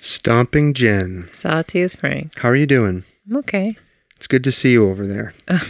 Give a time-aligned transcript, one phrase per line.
[0.00, 1.28] Stomping Jen.
[1.32, 2.38] Sawtooth Frank.
[2.38, 3.04] How are you doing?
[3.28, 3.76] I'm okay.
[4.16, 5.34] It's good to see you over there.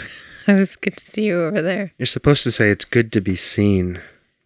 [0.46, 1.92] It was good to see you over there.
[1.98, 4.00] You're supposed to say it's good to be seen.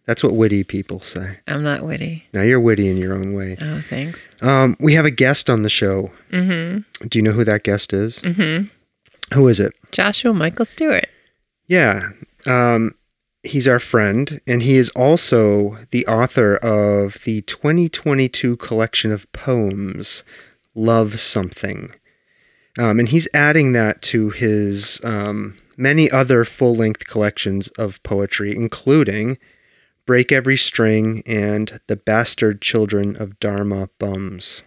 [0.05, 1.39] That's what witty people say.
[1.47, 2.23] I'm not witty.
[2.33, 3.57] Now you're witty in your own way.
[3.61, 4.29] Oh, thanks.
[4.41, 6.11] Um, we have a guest on the show.
[6.31, 7.07] Mm-hmm.
[7.07, 8.19] Do you know who that guest is?
[8.19, 8.67] Mm-hmm.
[9.35, 9.73] Who is it?
[9.91, 11.07] Joshua Michael Stewart.
[11.67, 12.09] Yeah.
[12.47, 12.95] Um,
[13.43, 20.23] he's our friend, and he is also the author of the 2022 collection of poems,
[20.75, 21.93] Love Something.
[22.77, 28.55] Um, and he's adding that to his um, many other full length collections of poetry,
[28.55, 29.37] including
[30.05, 34.63] Break Every String and The Bastard Children of Dharma Bums.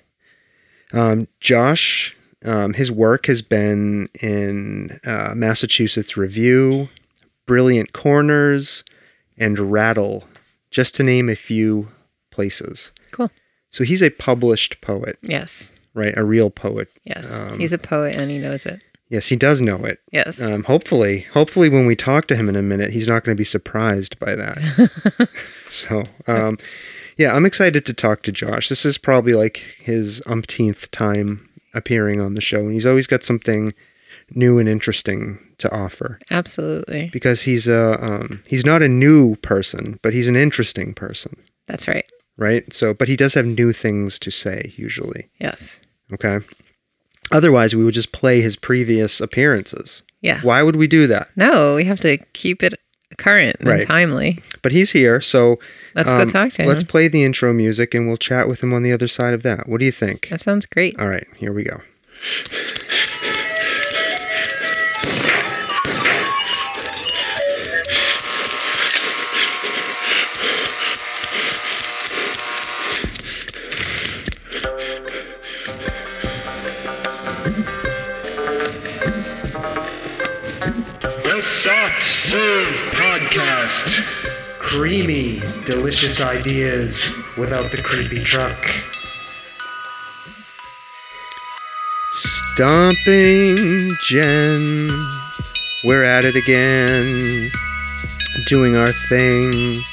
[0.92, 6.88] Um, Josh, um, his work has been in uh, Massachusetts Review,
[7.46, 8.84] Brilliant Corners,
[9.36, 10.24] and Rattle,
[10.70, 11.88] just to name a few
[12.30, 12.92] places.
[13.10, 13.30] Cool.
[13.70, 15.72] So he's a published poet, Yes.
[15.94, 16.16] right?
[16.16, 16.88] A real poet.
[17.04, 17.38] Yes.
[17.38, 18.80] Um, He's a poet and he knows it.
[19.08, 19.98] Yes, he does know it.
[20.10, 20.40] Yes.
[20.40, 23.38] Um, hopefully, hopefully, when we talk to him in a minute, he's not going to
[23.38, 25.28] be surprised by that.
[25.68, 26.56] so, um,
[27.18, 28.70] yeah, I'm excited to talk to Josh.
[28.70, 33.22] This is probably like his umpteenth time appearing on the show, and he's always got
[33.22, 33.74] something
[34.34, 37.10] new and interesting to offer Absolutely.
[37.12, 41.86] because he's a um, he's not a new person, but he's an interesting person, That's
[41.88, 42.06] right.
[42.36, 42.72] right?
[42.72, 45.28] So, but he does have new things to say usually.
[45.38, 45.80] Yes.
[46.12, 46.38] Okay.
[47.30, 50.02] Otherwise, we would just play his previous appearances.
[50.20, 50.40] Yeah.
[50.42, 51.28] Why would we do that?
[51.36, 52.74] No, we have to keep it
[53.18, 53.86] current and Right.
[53.86, 54.38] timely.
[54.62, 55.58] But he's here, so
[55.94, 56.68] Let's um, go talk to him.
[56.68, 59.42] Let's play the intro music and we'll chat with him on the other side of
[59.44, 59.68] that.
[59.68, 60.28] What do you think?
[60.28, 60.98] That sounds great.
[60.98, 61.80] All right, here we go.
[81.62, 84.02] Soft Serve Podcast.
[84.58, 87.08] Creamy, delicious ideas
[87.38, 88.68] without the creepy truck.
[92.10, 94.88] Stomping Jen.
[95.84, 97.48] We're at it again.
[98.48, 99.84] Doing our thing.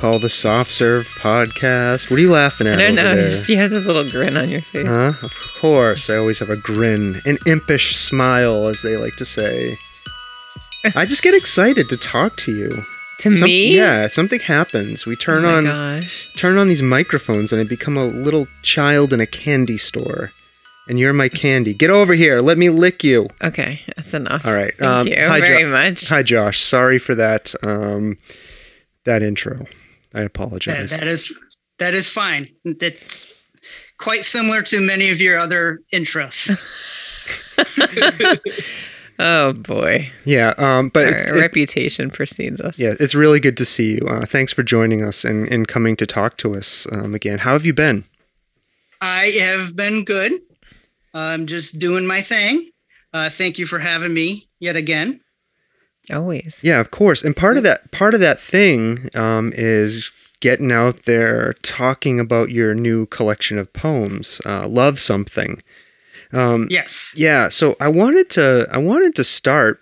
[0.00, 2.10] Call the Soft Serve Podcast.
[2.10, 2.80] What are you laughing at?
[2.80, 3.14] I don't over know.
[3.22, 3.30] there?
[3.30, 4.88] Just, you have this little grin on your face.
[4.88, 5.12] Huh?
[5.22, 6.10] Of course.
[6.10, 9.78] I always have a grin, an impish smile, as they like to say.
[10.84, 12.70] I just get excited to talk to you.
[13.20, 13.76] to Some- me?
[13.76, 15.04] Yeah, something happens.
[15.06, 16.28] We Oh turn my on gosh.
[16.36, 20.32] turn on these microphones and I become a little child in a candy store.
[20.88, 21.72] And you're my candy.
[21.74, 22.40] Get over here.
[22.40, 23.28] Let me lick you.
[23.44, 24.44] Okay, that's enough.
[24.44, 24.74] All right.
[24.76, 26.08] Thank um, you hi, very Jo- much.
[26.08, 26.58] Hi, Josh.
[26.58, 27.54] Sorry for that.
[27.62, 28.16] Um,
[29.04, 29.66] that intro.
[30.14, 30.90] I That, apologize.
[30.90, 31.32] that is
[31.78, 32.48] that is fine.
[32.64, 33.30] That's
[33.98, 36.48] quite similar to many of your other intros.
[39.22, 40.10] Oh boy.
[40.24, 40.54] yeah.
[40.56, 42.78] Um, but Our it's, it- reputation precedes us.
[42.80, 44.06] yeah, it's really good to see you.
[44.08, 47.38] Uh, thanks for joining us and, and coming to talk to us um, again.
[47.40, 48.04] How have you been?
[49.02, 50.32] I have been good.
[51.12, 52.70] I'm just doing my thing.
[53.12, 55.20] Uh, thank you for having me yet again.
[56.10, 56.60] Always.
[56.62, 57.22] Yeah, of course.
[57.22, 62.50] And part of that part of that thing um, is getting out there, talking about
[62.50, 65.62] your new collection of poems, uh, "Love Something."
[66.32, 67.12] Um, Yes.
[67.16, 69.80] yeah, so I wanted to I wanted to start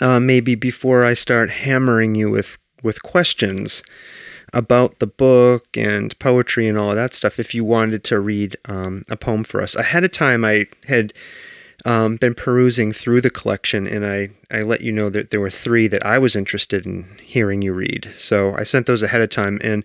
[0.00, 3.82] uh, maybe before I start hammering you with with questions
[4.52, 7.38] about the book and poetry and all of that stuff.
[7.38, 11.12] If you wanted to read um, a poem for us ahead of time, I had
[11.84, 15.50] um, been perusing through the collection, and I I let you know that there were
[15.50, 18.12] three that I was interested in hearing you read.
[18.16, 19.84] So I sent those ahead of time, and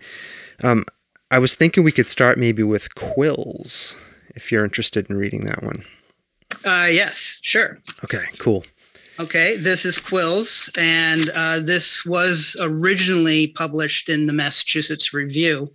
[0.64, 0.86] um,
[1.30, 3.96] I was thinking we could start maybe with quills.
[4.36, 5.84] If you're interested in reading that one.
[6.66, 7.40] Uh, yes.
[7.42, 7.78] Sure.
[8.04, 8.66] Okay, cool.
[9.20, 9.56] Okay.
[9.58, 15.70] This is Quills, and uh, this was originally published in the Massachusetts Review.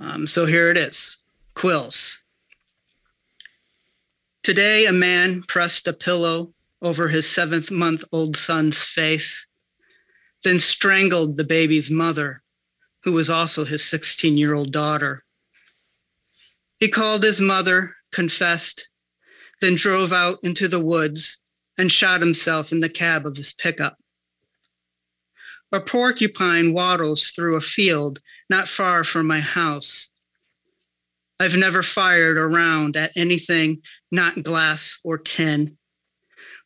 [0.00, 1.16] Um, so here it is
[1.54, 2.18] Quills.
[4.42, 9.46] Today, a man pressed a pillow over his seventh month old son's face.
[10.44, 12.40] then strangled the baby's mother,
[13.02, 15.20] who was also his 16 year old daughter.
[16.78, 18.90] He called his mother, confessed,
[19.60, 21.38] then drove out into the woods
[21.76, 23.96] and shot himself in the cab of his pickup.
[25.72, 30.08] A porcupine waddles through a field not far from my house.
[31.40, 35.76] I've never fired a round at anything not glass or tin.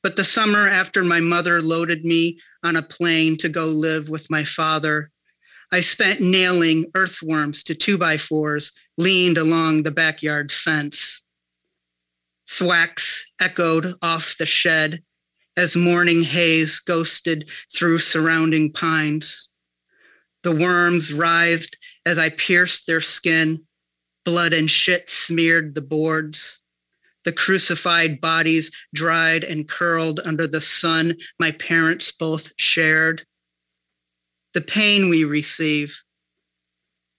[0.03, 4.31] But the summer after my mother loaded me on a plane to go live with
[4.31, 5.12] my father,
[5.75, 11.23] I spent nailing earthworms to two by fours leaned along the backyard fence.
[12.47, 15.03] Thwacks echoed off the shed
[15.57, 19.49] as morning haze ghosted through surrounding pines.
[20.43, 23.65] The worms writhed as I pierced their skin.
[24.27, 26.61] Blood and shit smeared the boards.
[27.25, 33.25] The crucified bodies dried and curled under the sun my parents both shared.
[34.55, 36.03] The pain we receive,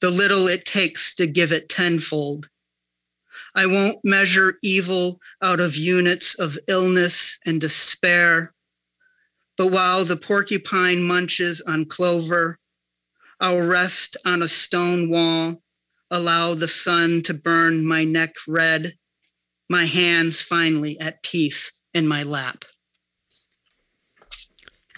[0.01, 2.49] the little it takes to give it tenfold.
[3.55, 8.53] I won't measure evil out of units of illness and despair.
[9.57, 12.59] But while the porcupine munches on clover,
[13.39, 15.61] I'll rest on a stone wall,
[16.09, 18.93] allow the sun to burn my neck red,
[19.69, 22.65] my hands finally at peace in my lap.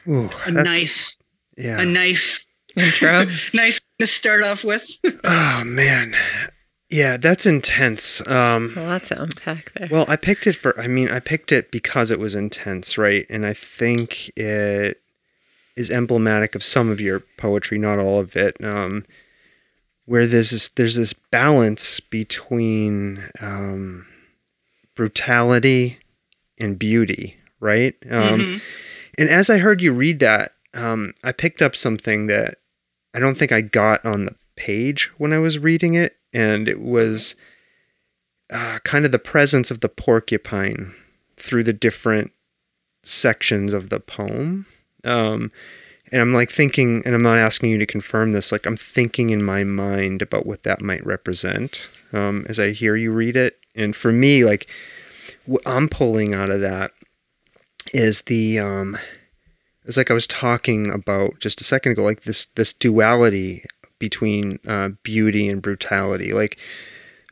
[0.07, 1.17] Ooh, a nice,
[1.57, 4.88] yeah, a nice intro, nice to start off with.
[5.24, 6.16] oh man,
[6.90, 8.25] yeah, that's intense.
[8.28, 9.88] Um, a lot to unpack there.
[9.92, 10.80] Well, I picked it for.
[10.80, 13.25] I mean, I picked it because it was intense, right?
[13.30, 15.02] And I think it
[15.75, 18.63] is emblematic of some of your poetry, not all of it.
[18.63, 19.06] Um,
[20.06, 24.06] where there's this, there's this balance between um,
[24.96, 26.00] brutality
[26.60, 27.96] and beauty, right?
[28.10, 28.57] Um, mm-hmm.
[29.18, 32.60] And as I heard you read that, um, I picked up something that
[33.13, 36.81] I don't think I got on the page when I was reading it, and it
[36.81, 37.36] was
[38.51, 40.94] uh, kind of the presence of the porcupine
[41.38, 42.31] through the different
[43.04, 44.66] sections of the poem.
[45.04, 45.51] Um,
[46.12, 49.30] and I'm like thinking, and I'm not asking you to confirm this, like I'm thinking
[49.30, 53.60] in my mind about what that might represent um, as I hear you read it.
[53.74, 54.69] And for me, like
[55.45, 56.92] what I'm pulling out of that
[57.94, 58.98] is the, um,
[59.85, 63.63] it's like I was talking about just a second ago, like this this duality
[63.99, 66.33] between uh, beauty and brutality.
[66.33, 66.57] Like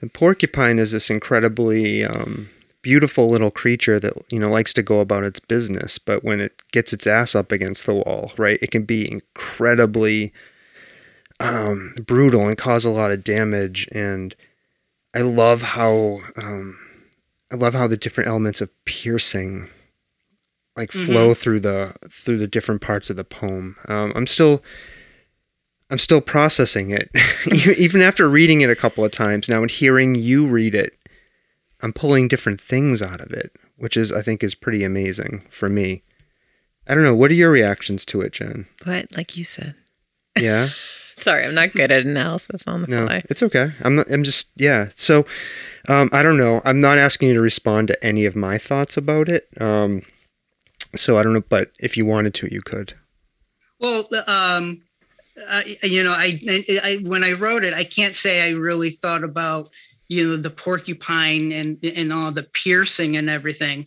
[0.02, 2.50] the porcupine is this incredibly um,
[2.82, 6.62] beautiful little creature that you know likes to go about its business, but when it
[6.72, 10.32] gets its ass up against the wall, right, it can be incredibly
[11.40, 13.88] um, brutal and cause a lot of damage.
[13.92, 14.36] And
[15.16, 16.78] I love how um,
[17.52, 19.70] I love how the different elements of piercing
[20.76, 21.34] like flow mm-hmm.
[21.34, 23.76] through the through the different parts of the poem.
[23.88, 24.64] Um, I'm still
[25.90, 27.10] I'm still processing it,
[27.78, 30.98] even after reading it a couple of times now and hearing you read it.
[31.82, 35.70] I'm pulling different things out of it, which is I think is pretty amazing for
[35.70, 36.04] me.
[36.88, 37.16] I don't know.
[37.16, 38.66] What are your reactions to it, Jen?
[38.84, 39.76] What, like you said?
[40.38, 40.68] Yeah.
[41.16, 43.24] Sorry, I'm not good at analysis on the no, fly.
[43.30, 43.74] It's okay.
[43.82, 44.90] I'm not, I'm just yeah.
[44.96, 45.26] So,
[45.88, 46.62] um, I don't know.
[46.66, 49.48] I'm not asking you to respond to any of my thoughts about it.
[49.62, 50.02] Um,
[50.96, 52.94] so I don't know, but if you wanted to, you could.
[53.80, 54.82] Well, um,
[55.82, 56.34] you know, I,
[56.84, 59.70] I when I wrote it, I can't say I really thought about
[60.08, 63.86] you know the porcupine and and all the piercing and everything.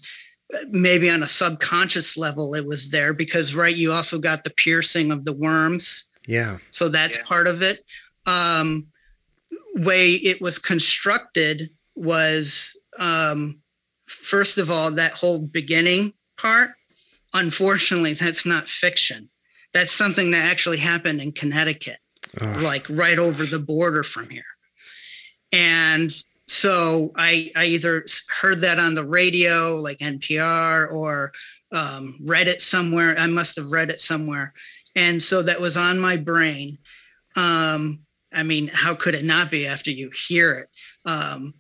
[0.69, 5.11] Maybe on a subconscious level, it was there because right, you also got the piercing
[5.11, 6.05] of the worms.
[6.27, 6.59] Yeah.
[6.71, 7.25] So that's yeah.
[7.25, 7.81] part of it.
[8.27, 8.87] Um,
[9.75, 13.59] way it was constructed was um,
[14.07, 16.71] first of all that whole beginning part.
[17.37, 19.29] Unfortunately, that's not fiction
[19.77, 21.99] that's something that actually happened in Connecticut,
[22.41, 24.43] like right over the border from here.
[25.53, 26.11] And
[26.47, 28.07] so I, I either
[28.41, 31.33] heard that on the radio, like NPR, or
[31.73, 33.19] um, read it somewhere.
[33.19, 34.55] I must have read it somewhere.
[34.95, 36.79] And so that was on my brain.
[37.37, 38.01] Um,
[38.33, 40.69] I mean, how could it not be after you hear it?
[41.11, 41.53] Um,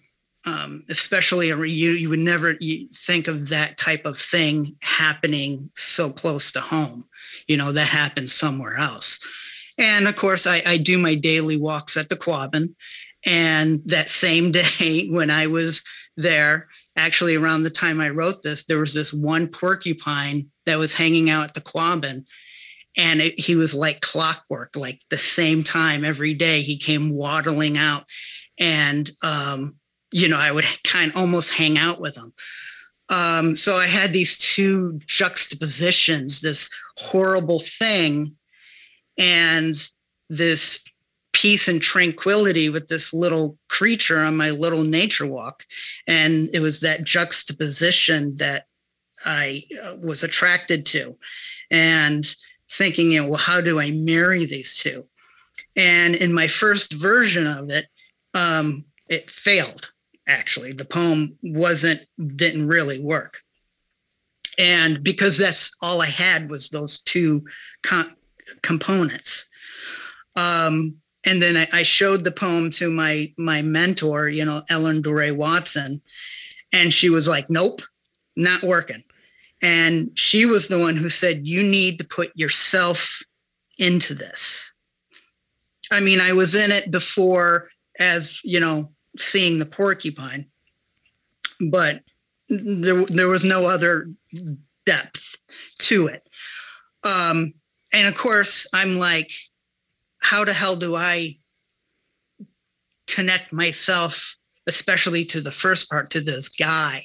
[0.46, 2.54] um, especially you, you would never
[2.94, 7.04] think of that type of thing happening so close to home
[7.46, 9.20] you know that happens somewhere else.
[9.78, 12.74] And of course i, I do my daily walks at the quabbin
[13.26, 15.84] and that same day when i was
[16.16, 20.94] there actually around the time i wrote this there was this one porcupine that was
[20.94, 22.24] hanging out at the quabbin
[22.96, 27.76] and it, he was like clockwork like the same time every day he came waddling
[27.76, 28.04] out.
[28.58, 29.76] And um,
[30.12, 32.32] you know i would kind of almost hang out with them.
[33.08, 38.34] um, so I had these two juxtapositions, this horrible thing,
[39.18, 39.75] and
[40.28, 40.82] this
[41.32, 45.64] peace and tranquility with this little creature on my little nature walk.
[46.06, 48.64] And it was that juxtaposition that
[49.25, 51.14] I uh, was attracted to.
[51.70, 52.26] And
[52.70, 55.04] thinking, you know, well, how do I marry these two?
[55.76, 57.86] And in my first version of it,
[58.32, 59.92] um, it failed.
[60.28, 62.00] Actually, the poem wasn't
[62.37, 63.38] didn't really work,
[64.59, 67.45] and because that's all I had was those two
[68.62, 69.49] components.
[70.35, 75.00] Um, and then I, I, showed the poem to my my mentor, you know, Ellen
[75.00, 76.00] Dore Watson,
[76.73, 77.83] and she was like, "Nope,
[78.37, 79.02] not working."
[79.62, 83.23] And she was the one who said, "You need to put yourself
[83.78, 84.73] into this."
[85.90, 87.68] I mean, I was in it before
[87.99, 90.46] as, you know, seeing the porcupine,
[91.61, 92.02] but
[92.49, 94.08] there, there was no other
[94.85, 95.37] depth
[95.78, 96.28] to it.
[97.04, 97.54] Um,
[97.92, 99.32] and of course, I'm like,
[100.18, 101.38] how the hell do I
[103.06, 107.04] connect myself, especially to the first part, to this guy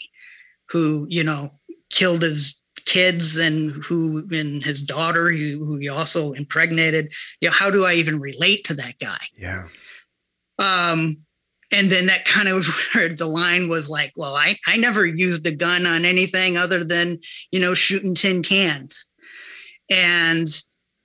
[0.70, 1.50] who, you know,
[1.89, 7.13] killed his kids and who and his daughter who, who he also impregnated?
[7.39, 9.20] You know how do i even relate to that guy?
[9.38, 9.68] Yeah.
[10.58, 11.18] Um
[11.72, 15.46] and then that kind of where the line was like well i i never used
[15.46, 17.20] a gun on anything other than
[17.51, 19.08] you know shooting tin cans.
[19.90, 20.48] And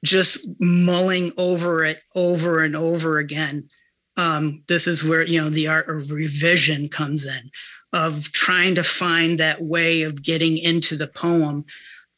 [0.04, 3.68] just mulling over it over and over again
[4.16, 7.50] um, this is where you know the art of revision comes in
[7.92, 11.64] of trying to find that way of getting into the poem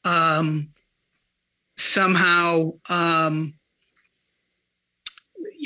[0.05, 0.69] um,
[1.77, 3.55] somehow um,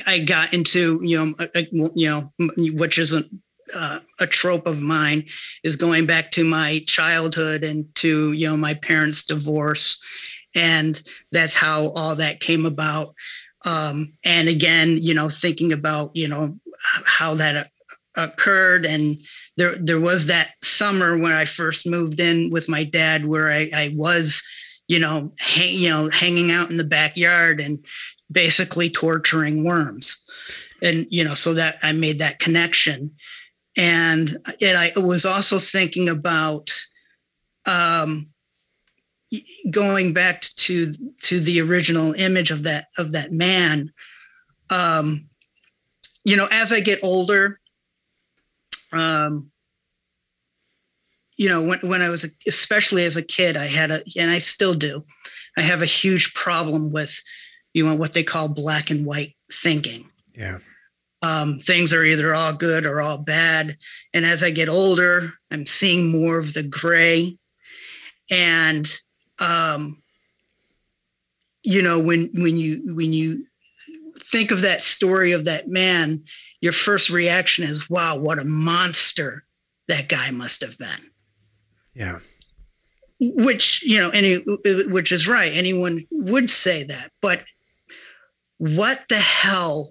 [0.07, 2.33] I got into you know you know
[2.75, 3.25] which is a,
[3.75, 5.25] uh, a trope of mine
[5.63, 10.01] is going back to my childhood and to you know my parents' divorce,
[10.55, 13.09] and that's how all that came about.
[13.65, 16.59] Um, and again, you know, thinking about you know
[17.05, 17.71] how that
[18.17, 19.17] occurred and
[19.57, 23.71] there there was that summer when I first moved in with my dad where I,
[23.75, 24.43] I was,
[24.89, 27.85] you know, hang, you know, hanging out in the backyard and
[28.33, 30.25] basically torturing worms.
[30.83, 33.13] And you know, so that I made that connection.
[33.77, 36.71] And and I was also thinking about
[37.67, 38.29] um
[39.71, 43.91] going back to to the original image of that of that man
[44.69, 45.25] um
[46.25, 47.59] you know as i get older
[48.93, 49.51] um,
[51.37, 54.39] you know, when, when I was, especially as a kid, I had a, and I
[54.39, 55.03] still do,
[55.57, 57.21] I have a huge problem with,
[57.75, 60.09] you know, what they call black and white thinking.
[60.35, 60.59] Yeah.
[61.23, 63.77] Um, things are either all good or all bad.
[64.13, 67.39] And as I get older, I'm seeing more of the gray.
[68.31, 68.91] And,
[69.39, 70.03] um,
[71.63, 73.47] you know, when, when you, when you
[74.19, 76.25] think of that story of that man,
[76.61, 79.45] your first reaction is, wow, what a monster
[79.89, 81.11] that guy must have been.
[81.95, 82.19] Yeah.
[83.21, 84.37] Which, you know, any
[84.89, 85.53] which is right.
[85.55, 87.13] Anyone would say that.
[87.21, 87.45] But
[88.63, 89.91] what the hell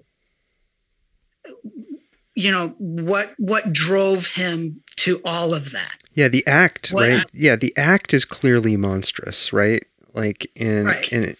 [2.34, 7.26] you know what what drove him to all of that yeah the act what, right
[7.34, 11.12] yeah the act is clearly monstrous right like in right.
[11.12, 11.36] and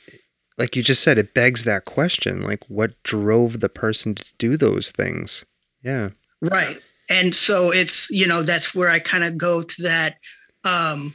[0.59, 4.57] like you just said, it begs that question like, what drove the person to do
[4.57, 5.45] those things?
[5.83, 6.11] Yeah.
[6.41, 6.81] Right.
[7.11, 10.19] And so it's, you know, that's where I kind of go to that,
[10.65, 11.15] um,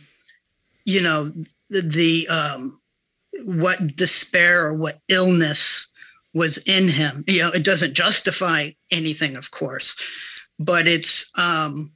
[0.86, 1.31] you know,
[1.69, 2.81] the, the um,
[3.45, 5.88] what despair or what illness
[6.38, 7.24] was in him.
[7.27, 9.96] You know, it doesn't justify anything, of course,
[10.60, 11.91] but it's, um,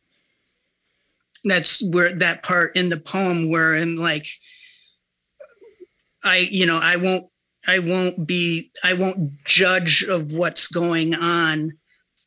[1.43, 4.27] that's where that part in the poem where in like,
[6.23, 7.25] I, you know, I won't
[7.67, 11.71] I won't be I won't judge of what's going on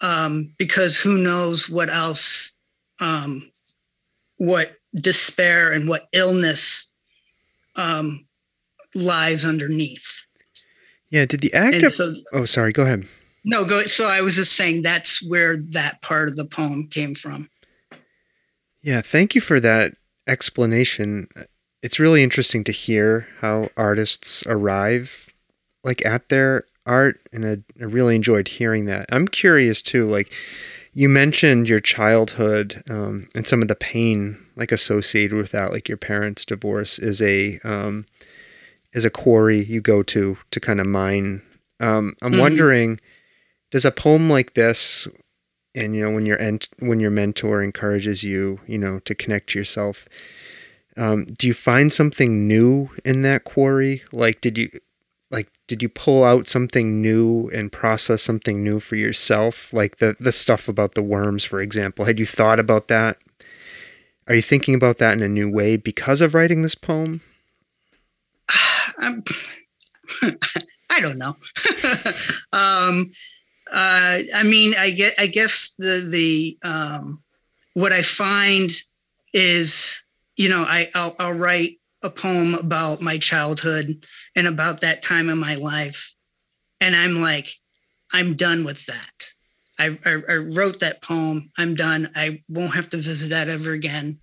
[0.00, 2.56] um, because who knows what else
[3.00, 3.42] um,
[4.37, 6.90] what despair and what illness
[7.76, 8.26] um,
[8.94, 10.24] lies underneath.
[11.14, 11.90] Yeah, did the actor?
[11.90, 12.73] So, oh, sorry.
[12.73, 13.06] Go ahead.
[13.44, 13.83] No, go.
[13.83, 17.49] So I was just saying that's where that part of the poem came from.
[18.83, 19.94] Yeah, thank you for that
[20.26, 21.28] explanation
[21.85, 25.28] it's really interesting to hear how artists arrive
[25.85, 30.33] like at their art and I, I, really enjoyed hearing that i'm curious too like
[30.94, 35.88] you mentioned your childhood um, and some of the pain like associated with that like
[35.88, 38.06] your parents divorce is a um,
[38.94, 41.42] is a quarry you go to to kind of mine.
[41.80, 42.40] Um, i'm mm-hmm.
[42.40, 43.00] wondering
[43.72, 45.08] does a poem like this
[45.74, 49.50] and you know when your ent- when your mentor encourages you you know to connect
[49.50, 50.08] to yourself
[50.96, 54.02] um, do you find something new in that quarry?
[54.12, 54.70] Like, did you
[55.30, 59.72] like did you pull out something new and process something new for yourself?
[59.72, 62.04] Like the the stuff about the worms for example.
[62.04, 63.18] Had you thought about that?
[64.26, 67.20] Are you thinking about that in a new way because of writing this poem
[68.98, 69.22] I'm,
[70.90, 71.36] I don't know.
[72.52, 73.10] um,
[73.72, 75.14] uh, I mean, I get.
[75.18, 77.22] I guess the the um,
[77.74, 78.70] what I find
[79.32, 84.04] is, you know, I I'll, I'll write a poem about my childhood
[84.36, 86.14] and about that time in my life,
[86.80, 87.48] and I'm like,
[88.12, 89.24] I'm done with that.
[89.78, 91.50] I, I, I wrote that poem.
[91.58, 92.10] I'm done.
[92.14, 94.20] I won't have to visit that ever again.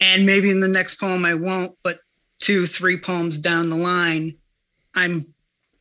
[0.00, 1.98] And maybe in the next poem I won't, but
[2.44, 4.36] two, three poems down the line,
[4.94, 5.24] I'm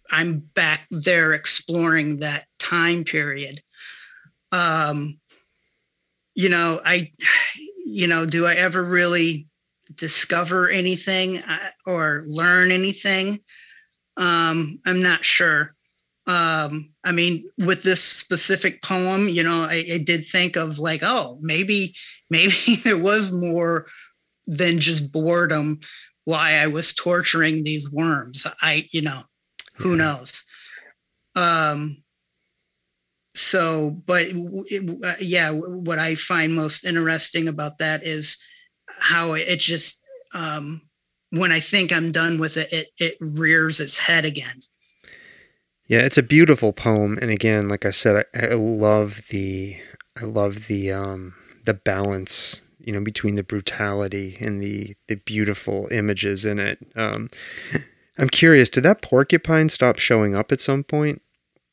[0.09, 3.61] I'm back there exploring that time period.
[4.51, 5.19] Um,
[6.35, 7.11] you know, I,
[7.85, 9.47] you know, do I ever really
[9.95, 13.39] discover anything uh, or learn anything?
[14.15, 15.73] Um, I'm not sure.
[16.27, 21.03] Um, I mean, with this specific poem, you know, I, I did think of like,
[21.03, 21.95] oh, maybe,
[22.29, 22.53] maybe
[22.83, 23.87] there was more
[24.47, 25.79] than just boredom
[26.25, 28.47] why I was torturing these worms.
[28.61, 29.23] I, you know,
[29.75, 29.95] who Yeah.
[29.95, 30.43] knows?
[31.35, 32.03] Um,
[33.31, 38.37] so, but it, uh, yeah, what I find most interesting about that is
[38.87, 40.03] how it just,
[40.33, 40.81] um,
[41.31, 44.59] when I think I'm done with it, it, it rears its head again.
[45.87, 49.77] Yeah, it's a beautiful poem, and again, like I said, I, I love the
[50.19, 55.87] I love the um, the balance, you know, between the brutality and the the beautiful
[55.91, 56.79] images in it.
[56.95, 57.29] Um,
[58.17, 61.21] I'm curious, did that porcupine stop showing up at some point,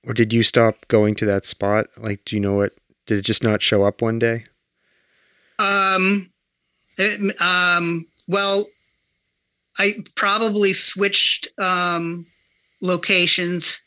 [0.07, 1.89] or did you stop going to that spot?
[1.99, 2.73] Like, do you know what?
[3.07, 4.45] Did it just not show up one day?
[5.59, 6.31] Um,
[6.97, 8.67] it- um, well,
[9.79, 12.27] I probably switched um,
[12.81, 13.85] locations,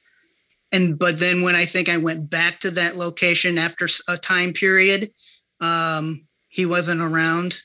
[0.71, 4.53] and but then when I think I went back to that location after a time
[4.53, 5.12] period,
[5.59, 7.63] um, he wasn't around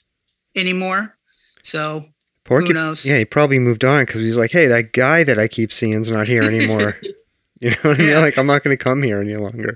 [0.57, 1.15] anymore.
[1.63, 2.03] So
[2.47, 3.05] Porcu- who knows?
[3.05, 6.11] Yeah, he probably moved on because he's like, hey, that guy that I keep seeing's
[6.11, 6.97] not here anymore.
[7.61, 8.09] you know what I mean?
[8.09, 8.21] Yeah.
[8.21, 9.75] Like, I'm not going to come here any longer.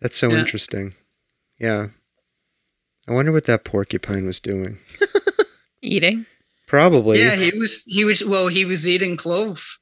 [0.00, 0.38] That's so Yeah.
[0.38, 0.94] interesting.
[1.58, 1.88] Yeah.
[3.06, 4.78] I wonder what that porcupine was doing.
[5.82, 6.24] Eating.
[6.66, 7.18] Probably.
[7.20, 7.82] Yeah, he was.
[7.86, 8.24] He was.
[8.24, 9.78] Well, he was eating clove.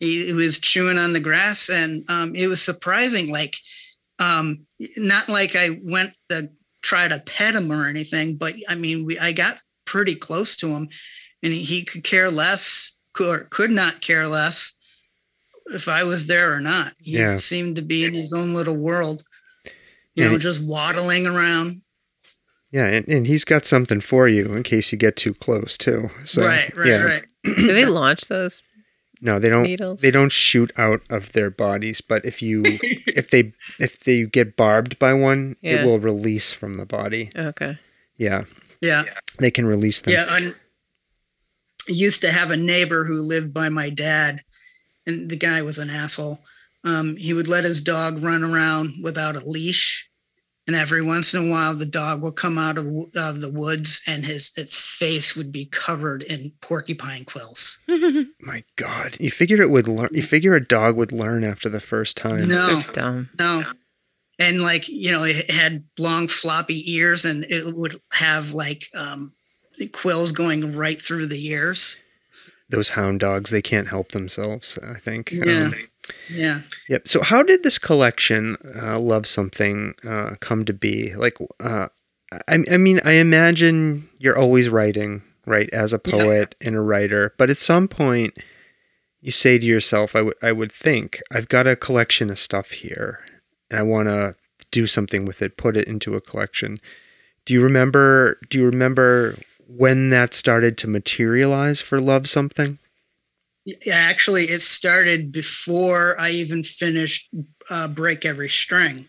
[0.00, 3.30] He, he was chewing on the grass, and um, it was surprising.
[3.30, 3.54] Like,
[4.18, 6.50] um, not like I went to
[6.86, 10.68] try to pet him or anything, but I mean, we I got pretty close to
[10.68, 10.88] him,
[11.42, 14.72] and he, he could care less, could could not care less
[15.66, 16.92] if I was there or not.
[17.00, 17.36] He Yeah.
[17.36, 19.22] seemed to be in his own little world.
[19.64, 19.72] You
[20.14, 21.82] Yeah, know, he- just waddling around.
[22.72, 26.10] Yeah, and, and he's got something for you in case you get too close too.
[26.24, 27.02] So right, right, yeah.
[27.02, 27.24] right.
[27.44, 28.62] Do they launch those
[29.20, 30.00] No, they don't needles?
[30.00, 34.56] they don't shoot out of their bodies, but if you if they if they get
[34.56, 35.82] barbed by one, Yeah.
[35.82, 37.30] it will release from the body.
[37.36, 37.78] Okay.
[38.18, 38.44] Yeah.
[38.80, 39.04] Yeah.
[39.38, 40.12] They can release them.
[40.14, 40.52] Yeah, I
[41.88, 44.42] used to have a neighbor who lived by my dad,
[45.06, 46.40] and the guy was an asshole.
[46.84, 50.08] Um, he would let his dog run around without a leash,
[50.66, 54.02] and every once in a while, the dog would come out of, of the woods,
[54.06, 57.80] and his its face would be covered in porcupine quills.
[58.40, 60.08] My God, you figure it would learn.
[60.12, 62.48] You figure a dog would learn after the first time.
[62.48, 62.82] No.
[62.92, 63.30] Dumb.
[63.38, 63.64] No.
[64.38, 69.32] And like, you know, it had long floppy ears and it would have like um,
[69.92, 72.02] quills going right through the ears.
[72.68, 74.78] Those hound dogs, they can't help themselves.
[74.82, 75.30] I think.
[75.30, 75.66] Yeah.
[75.66, 75.74] Um,
[76.30, 76.60] Yeah.
[76.88, 77.08] yep.
[77.08, 81.14] So, how did this collection, uh, "Love Something," uh, come to be?
[81.14, 81.88] Like, uh,
[82.48, 86.10] I, I mean, I imagine you're always writing, right, as a Yeah.
[86.12, 87.34] poet and a writer.
[87.38, 88.36] But at some point,
[89.20, 92.70] you say to yourself, "I would, I would think I've got a collection of stuff
[92.70, 93.20] here,
[93.70, 94.34] and I want to
[94.70, 96.78] do something with it, put it into a collection."
[97.44, 98.38] Do you remember?
[98.50, 99.36] Do you remember
[99.68, 102.78] when that started to materialize for "Love Something"?
[103.66, 107.28] Yeah, actually, it started before I even finished
[107.68, 109.06] uh, Break Every String.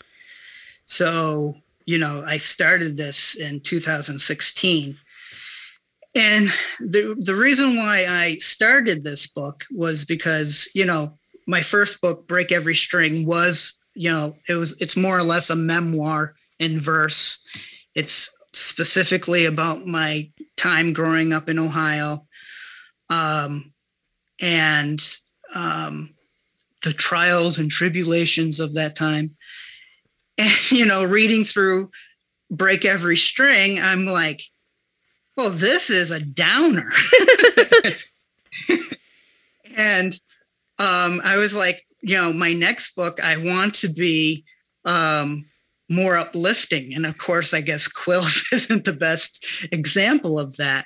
[0.86, 1.54] So,
[1.86, 4.98] you know, I started this in 2016.
[6.15, 6.48] And
[6.80, 11.15] the, the reason why I started this book was because, you know,
[11.48, 15.52] my first book, Break Every String, was, you know, it was, it's more or less
[15.52, 17.38] a memoir in verse.
[17.93, 22.26] It's specifically about my time growing up in Ohio.
[23.12, 23.72] Um,
[24.41, 25.00] and
[25.56, 26.13] um,
[26.84, 29.36] the trials and tribulations of that time.
[30.38, 31.91] And, you know, reading through
[32.50, 34.41] Break Every String, I'm like,
[35.36, 36.89] well, this is a downer.
[39.78, 40.13] and
[40.80, 44.43] um, I was like, you know, my next book, I want to be
[44.86, 45.45] um,
[45.89, 46.93] more uplifting.
[46.95, 50.86] And of course, I guess Quills isn't the best example of that.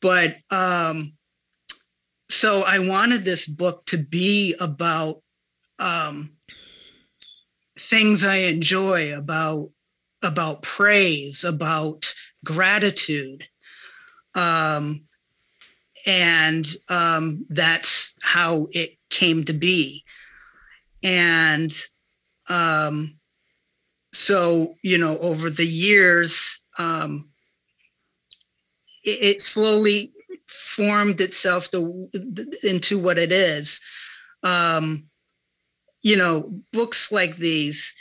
[0.00, 1.12] But um,
[2.32, 5.20] so I wanted this book to be about
[5.78, 6.32] um,
[7.78, 9.70] things I enjoy, about
[10.22, 12.12] about praise, about
[12.44, 13.46] gratitude.
[14.34, 15.04] Um,
[16.06, 20.02] and um, that's how it came to be.
[21.02, 21.70] And
[22.48, 23.18] um,
[24.12, 27.28] so, you know, over the years, um,
[29.04, 30.12] it, it slowly
[30.52, 32.08] formed itself to,
[32.62, 33.80] into what it is.
[34.42, 35.04] Um,
[36.02, 37.94] you know, books like these,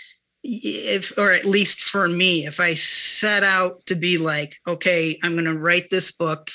[0.43, 5.33] if or at least for me, if I set out to be like, okay, I'm
[5.33, 6.49] going to write this book,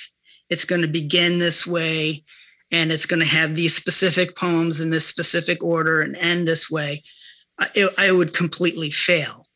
[0.51, 2.25] it's going to begin this way,
[2.73, 6.69] and it's going to have these specific poems in this specific order and end this
[6.69, 7.05] way,
[7.59, 9.47] I, I would completely fail.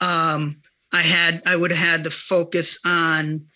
[0.00, 3.46] Um, I had I would have had to focus on,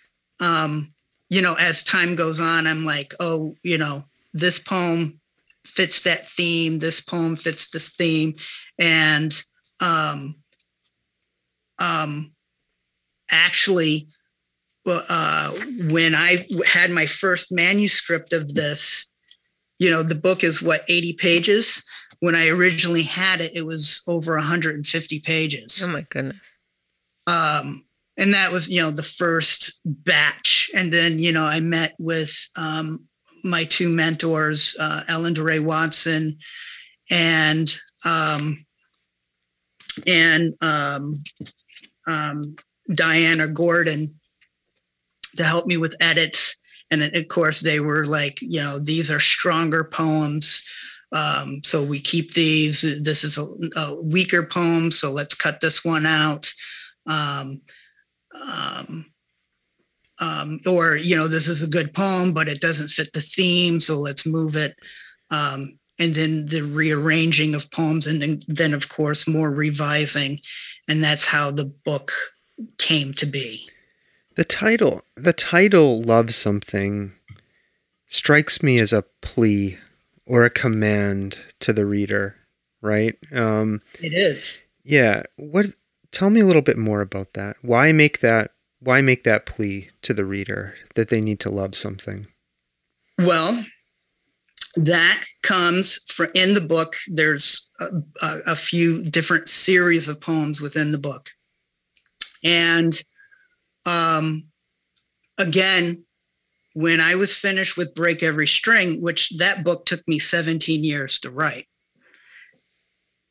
[0.40, 0.92] um,
[1.28, 5.20] you know, as time goes on, I'm like, oh, you know, this poem
[5.64, 6.78] fits that theme.
[6.78, 8.34] This poem fits this theme,
[8.78, 9.32] and
[9.80, 10.36] um,
[11.78, 12.32] um,
[13.30, 14.08] actually,
[14.86, 15.50] uh,
[15.90, 19.10] when I had my first manuscript of this,
[19.78, 21.82] you know, the book is what 80 pages.
[22.20, 25.82] When I originally had it, it was over 150 pages.
[25.84, 26.56] Oh my goodness.
[27.26, 27.85] Um,
[28.16, 30.70] and that was, you know, the first batch.
[30.74, 33.04] And then, you know, I met with um,
[33.44, 36.38] my two mentors, uh, Ellen Doré Watson
[37.10, 37.74] and
[38.04, 38.56] um,
[40.06, 41.12] and um,
[42.06, 42.56] um,
[42.94, 44.08] Diana Gordon
[45.36, 46.56] to help me with edits.
[46.90, 50.64] And of course, they were like, you know, these are stronger poems.
[51.12, 52.82] Um, so we keep these.
[53.02, 53.46] This is a,
[53.80, 56.52] a, weaker poem, so let's cut this one out.
[57.06, 57.60] Um,
[58.50, 59.06] um,
[60.20, 63.80] um, or you know, this is a good poem, but it doesn't fit the theme,
[63.80, 64.76] so let's move it.
[65.30, 70.40] Um, and then the rearranging of poems, and then, then of course more revising,
[70.88, 72.12] and that's how the book
[72.78, 73.68] came to be.
[74.36, 77.12] The title, the title "Love Something,"
[78.06, 79.78] strikes me as a plea
[80.26, 82.36] or a command to the reader,
[82.82, 83.16] right?
[83.32, 84.62] Um, it is.
[84.84, 85.22] Yeah.
[85.36, 85.66] What?
[86.16, 87.58] Tell me a little bit more about that.
[87.60, 88.52] Why make that?
[88.80, 92.26] Why make that plea to the reader that they need to love something?
[93.18, 93.62] Well,
[94.76, 96.96] that comes from in the book.
[97.06, 97.90] There's a,
[98.46, 101.28] a, few different series of poems within the book,
[102.42, 102.98] and
[103.84, 104.44] um,
[105.36, 106.02] again,
[106.72, 111.20] when I was finished with Break Every String, which that book took me 17 years
[111.20, 111.66] to write,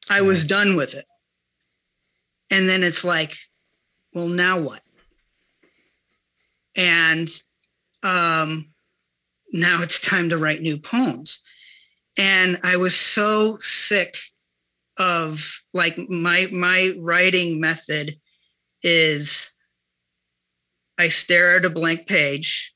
[0.07, 1.05] I was done with it.
[2.55, 3.35] And then it's like,
[4.13, 4.81] well, now what?
[6.77, 7.27] And
[8.01, 8.71] um,
[9.51, 11.41] now it's time to write new poems.
[12.17, 14.15] And I was so sick
[14.97, 18.15] of like my my writing method
[18.81, 19.51] is
[20.97, 22.73] I stare at a blank page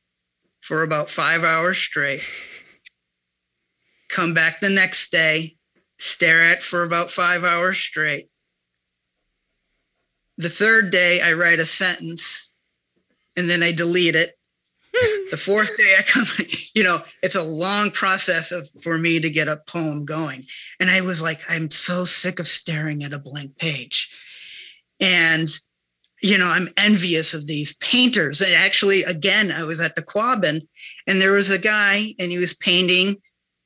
[0.59, 2.21] for about five hours straight,
[4.09, 5.55] come back the next day,
[5.99, 8.27] stare at for about five hours straight.
[10.39, 12.51] The third day, I write a sentence
[13.37, 14.35] and then I delete it.
[15.31, 16.25] the fourth day, I come,
[16.73, 20.45] you know, it's a long process of for me to get a poem going.
[20.79, 24.15] And I was like, I'm so sick of staring at a blank page.
[24.99, 25.47] And
[26.21, 28.41] you know, I'm envious of these painters.
[28.41, 30.67] And actually, again, I was at the Quabbin
[31.07, 33.15] and there was a guy and he was painting,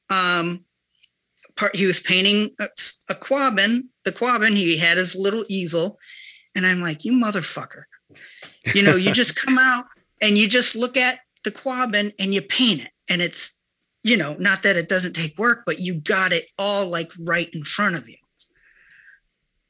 [0.10, 0.64] um,
[1.56, 2.66] part, he was painting a,
[3.10, 5.98] a Quabbin, the Quabbin, he had his little easel.
[6.56, 7.84] And I'm like, you motherfucker.
[8.74, 9.86] You know, you just come out
[10.22, 12.92] and you just look at the Quabbin and you paint it.
[13.10, 13.60] And it's,
[14.04, 17.50] you know, not that it doesn't take work, but you got it all like right
[17.54, 18.18] in front of you.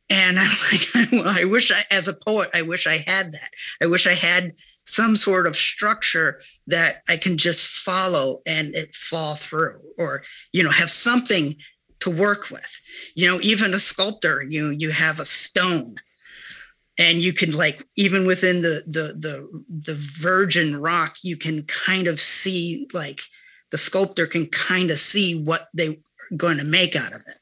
[0.09, 3.53] And I'm like, well, I wish I, as a poet, I wish I had that.
[3.81, 4.53] I wish I had
[4.85, 10.61] some sort of structure that I can just follow and it fall through, or you
[10.61, 11.55] know, have something
[11.99, 12.81] to work with.
[13.15, 15.95] You know, even a sculptor, you you have a stone,
[16.97, 22.07] and you can like even within the the the the virgin rock, you can kind
[22.07, 23.21] of see like
[23.71, 25.95] the sculptor can kind of see what they're
[26.37, 27.37] going to make out of it.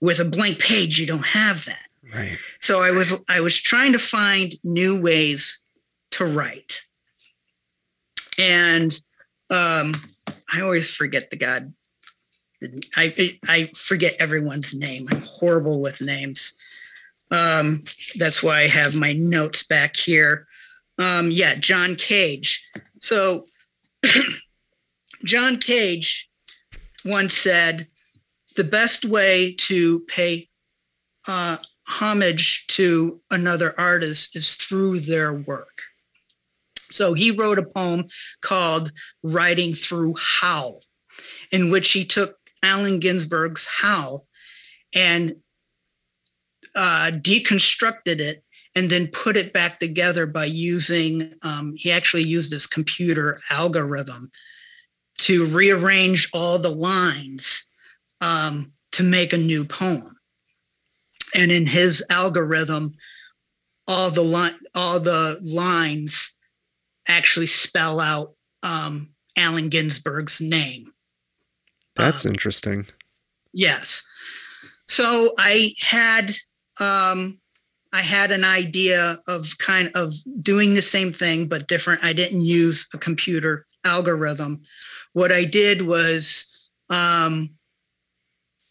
[0.00, 1.88] With a blank page, you don't have that.
[2.14, 2.38] Right.
[2.60, 5.62] So I was I was trying to find new ways
[6.12, 6.80] to write.
[8.38, 8.92] And
[9.50, 9.92] um
[10.52, 11.72] I always forget the god
[12.96, 15.06] I I forget everyone's name.
[15.10, 16.54] I'm horrible with names.
[17.30, 17.80] Um,
[18.16, 20.46] that's why I have my notes back here.
[20.98, 22.66] Um, yeah, John Cage.
[23.00, 23.46] So
[25.24, 26.28] John Cage
[27.04, 27.86] once said,
[28.56, 30.48] "The best way to pay
[31.26, 35.82] uh, homage to another artist is through their work."
[36.76, 38.06] So he wrote a poem
[38.40, 38.90] called
[39.22, 40.80] "Writing Through Howl,"
[41.52, 44.26] in which he took Allen Ginsberg's Howl
[44.94, 45.36] and
[46.78, 48.44] uh, deconstructed it
[48.76, 54.30] and then put it back together by using, um, he actually used this computer algorithm
[55.18, 57.66] to rearrange all the lines
[58.20, 60.16] um, to make a new poem.
[61.34, 62.94] And in his algorithm,
[63.88, 66.36] all the li- all the lines
[67.08, 70.92] actually spell out um, Allen Ginsberg's name.
[71.96, 72.86] That's Um, interesting.
[73.52, 74.04] Yes.
[74.86, 76.30] So I had
[76.80, 77.38] um
[77.92, 80.12] I had an idea of kind of
[80.42, 82.04] doing the same thing but different.
[82.04, 84.60] I didn't use a computer algorithm.
[85.14, 86.46] What I did was
[86.90, 87.50] um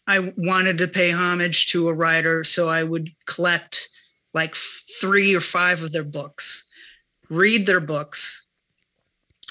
[0.06, 3.88] I wanted to pay homage to a writer, so I would collect
[4.32, 6.66] like three or five of their books,
[7.28, 8.46] read their books,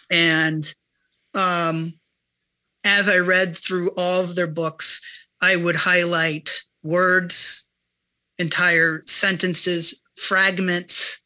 [0.09, 0.63] and
[1.33, 1.93] um,
[2.83, 5.01] as I read through all of their books,
[5.41, 6.49] I would highlight
[6.83, 7.66] words,
[8.39, 11.21] entire sentences, fragments,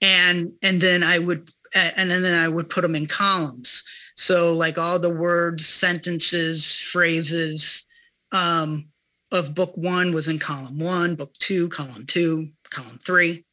[0.00, 3.84] and and then I would and then I would put them in columns.
[4.16, 7.86] So like all the words, sentences, phrases
[8.32, 8.88] um,
[9.30, 13.44] of book one was in column one, book two, column two, column three.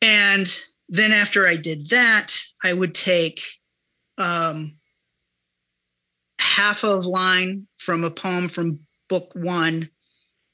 [0.00, 0.46] And
[0.88, 3.42] then after I did that, I would take
[4.18, 4.70] um,
[6.38, 9.88] half of line from a poem from book one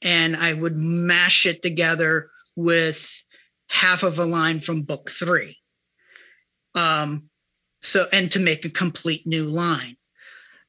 [0.05, 3.23] and I would mash it together with
[3.67, 5.57] half of a line from book three.
[6.75, 7.29] Um,
[7.81, 9.97] so, and to make a complete new line.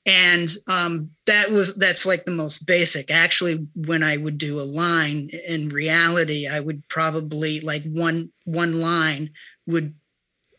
[0.07, 3.11] And um, that was, that's like the most basic.
[3.11, 8.81] Actually, when I would do a line in reality, I would probably like one, one
[8.81, 9.31] line
[9.66, 9.94] would,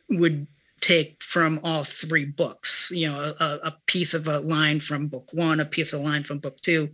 [0.09, 0.47] would
[0.81, 5.29] take from all three books, you know, a, a piece of a line from book
[5.33, 6.89] one, a piece of line from book two.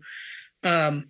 [0.63, 1.09] Um,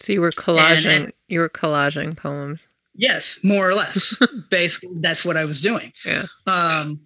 [0.00, 0.86] So you were collaging.
[1.04, 2.66] and- you were collaging poems.
[2.94, 4.20] yes, more or less.
[4.50, 5.92] Basically, that's what I was doing.
[6.04, 6.24] Yeah.
[6.46, 7.00] Um,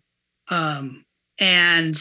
[0.48, 1.04] um,
[1.40, 1.94] and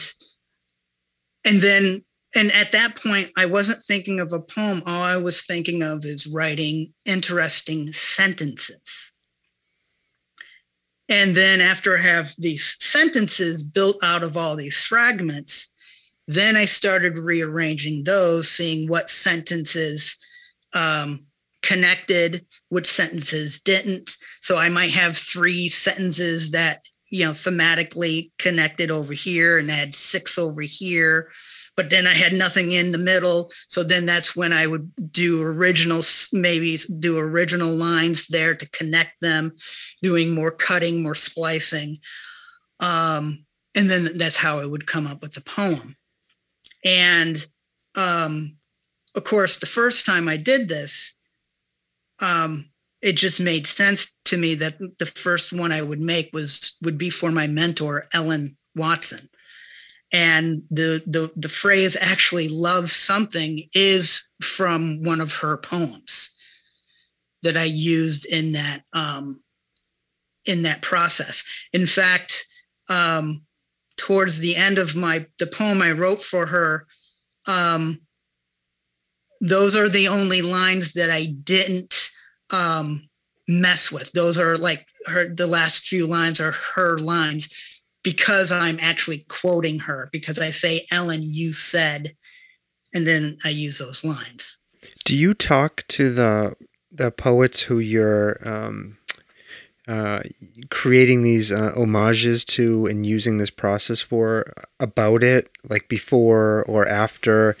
[1.44, 2.02] and then
[2.36, 4.82] and at that point, I wasn't thinking of a poem.
[4.86, 9.12] All I was thinking of is writing interesting sentences.
[11.08, 15.72] And then after I have these sentences built out of all these fragments,
[16.26, 20.16] then I started rearranging those, seeing what sentences
[20.74, 21.26] um,
[21.62, 24.16] connected, which sentences didn't.
[24.42, 29.74] So I might have three sentences that, you know, thematically connected over here and I
[29.74, 31.30] had six over here.
[31.76, 33.50] But then I had nothing in the middle.
[33.66, 39.20] So then that's when I would do original, maybe do original lines there to connect
[39.20, 39.52] them,
[40.02, 41.98] doing more cutting, more splicing.
[42.78, 45.96] Um, and then that's how I would come up with the poem.
[46.84, 47.44] And
[47.96, 48.56] um,
[49.14, 51.14] of course, the first time I did this,
[52.20, 56.76] um, it just made sense to me that the first one I would make was
[56.82, 59.28] would be for my mentor Ellen Watson,
[60.12, 66.30] and the the the phrase "actually love something" is from one of her poems
[67.42, 69.42] that I used in that um,
[70.46, 71.44] in that process.
[71.72, 72.46] In fact,
[72.88, 73.42] um,
[73.96, 76.86] towards the end of my the poem I wrote for her.
[77.46, 78.00] Um,
[79.44, 82.10] those are the only lines that I didn't
[82.50, 83.02] um,
[83.46, 84.10] mess with.
[84.12, 85.28] Those are like her.
[85.28, 90.08] The last few lines are her lines because I'm actually quoting her.
[90.12, 92.16] Because I say, "Ellen, you said,"
[92.94, 94.58] and then I use those lines.
[95.04, 96.56] Do you talk to the
[96.90, 98.96] the poets who you're um,
[99.86, 100.22] uh,
[100.70, 106.88] creating these uh, homages to and using this process for about it, like before or
[106.88, 107.58] after?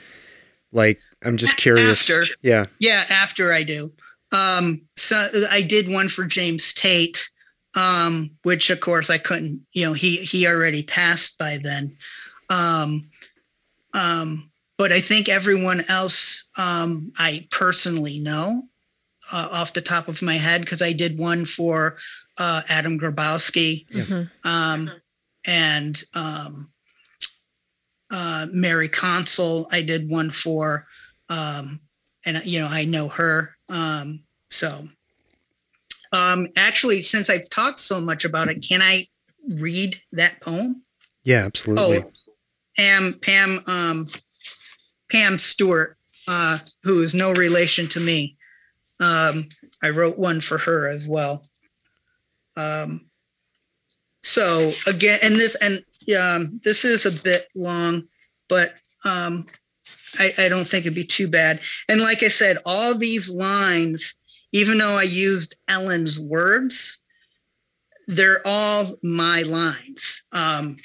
[0.74, 2.08] Like, I'm just curious.
[2.10, 2.24] after.
[2.42, 2.64] Yeah.
[2.78, 3.92] Yeah, after I do.
[4.32, 7.28] Um, so I did one for James Tate,
[7.76, 9.60] um, which of course I couldn't.
[9.72, 11.96] You know, he he already passed by then.
[12.50, 13.08] Um,
[13.92, 18.64] um, but I think everyone else um, I personally know
[19.32, 21.96] uh, off the top of my head because I did one for
[22.38, 24.02] uh, Adam Grabowski Yeah.
[24.04, 24.30] Mhm.
[24.44, 24.90] um,
[25.46, 26.70] and um,
[28.10, 30.86] uh, Mary Consul, I did one for,
[31.28, 31.80] um,
[32.24, 33.56] and you know I know her.
[33.68, 34.88] Um, so,
[36.12, 39.06] um, actually, since I've talked so much about it, can I
[39.48, 40.82] read that poem?
[41.24, 41.98] Yeah, absolutely.
[41.98, 42.10] Oh,
[42.76, 44.06] Pam Pam um,
[45.10, 45.96] Pam Stewart,
[46.28, 48.36] uh, who is no relation to me.
[49.00, 49.48] Um,
[49.82, 51.44] I wrote one for her as well.
[52.56, 53.06] Um,
[54.22, 55.84] so again, and this and
[56.18, 58.04] um, this is a bit long,
[58.48, 59.44] but um,
[60.18, 61.60] I, I don't think it'd be too bad.
[61.88, 64.14] And like I said, all these lines,
[64.52, 67.02] even though I used Ellen's words,
[68.06, 70.22] they're all my lines.
[70.32, 70.76] Um,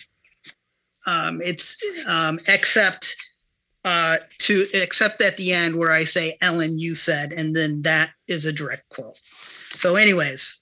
[1.05, 3.15] um, it's um, except
[3.85, 8.11] uh, to except at the end where I say Ellen, you said, and then that
[8.27, 9.17] is a direct quote.
[9.17, 10.55] So, anyways,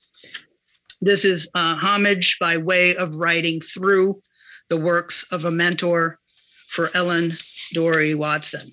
[1.02, 4.22] this is uh, homage by way of writing through
[4.70, 6.20] the works of a mentor
[6.68, 7.32] for Ellen
[7.74, 8.72] Doré Watson.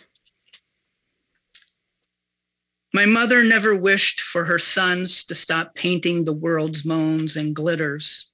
[2.93, 8.31] My mother never wished for her sons to stop painting the world's moans and glitters.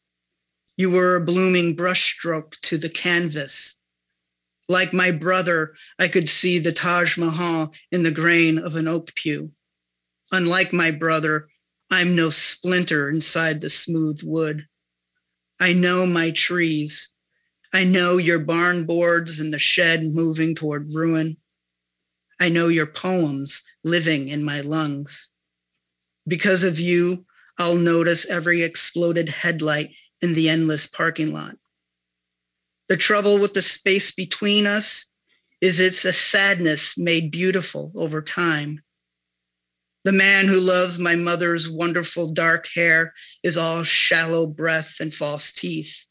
[0.76, 3.76] You were a blooming brushstroke to the canvas.
[4.68, 9.14] Like my brother, I could see the Taj Mahal in the grain of an oak
[9.14, 9.52] pew.
[10.32, 11.48] Unlike my brother,
[11.90, 14.66] I'm no splinter inside the smooth wood.
[15.58, 17.14] I know my trees.
[17.72, 21.36] I know your barn boards and the shed moving toward ruin.
[22.40, 25.30] I know your poems living in my lungs.
[26.26, 27.26] Because of you,
[27.58, 31.56] I'll notice every exploded headlight in the endless parking lot.
[32.88, 35.08] The trouble with the space between us
[35.60, 38.82] is it's a sadness made beautiful over time.
[40.04, 43.12] The man who loves my mother's wonderful dark hair
[43.44, 46.06] is all shallow breath and false teeth.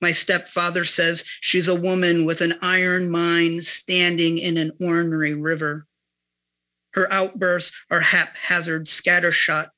[0.00, 5.86] My stepfather says she's a woman with an iron mind standing in an ornery river.
[6.92, 9.68] Her outbursts are haphazard scattershot,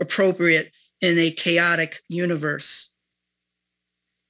[0.00, 2.94] appropriate in a chaotic universe.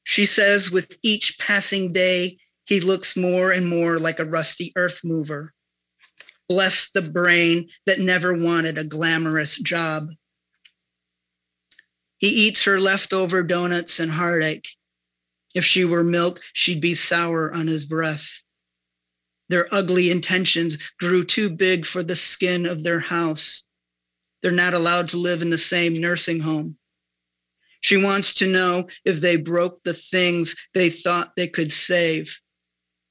[0.05, 5.01] She says with each passing day, he looks more and more like a rusty earth
[5.05, 5.53] mover.
[6.49, 10.09] Bless the brain that never wanted a glamorous job.
[12.19, 14.69] He eats her leftover donuts and heartache.
[15.55, 18.43] If she were milk, she'd be sour on his breath.
[19.49, 23.65] Their ugly intentions grew too big for the skin of their house.
[24.43, 26.79] They're not allowed to live in the same nursing home.
[27.81, 32.39] She wants to know if they broke the things they thought they could save.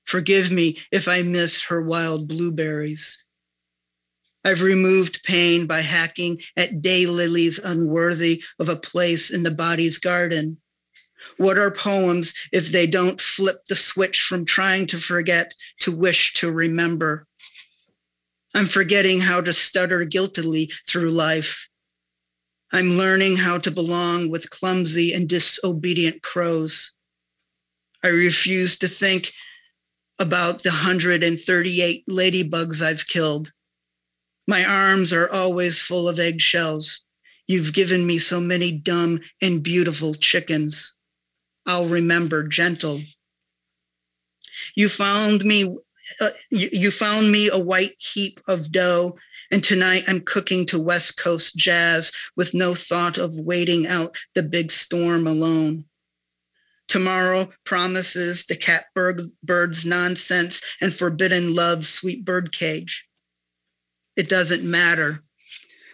[0.05, 3.25] Forgive me if I miss her wild blueberries.
[4.45, 10.61] I've removed pain by hacking at daylilies unworthy of a place in the body's garden.
[11.37, 16.33] What are poems if they don't flip the switch from trying to forget to wish
[16.35, 17.27] to remember?
[18.53, 21.69] I'm forgetting how to stutter guiltily through life.
[22.71, 26.91] I'm learning how to belong with clumsy and disobedient crows.
[28.03, 29.31] I refuse to think
[30.19, 33.51] about the 138 ladybugs I've killed.
[34.47, 37.05] My arms are always full of eggshells.
[37.47, 40.95] You've given me so many dumb and beautiful chickens.
[41.69, 42.99] I'll remember gentle.
[44.75, 45.77] You found me
[46.19, 49.15] uh, you, you found me a white heap of dough
[49.51, 54.41] and tonight I'm cooking to West Coast jazz with no thought of waiting out the
[54.41, 55.85] big storm alone.
[56.87, 63.07] Tomorrow promises the catbird bird's nonsense and forbidden love's sweet birdcage.
[64.15, 65.19] It doesn't matter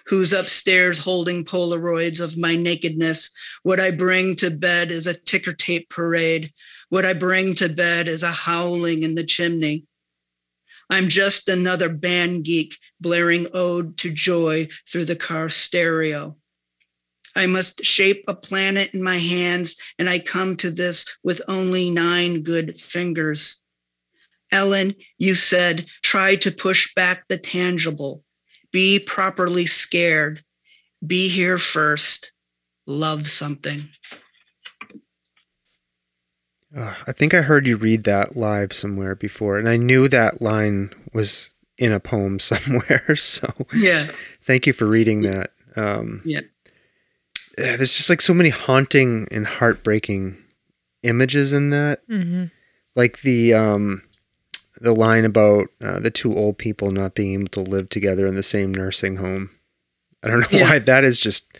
[0.05, 3.31] who's upstairs holding Polaroids of my nakedness.
[3.63, 6.51] What I bring to bed is a ticker tape parade.
[6.89, 9.85] What I bring to bed is a howling in the chimney.
[10.89, 16.37] I'm just another band geek blaring ode to joy through the car stereo.
[17.35, 21.89] I must shape a planet in my hands, and I come to this with only
[21.89, 23.61] nine good fingers.
[24.51, 28.23] Ellen, you said, try to push back the tangible.
[28.75, 30.41] Be properly scared.
[31.07, 32.33] Be here first.
[32.85, 33.87] Love something.
[36.75, 40.41] Uh, I think I heard you read that live somewhere before, and I knew that
[40.41, 43.15] line was in a poem somewhere.
[43.15, 44.07] So yeah,
[44.41, 45.51] thank you for reading that.
[45.77, 46.41] Um, yeah,
[47.57, 50.35] there's just like so many haunting and heartbreaking
[51.01, 52.45] images in that, Mm-hmm.
[52.93, 54.01] like the um,
[54.81, 58.35] the line about uh, the two old people not being able to live together in
[58.35, 59.49] the same nursing home.
[60.23, 60.69] I don't know Yeah.
[60.69, 61.57] why that is just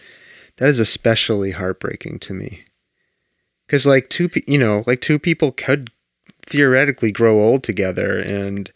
[0.57, 2.63] that is especially heartbreaking to me.
[3.69, 5.91] Cuz like two pe- you know, like two people could
[6.45, 8.71] theoretically grow old together and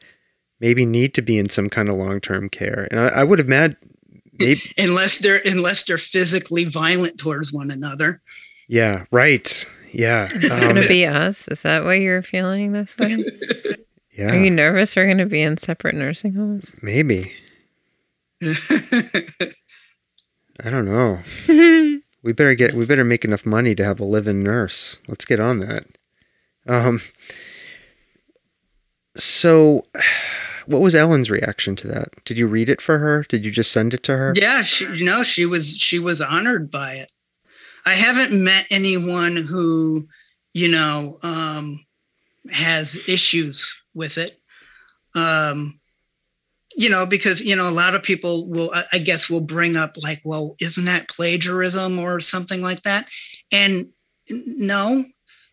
[0.59, 2.87] maybe need to be in some kind of long term care.
[2.91, 3.77] And I, I would have mad
[4.39, 8.21] maybe unless they're unless they're physically violent towards one another.
[8.67, 9.65] Yeah, right.
[9.91, 10.27] Yeah.
[10.35, 11.47] Is Um, gonna be us?
[11.47, 13.23] Is that why you're feeling this way?
[14.19, 14.33] yeah.
[14.33, 16.73] Are you nervous we're gonna be in separate nursing homes?
[16.81, 17.31] maybe.
[18.41, 19.51] I
[20.69, 21.19] don't know.
[22.21, 24.97] We better get we better make enough money to have a live-in nurse.
[25.07, 25.85] Let's get on that.
[26.67, 26.99] Um
[29.15, 29.85] so
[30.65, 32.09] what was Ellen's reaction to that?
[32.25, 33.23] Did you read it for her?
[33.23, 34.33] Did you just send it to her?
[34.35, 37.09] yeah, she, you know, she was she was honored by it.
[37.85, 40.05] I haven't met anyone who,
[40.51, 41.85] you know, um,
[42.51, 44.35] has issues with it.
[45.15, 45.79] Um,
[46.75, 49.95] you know, because you know, a lot of people will, I- guess, will bring up
[50.01, 53.05] like, well, isn't that plagiarism or something like that?
[53.51, 53.87] And
[54.29, 55.03] no,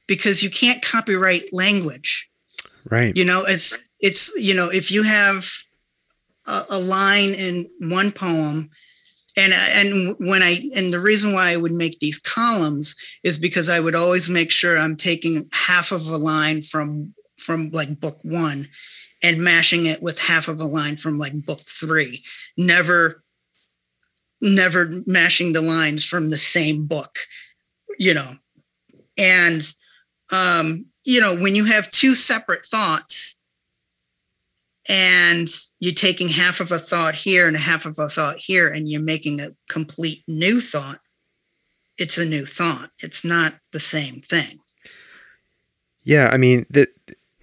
[0.07, 2.28] because you can't copyright language.
[2.89, 3.16] Right.
[3.16, 5.45] you know it's it's you know if you have
[6.47, 8.70] a, a line in one poem
[9.37, 13.68] and and when i and the reason why i would make these columns is because
[13.68, 17.12] i would always make sure i'm taking half of a line from
[17.47, 18.66] from like book one
[19.22, 22.24] and mashing it with half of a line from like book three.
[22.57, 23.22] Never
[24.42, 27.20] never mashing the lines from the same book
[27.99, 28.34] you know?
[29.16, 29.62] And
[30.32, 33.40] um you know when you have two separate thoughts
[34.88, 35.49] and
[35.80, 38.90] you're taking half of a thought here and a half of a thought here and
[38.90, 41.01] you're making a complete new thought
[41.99, 42.90] it's a new thought.
[43.03, 44.61] It's not the same thing.
[46.03, 46.88] Yeah, I mean that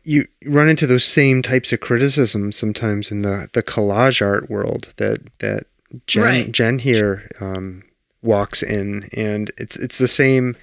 [0.04, 4.94] you run into those same types of criticisms sometimes in the the collage art world
[4.98, 5.68] that that
[6.08, 6.52] Jen Right.
[6.52, 7.84] Jen here um,
[8.22, 10.56] walks in, and it's it's the same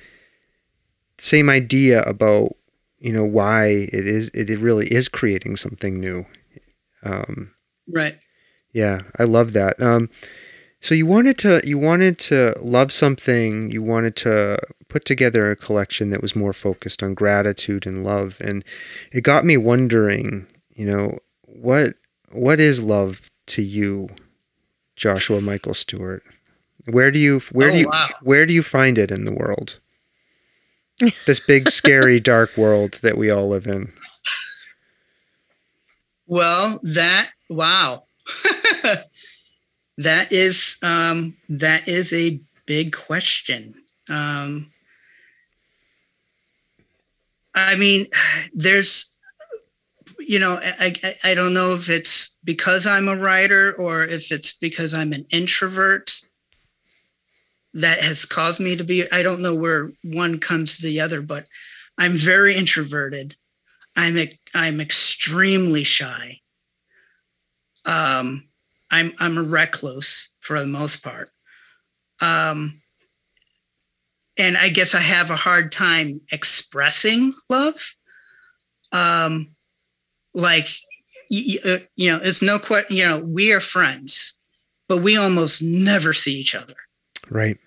[1.18, 2.56] same idea about
[2.98, 6.26] you know why it is it, it really is creating something new.
[7.02, 7.52] Um,
[7.88, 8.22] right
[8.72, 9.80] yeah, I love that.
[9.82, 10.08] Um,
[10.80, 13.70] so you wanted to you wanted to love something.
[13.70, 14.58] You wanted to
[14.90, 18.64] put together a collection that was more focused on gratitude and love, and
[19.12, 20.46] it got me wondering.
[20.74, 21.94] You know what
[22.32, 24.08] what is love to you,
[24.96, 26.22] Joshua Michael Stewart?
[26.86, 28.08] Where do you where Oh, do you wow.
[28.22, 29.78] where do you find it in the world?
[31.26, 33.92] this big, scary, dark world that we all live in.
[36.26, 38.04] well that wow
[39.98, 43.74] that is um that is a big question
[44.08, 44.70] um
[47.54, 48.06] i mean
[48.54, 49.10] there's
[50.18, 54.30] you know I, I i don't know if it's because i'm a writer or if
[54.30, 56.20] it's because i'm an introvert
[57.74, 61.22] that has caused me to be i don't know where one comes to the other
[61.22, 61.44] but
[61.98, 63.36] i'm very introverted.
[63.96, 64.16] I'm
[64.54, 66.40] i'm extremely shy.
[67.84, 68.48] Um
[68.90, 71.30] i'm i'm a recluse for the most part.
[72.20, 72.79] Um
[74.38, 77.94] and i guess i have a hard time expressing love
[78.92, 79.48] um
[80.34, 80.66] like
[81.30, 84.38] y- y- uh, you know it's no question you know we are friends
[84.88, 86.74] but we almost never see each other
[87.28, 87.58] Right.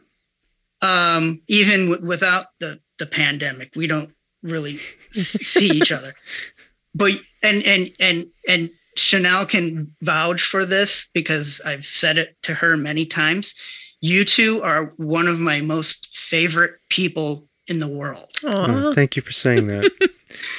[0.81, 4.11] um, even w- without the the pandemic, we don't
[4.43, 4.77] really
[5.11, 6.13] see each other.
[6.95, 12.53] But and and and and Chanel can vouch for this because I've said it to
[12.53, 13.55] her many times.
[14.03, 18.29] You two are one of my most favorite people in the world.
[18.45, 19.89] Oh, thank you for saying that.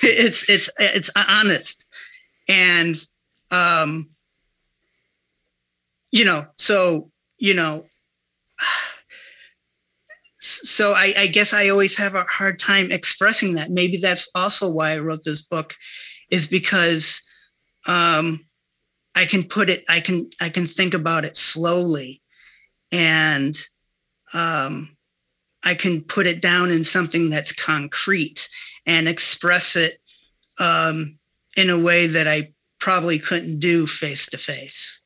[0.02, 1.86] It's it's it's honest,
[2.48, 2.94] and
[3.50, 4.08] um,
[6.10, 7.84] you know, so you know,
[10.38, 13.70] so I, I guess I always have a hard time expressing that.
[13.70, 15.74] Maybe that's also why I wrote this book,
[16.30, 17.20] is because
[17.88, 18.46] um,
[19.16, 22.22] I can put it, I can I can think about it slowly,
[22.92, 23.54] and
[24.32, 24.96] um,
[25.64, 28.48] I can put it down in something that's concrete
[28.86, 29.94] and express it
[30.58, 31.18] um,
[31.56, 35.00] in a way that I probably couldn't do face to face.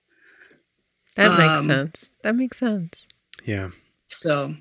[1.16, 2.10] That makes Um, sense.
[2.22, 3.06] That makes sense.
[3.44, 3.70] Yeah.
[4.06, 4.54] So.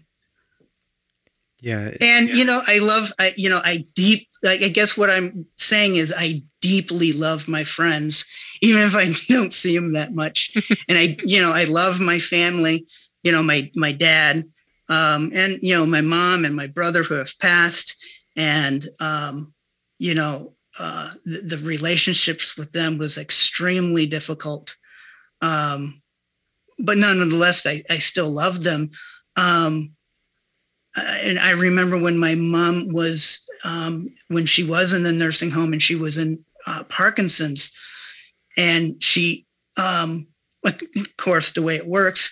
[1.59, 1.91] Yeah.
[2.01, 5.43] and you know i love i you know i deep like i guess what i'm
[5.55, 8.25] saying is i deeply love my friends
[8.61, 10.51] even if i don't see them that much
[10.87, 12.85] and i you know i love my family
[13.27, 14.43] you know my my dad
[14.89, 17.89] um and you know my mom and my brother who have passed
[18.37, 19.53] and um
[19.99, 24.75] you know uh the, the relationships with them was extremely difficult
[25.41, 26.01] um
[26.79, 28.89] but nonetheless i i still love them.
[29.35, 29.91] Um
[30.97, 35.73] and I remember when my mom was um, when she was in the nursing home
[35.73, 37.71] and she was in uh, Parkinson's,
[38.57, 39.45] and she,
[39.77, 40.27] um,
[40.65, 42.31] of course, the way it works,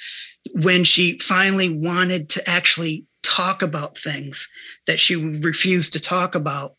[0.54, 4.48] when she finally wanted to actually talk about things
[4.88, 6.76] that she refused to talk about,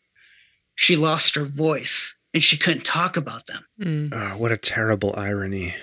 [0.75, 3.65] she lost her voice and she couldn't talk about them.
[3.79, 4.09] Mm.
[4.13, 5.75] Oh, what a terrible irony.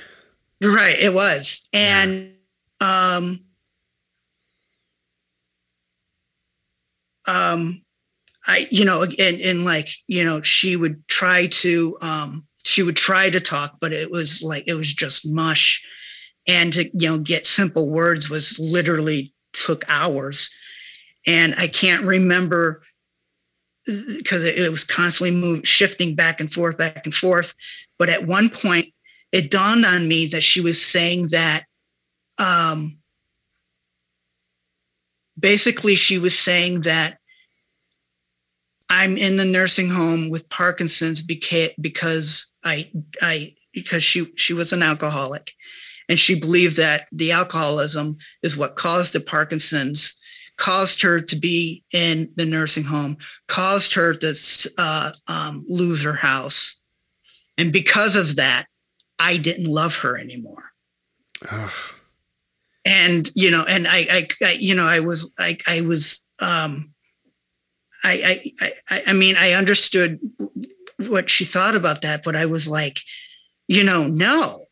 [0.63, 1.69] Right, it was.
[1.73, 2.35] And
[2.81, 3.41] um
[7.27, 7.83] um
[8.47, 12.97] I you know and and like you know she would try to um she would
[12.97, 15.85] try to talk but it was like it was just mush
[16.47, 20.51] and to you know get simple words was literally took hours.
[21.27, 22.83] And I can't remember
[23.87, 27.55] because it, was constantly moving shifting back and forth back and forth.
[27.99, 28.87] But at one point
[29.33, 31.65] it dawned on me that she was saying that
[32.39, 32.99] um,
[35.39, 37.19] basically she was saying that
[38.91, 41.21] I'm in the nursing home with Parkinson's
[41.81, 42.91] because I
[43.21, 45.53] I because she she was an alcoholic
[46.09, 50.21] and she believed that the alcoholism is what caused the Parkinson's
[50.57, 53.17] caused her to be in the nursing home
[53.49, 54.35] caused her to
[54.79, 56.81] uh, um, lose her house
[57.59, 58.67] and because of that
[59.19, 60.73] I didn't love her anymore.
[61.51, 61.71] Ugh.
[62.85, 66.93] And you know, and I, I, I you know, I was, I, I was, um,
[68.03, 70.21] I, I, I, I mean, I understood
[70.99, 73.01] what she thought about that, but I was like,
[73.69, 74.64] you know, no.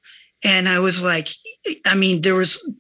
[0.44, 1.28] And I was like,
[1.86, 2.70] I mean, there was,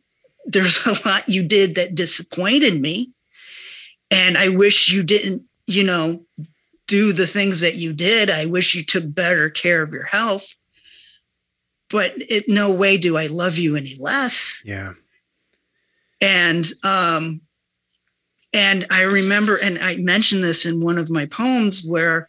[0.46, 3.10] there's a lot you did that disappointed me,
[4.10, 6.24] and I wish you didn't, you know,
[6.88, 8.28] do the things that you did.
[8.28, 10.54] I wish you took better care of your health
[11.92, 14.62] but it, no way do I love you any less.
[14.64, 14.94] Yeah.
[16.20, 17.42] And um,
[18.52, 22.28] and I remember, and I mentioned this in one of my poems where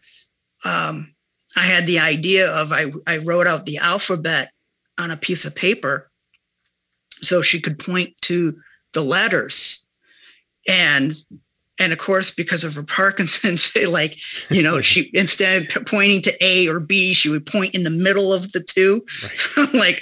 [0.65, 1.13] um,
[1.55, 4.51] I had the idea of I I wrote out the alphabet
[4.99, 6.09] on a piece of paper
[7.21, 8.55] so she could point to
[8.93, 9.85] the letters.
[10.67, 11.13] And
[11.79, 14.17] and of course because of her parkinson's like
[14.49, 17.89] you know she instead of pointing to a or b she would point in the
[17.89, 19.05] middle of the two.
[19.23, 19.37] Right.
[19.37, 20.01] so I'm like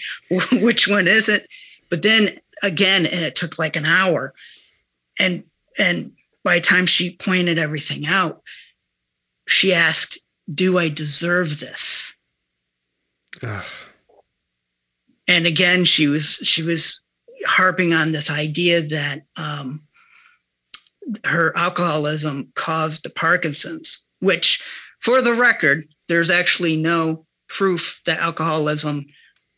[0.53, 1.47] which one is it?
[1.89, 2.29] But then
[2.63, 4.33] again and it took like an hour.
[5.19, 5.43] And
[5.77, 6.11] and
[6.43, 8.41] by the time she pointed everything out
[9.47, 10.19] she asked
[10.53, 12.15] do i deserve this?
[13.43, 13.63] Ugh.
[15.31, 17.03] And again she was she was
[17.47, 19.81] harping on this idea that um,
[21.25, 24.61] her alcoholism caused the parkinson's which
[24.99, 29.05] for the record there's actually no proof that alcoholism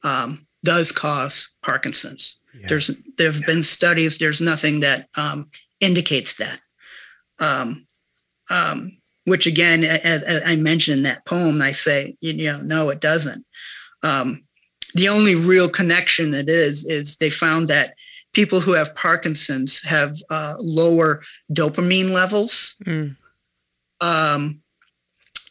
[0.04, 2.40] um, does cause parkinson's.
[2.54, 2.68] Yeah.
[2.70, 5.50] there's there have been studies there's nothing that um,
[5.80, 6.60] indicates that.
[7.40, 7.88] Um,
[8.50, 12.90] um, which again as, as i mentioned in that poem i say you know no
[12.90, 13.46] it doesn't.
[14.04, 14.44] Um,
[14.94, 17.96] the only real connection it is is they found that
[18.34, 21.22] people who have parkinson's have uh, lower
[21.52, 22.76] dopamine levels.
[22.86, 23.16] Mm.
[24.02, 24.60] um,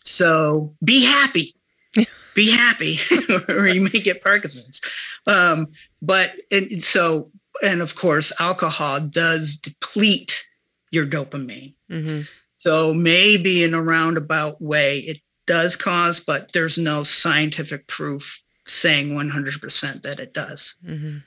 [0.05, 1.55] so be happy.
[2.35, 2.99] Be happy
[3.49, 4.81] or you may get parkinson's.
[5.27, 5.67] Um,
[6.01, 7.31] but and so
[7.63, 10.43] and of course alcohol does deplete
[10.91, 11.75] your dopamine.
[11.91, 12.23] Hmm
[12.63, 18.41] so maybe in a roundabout way it does cause but there's no scientific proof
[18.73, 21.19] saying 100% that it does hmm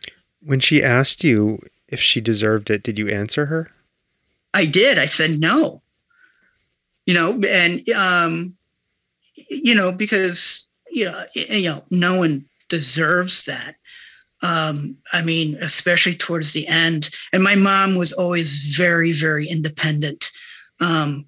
[0.42, 3.72] When she asked you if she deserved it, did you answer her?
[4.54, 4.98] I did.
[4.98, 5.82] I said no.
[7.06, 8.56] You know, and um,
[9.50, 13.76] you know, because you know, you know, no one deserves that.
[14.42, 17.10] Um, I mean, especially towards the end.
[17.32, 20.32] And my mom was always very, very independent.
[20.80, 21.26] Um,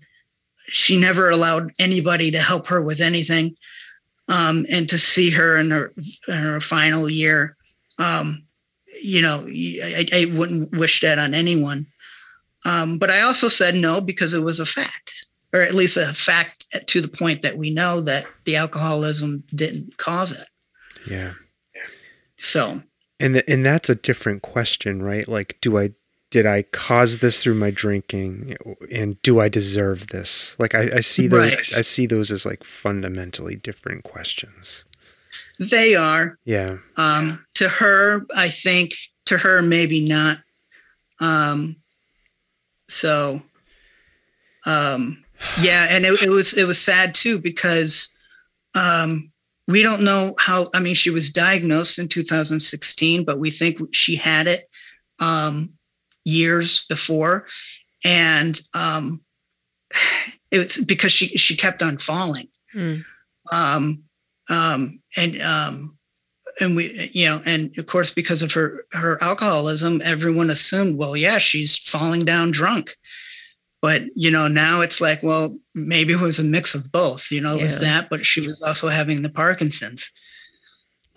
[0.68, 3.56] she never allowed anybody to help her with anything.
[4.30, 5.94] Um, and to see her in her
[6.28, 7.56] in her final year,
[7.98, 8.44] um,
[9.02, 11.88] you know, I, I wouldn't wish that on anyone.
[12.66, 16.08] Um, but I also said no because it was a fact, or at least a
[16.08, 20.48] fact to the point that we know that the alcoholism didn't cause it.
[21.10, 21.34] Yeah.
[22.38, 22.82] So,
[23.20, 25.28] And th- and that's a different question, right?
[25.28, 25.92] Like, do I
[26.30, 28.58] did I cause this through my drinking,
[28.92, 30.58] and do I deserve this?
[30.60, 31.56] Like, I, I see those.
[31.56, 31.78] Right.
[31.78, 34.86] I see those as like fundamentally different questions.
[35.60, 36.38] they are.
[36.44, 36.78] Yeah.
[36.98, 38.94] Um, to her, I think,
[39.28, 40.40] to her, maybe not.
[41.22, 41.78] Um,
[42.90, 43.42] so,
[44.66, 45.24] um,
[45.62, 48.14] yeah, and it, it was it was sad too because
[48.76, 49.32] um,
[49.68, 50.68] we don't know how.
[50.74, 54.64] I mean, she was diagnosed in 2016, but we think she had it
[55.20, 55.70] um,
[56.28, 57.48] years before,
[58.04, 59.22] and um,
[60.52, 62.50] it was because she she kept on falling.
[62.76, 63.04] Mm.
[63.52, 64.04] Um,
[64.50, 65.96] um, and um,
[66.60, 71.16] and we you know and of course because of her her alcoholism everyone assumed well
[71.16, 72.96] yeah she's falling down drunk
[73.82, 77.42] but you know now it's like well maybe it was a mix of both you
[77.42, 80.12] know it was that but she was also having the parkinson's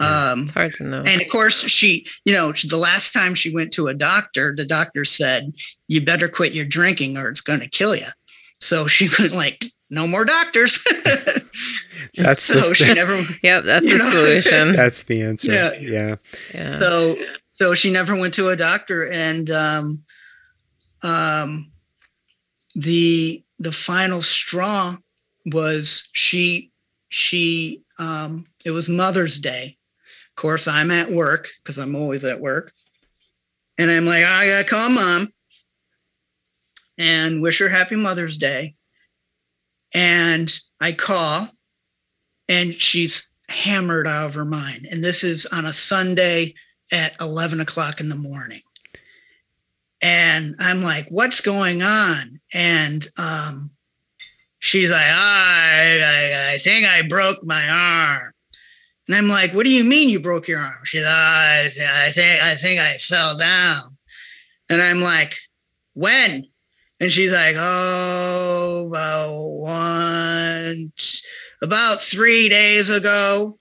[0.00, 1.02] um It's hard to know.
[1.06, 4.64] and of course she you know the last time she went to a doctor the
[4.64, 5.50] doctor said
[5.88, 8.06] you better quit your drinking or it's going to kill you
[8.60, 10.84] so she was like no more doctors
[12.16, 14.10] That's so the, she never yep, that's the know?
[14.10, 14.72] solution.
[14.74, 15.52] that's the answer.
[15.52, 15.72] Yeah.
[15.78, 16.16] yeah.
[16.54, 16.78] yeah.
[16.78, 17.16] so
[17.48, 20.02] so she never went to a doctor and um
[21.02, 21.70] um
[22.74, 24.96] the the final straw
[25.52, 26.70] was she
[27.10, 29.79] she um it was mother's day of
[30.40, 32.72] course i'm at work because i'm always at work
[33.78, 35.32] and i'm like i gotta call mom
[36.98, 38.74] and wish her happy mother's day
[39.94, 41.48] and i call
[42.48, 46.54] and she's hammered out of her mind and this is on a sunday
[46.92, 48.60] at 11 o'clock in the morning.
[50.02, 52.40] And I'm like, what's going on?
[52.54, 53.70] And um,
[54.58, 58.29] she's like, I, I, I think I broke my arm.
[59.10, 60.84] And I'm like, what do you mean you broke your arm?
[60.84, 61.64] She's like, I,
[62.06, 63.96] I think I think I fell down.
[64.68, 65.34] And I'm like,
[65.94, 66.44] when?
[67.00, 70.92] And she's like, oh, about one,
[71.60, 73.58] about three days ago.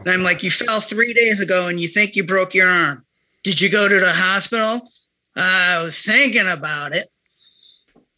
[0.00, 3.02] And I'm like, you fell three days ago and you think you broke your arm.
[3.42, 4.86] Did you go to the hospital?
[5.34, 7.08] I was thinking about it.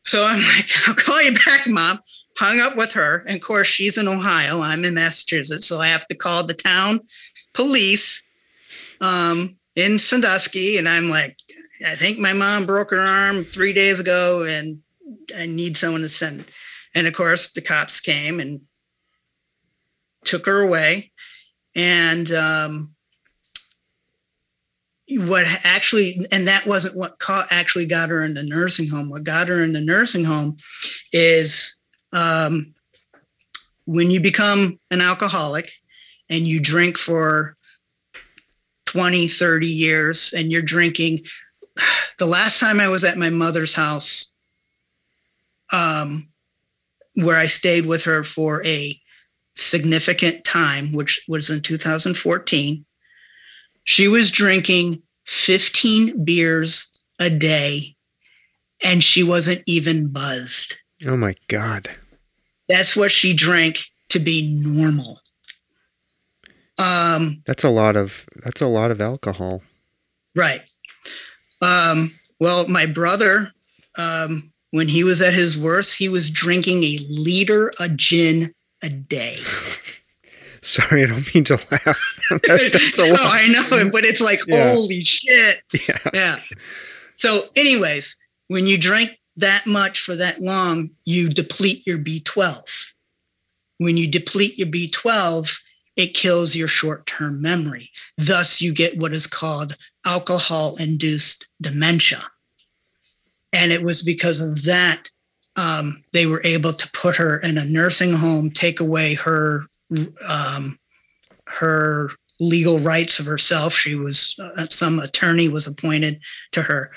[0.03, 2.01] So I'm like, I'll call you back, mom.
[2.43, 3.19] Hung up with her.
[3.29, 4.63] And of course, she's in Ohio.
[4.63, 5.65] I'm in Massachusetts.
[5.65, 6.99] So I have to call the town
[7.55, 8.27] police
[9.01, 10.77] um, in Sandusky.
[10.77, 11.37] And I'm like,
[11.87, 14.81] I think my mom broke her arm three days ago and
[15.39, 16.45] I need someone to send.
[16.97, 18.63] And of course, the cops came and
[20.25, 21.13] took her away
[21.77, 22.93] and um,
[25.09, 29.25] what actually and that wasn't what ca- actually got her in the nursing home what
[29.25, 30.57] got her in the nursing home
[31.13, 31.82] is
[32.13, 32.73] um,
[33.87, 35.71] when you become an alcoholic
[36.29, 37.57] and you drink for
[38.87, 41.21] 20 30 years and you're drinking
[42.19, 44.35] the last time i was at my mother's house
[45.73, 46.29] um,
[47.15, 49.01] where i stayed with her for a
[49.55, 52.85] significant time, which was in 2014.
[53.85, 56.89] She was drinking 15 beers
[57.19, 57.97] a day
[58.85, 60.77] and she wasn't even buzzed.
[61.07, 61.91] Oh my God.
[62.69, 65.21] That's what she drank to be normal.
[66.79, 69.63] Um, That's a lot of that's a lot of alcohol.
[70.35, 70.63] Right.
[71.61, 73.53] Um, well, my brother,
[73.99, 78.53] um, when he was at his worst, he was drinking a liter of gin
[78.83, 79.37] a day.
[80.63, 82.19] Sorry, I don't mean to laugh.
[82.31, 83.21] That- that's a no, lot.
[83.21, 84.73] I know, but it's like, Yeah.
[84.73, 85.61] holy shit.
[85.89, 85.99] Yeah.
[86.15, 86.41] Yeah.
[87.17, 88.17] So, anyways,
[88.49, 92.93] when you drink that much for that long, you deplete your B12.
[93.79, 95.61] When you deplete your B12,
[95.97, 97.91] it kills your short term memory.
[98.17, 102.23] Thus, you get what is called alcohol induced dementia.
[103.53, 105.11] And it was because of that
[105.57, 109.65] um, they were able to put her in a nursing home, take away her
[110.27, 110.79] um,
[111.47, 112.11] her
[112.41, 113.75] legal rights of herself.
[113.75, 116.21] She was uh, some attorney was appointed
[116.53, 116.91] to her.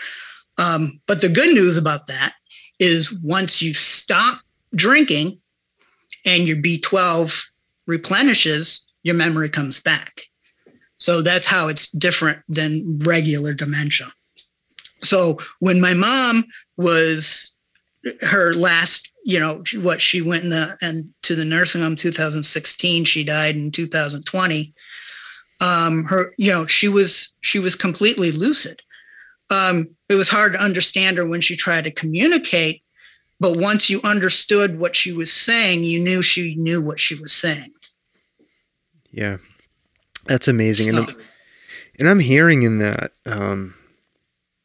[0.58, 2.34] Um, but the good news about that
[2.80, 4.39] is once you stop
[4.74, 5.39] drinking
[6.26, 7.45] and your B12
[7.88, 10.22] replenishes, your memory comes back.
[10.97, 14.08] So that's how it's different than regular dementia.
[14.99, 16.45] So when my mom
[16.78, 17.53] was
[18.22, 23.06] her last, you know, what she went in the and to the nursing home 2016,
[23.06, 24.74] she died in 2020.
[25.62, 28.82] Um, her, you know, she was she was completely lucid.
[29.50, 32.82] Um, it was hard to understand her when she tried to communicate,
[33.39, 37.32] but once you understood what she was saying, you knew she knew what she was
[37.34, 37.72] saying.
[39.12, 39.38] Yeah.
[40.26, 40.89] That's amazing.
[40.89, 41.16] And, I'm,
[42.00, 43.76] and I'm hearing in that um,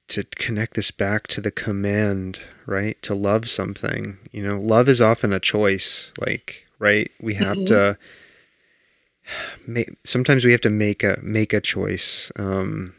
[0.09, 3.01] to connect this back to the command, right?
[3.03, 4.17] To love something.
[4.33, 6.11] You know, love is often a choice.
[6.19, 7.11] Like, right?
[7.21, 7.67] We have Mhm.
[7.67, 7.99] to.
[9.67, 12.95] ma- Sometimes we have to make a make a choice um,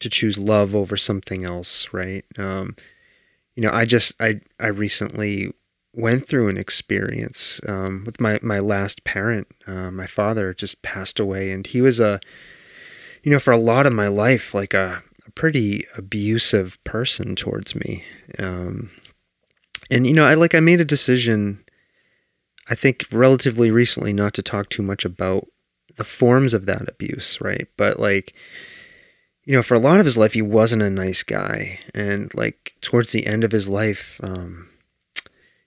[0.00, 2.24] to choose love over something else, right?
[2.38, 2.76] Um,
[3.54, 5.52] you know, I just I I recently
[5.94, 9.48] went through an experience um, with my my last parent.
[9.66, 12.20] Uh, my father just passed away, and he was a,
[13.22, 17.74] you know, for a lot of my life, like a, a pretty abusive person towards
[17.74, 18.04] me.
[18.38, 18.90] Um,
[19.90, 21.64] and you know, I like I made a decision
[22.70, 25.48] I think relatively recently not to talk too much about
[25.96, 27.66] the forms of that abuse, right?
[27.76, 28.34] But like
[29.48, 32.74] you know, for a lot of his life he wasn't a nice guy and like
[32.82, 34.68] towards the end of his life um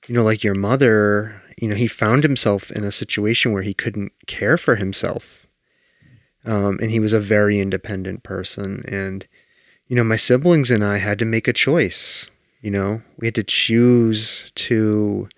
[0.07, 3.73] you know, like your mother, you know, he found himself in a situation where he
[3.73, 5.47] couldn't care for himself.
[6.43, 8.83] Um, and he was a very independent person.
[8.87, 9.27] And,
[9.87, 12.29] you know, my siblings and I had to make a choice.
[12.61, 15.29] You know, we had to choose to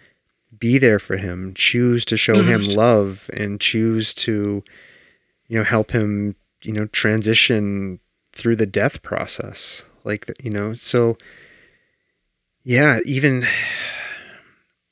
[0.58, 4.64] be there for him, choose to show him love, and choose to,
[5.48, 8.00] you know, help him, you know, transition
[8.34, 9.84] through the death process.
[10.04, 11.18] Like, you know, so
[12.64, 13.46] yeah, even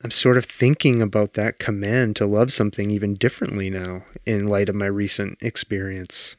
[0.03, 4.69] I'm sort of thinking about that command to love something even differently now in light
[4.69, 6.35] of my recent experience.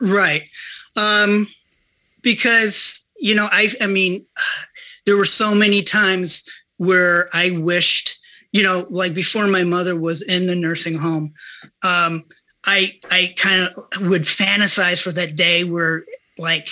[0.00, 0.42] Right.
[0.96, 1.46] Um,
[2.22, 4.24] because, you know, I, I mean,
[5.06, 6.44] there were so many times
[6.76, 8.16] where I wished,
[8.52, 11.32] you know, like before my mother was in the nursing home,
[11.82, 12.22] um,
[12.68, 16.04] I, I kind of would fantasize for that day where
[16.38, 16.68] like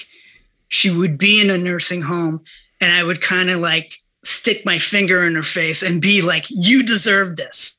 [0.69, 2.45] she would be in a nursing home
[2.83, 6.45] and I would kind of like stick my finger in her face and be like,
[6.51, 7.79] you deserve this.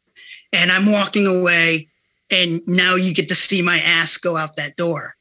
[0.51, 1.89] And I'm walking away,
[2.31, 5.15] and now you get to see my ass go out that door.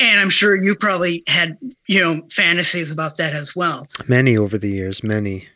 [0.00, 1.56] And I'm sure you probably had,
[1.86, 3.86] you know, fantasies about that as well.
[4.06, 5.48] Many over the years, many.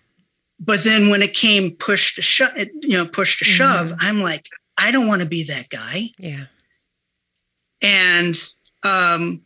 [0.58, 2.52] But then when it came push to shove,
[2.82, 4.06] you know, push to shove, mm-hmm.
[4.06, 4.46] I'm like,
[4.78, 6.10] I don't want to be that guy.
[6.18, 6.44] Yeah.
[7.82, 8.34] And
[8.84, 9.42] um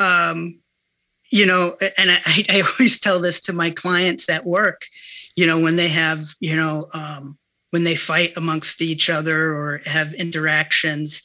[0.00, 0.62] um
[1.32, 4.84] you know, and I, I always tell this to my clients at work,
[5.34, 7.38] you know, when they have, you know, um,
[7.70, 11.22] when they fight amongst each other or have interactions,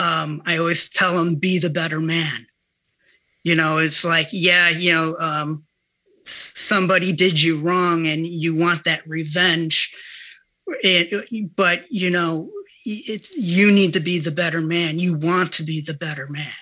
[0.00, 2.46] um, I always tell them, be the better man.
[3.44, 5.64] You know, it's like, yeah, you know, um,
[6.24, 9.94] somebody did you wrong and you want that revenge.
[10.66, 12.50] It, but, you know,
[12.84, 14.98] it's, you need to be the better man.
[14.98, 16.52] You want to be the better man.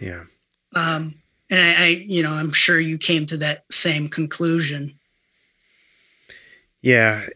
[0.00, 0.24] Yeah.
[0.74, 1.14] Um,
[1.50, 4.98] and I, I, you know, I'm sure you came to that same conclusion.
[6.82, 7.26] Yeah,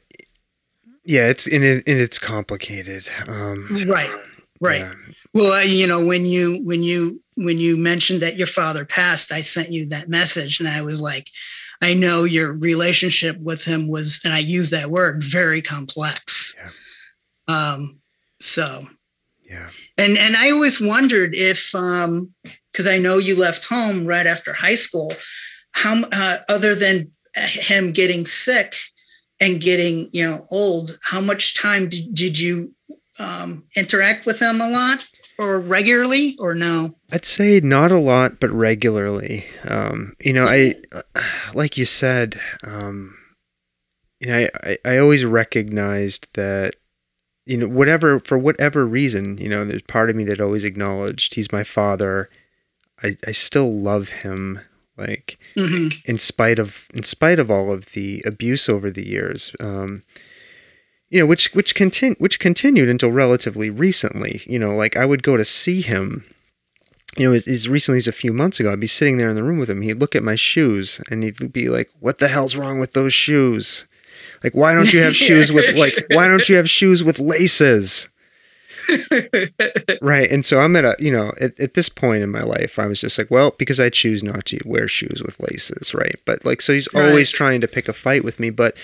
[1.05, 3.09] yeah, it's and, it, and it's complicated.
[3.26, 4.11] Um, right,
[4.61, 4.82] right.
[4.82, 4.95] Yeah.
[5.32, 9.41] Well, you know, when you when you when you mentioned that your father passed, I
[9.41, 11.28] sent you that message, and I was like,
[11.83, 16.55] I know your relationship with him was, and I use that word, very complex.
[16.59, 16.70] Yeah.
[17.49, 18.01] Um,
[18.41, 18.87] so
[19.51, 19.70] yeah.
[19.99, 22.33] And and I always wondered if um
[22.72, 25.12] because I know you left home right after high school,
[25.72, 28.76] how uh, other than him getting sick
[29.41, 32.72] and getting you know old, how much time did, did you
[33.18, 35.07] um, interact with him a lot
[35.39, 36.97] or regularly or no?
[37.13, 39.47] I'd say not a lot, but regularly.
[39.65, 40.75] Um, you know, I
[41.55, 43.17] like you said, um,
[44.21, 46.77] you know, I, I, I always recognized that
[47.47, 51.35] you know, whatever for whatever reason, you know, there's part of me that always acknowledged
[51.35, 52.31] he's my father.
[53.03, 54.61] I, I still love him,
[54.97, 55.89] like mm-hmm.
[56.05, 59.53] in spite of in spite of all of the abuse over the years.
[59.59, 60.03] Um,
[61.09, 64.43] you know, which which continu- which continued until relatively recently.
[64.47, 66.25] You know, like I would go to see him.
[67.17, 69.37] You know, as, as recently as a few months ago, I'd be sitting there in
[69.37, 69.83] the room with him.
[69.83, 73.13] He'd look at my shoes and he'd be like, "What the hell's wrong with those
[73.13, 73.87] shoes?"
[74.45, 78.09] Like, why don't you have shoes with like why don't you have shoes with laces?
[80.03, 80.31] right.
[80.31, 82.87] And so I'm at a, you know, at, at, this point in my life, I
[82.87, 85.95] was just like, well, because I choose not to wear shoes with laces.
[85.95, 86.17] Right.
[86.25, 87.09] But like, so he's right.
[87.09, 88.51] always trying to pick a fight with me.
[88.51, 88.77] But,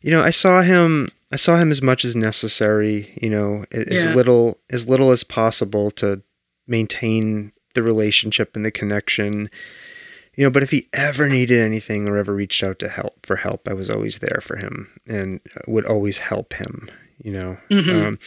[0.00, 4.04] you know, I saw him, I saw him as much as necessary, you know, as
[4.04, 4.14] yeah.
[4.14, 6.22] little, as little as possible to
[6.66, 9.50] maintain the relationship and the connection.
[10.34, 13.36] You know but if he ever needed anything or ever reached out to help for
[13.36, 16.88] help i was always there for him and would always help him
[17.22, 17.58] you know?
[17.70, 18.06] Mm-hmm.
[18.06, 18.18] um,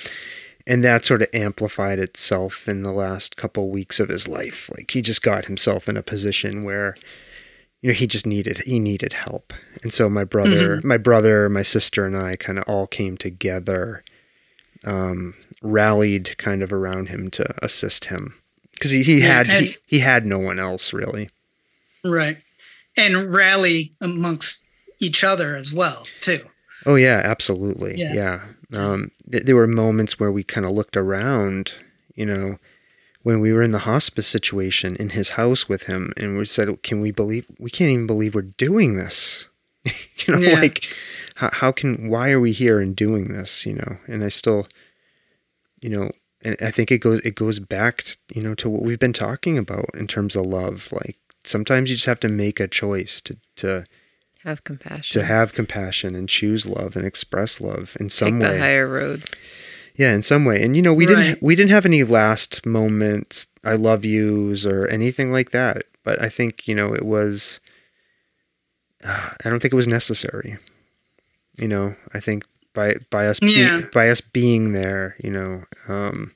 [0.68, 4.70] and that sort of amplified itself in the last couple weeks of his life.
[4.76, 6.96] Like he just got himself in a position where
[7.82, 9.54] you know he just needed he needed help.
[9.84, 10.88] And so my brother mm-hmm.
[10.88, 14.04] my brother my sister and i kind of all came together
[14.84, 18.36] um, rallied kind of around him to assist him
[18.76, 21.28] because he, he had he, he had no one else really
[22.06, 22.38] Right.
[22.96, 24.68] And rally amongst
[25.00, 26.42] each other as well, too.
[26.86, 27.98] Oh yeah, absolutely.
[27.98, 28.14] Yeah.
[28.14, 28.42] yeah.
[28.74, 31.74] Um, th- there were moments where we kind of looked around,
[32.14, 32.58] you know,
[33.24, 36.84] when we were in the hospice situation in his house with him, and we said,
[36.84, 37.48] "Can we believe?
[37.60, 39.48] We can't even believe we're doing this."
[39.84, 40.60] you know, yeah.
[40.60, 40.88] like
[41.36, 42.08] how, how can?
[42.08, 43.66] Why are we here and doing this?
[43.66, 44.68] You know, and I still,
[45.82, 46.12] you know,
[46.46, 49.12] and I think it goes it goes back, to, you know, to what we've been
[49.14, 53.20] talking about in terms of love, like sometimes you just have to make a choice
[53.22, 53.86] to to
[54.44, 55.20] Have compassion.
[55.20, 58.60] to have compassion and choose love and express love in some Take the way.
[58.60, 59.24] higher road.
[59.98, 60.62] Yeah, in some way.
[60.64, 64.88] And you know, we didn't we didn't have any last moments I love yous or
[64.88, 65.84] anything like that.
[66.04, 67.60] But I think, you know, it was
[69.04, 70.58] uh, I don't think it was necessary.
[71.58, 76.35] You know, I think by by us be, by us being there, you know, um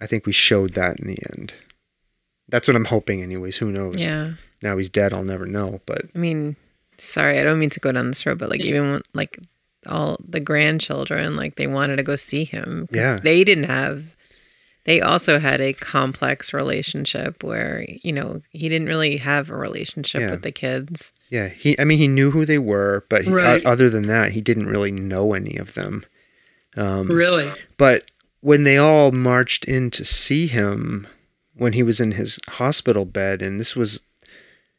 [0.00, 1.54] I think we showed that in the end.
[2.48, 3.58] That's what I'm hoping anyways.
[3.58, 3.96] Who knows?
[3.96, 4.32] Yeah.
[4.62, 6.56] Now he's dead, I'll never know, but I mean,
[6.98, 9.38] sorry, I don't mean to go down this road, but like even when, like
[9.86, 12.86] all the grandchildren, like they wanted to go see him.
[12.92, 13.18] Yeah.
[13.22, 14.04] They didn't have.
[14.84, 20.20] They also had a complex relationship where you know he didn't really have a relationship
[20.22, 20.30] Yeah.
[20.32, 21.12] with the kids.
[21.30, 23.64] yeah, he I mean he knew who they were, but he, Right.
[23.64, 26.04] o- other than that, he didn't really know any of them.
[26.76, 27.50] Um Really?
[27.78, 28.09] But
[28.40, 31.06] when they all marched in to see him
[31.54, 34.02] when he was in his hospital bed, and this was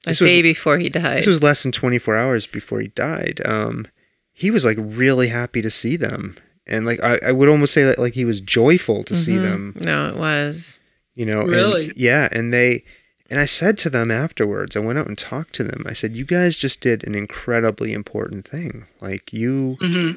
[0.06, 1.20] A This was- day before he died.
[1.20, 3.86] this was less than 24 hours before he died, um,
[4.34, 6.36] he was like really happy to see them,
[6.66, 9.44] and like I, I would almost say that like he was joyful to see Mhm.
[9.44, 10.80] them, No, it was.
[11.14, 11.42] you know.
[11.42, 11.94] and- Really?
[11.96, 12.84] yeah, and they.
[13.30, 15.84] And I said to them afterwards, I went out and talked to them.
[15.86, 18.88] I said, "You guys just did an incredibly important thing.
[19.00, 20.12] Like you, hmm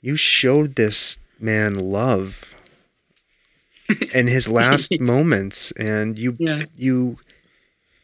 [0.00, 2.55] you showed this man love
[4.14, 6.64] in his last moments and you Yeah.
[6.76, 7.18] you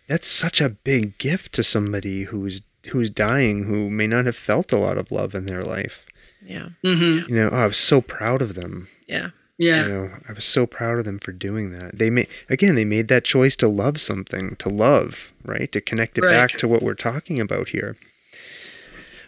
[0.09, 4.73] that's such a big gift to somebody who's who's dying who may not have felt
[4.73, 6.05] a lot of love in their life
[6.45, 6.69] Yeah.
[6.85, 9.31] hmm you know oh, i was so proud of them Yeah.
[9.59, 9.83] Yeah.
[9.83, 12.85] you know i was so proud of them for doing that they made again they
[12.85, 16.35] made that choice to love something to love right to connect it Right.
[16.35, 17.97] back to what we're talking about here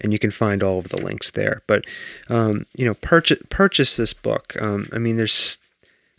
[0.00, 1.62] and you can find all of the links there.
[1.66, 1.84] But,
[2.28, 4.54] um, you know, purchase purchase this book.
[4.60, 5.58] Um, I mean, there's,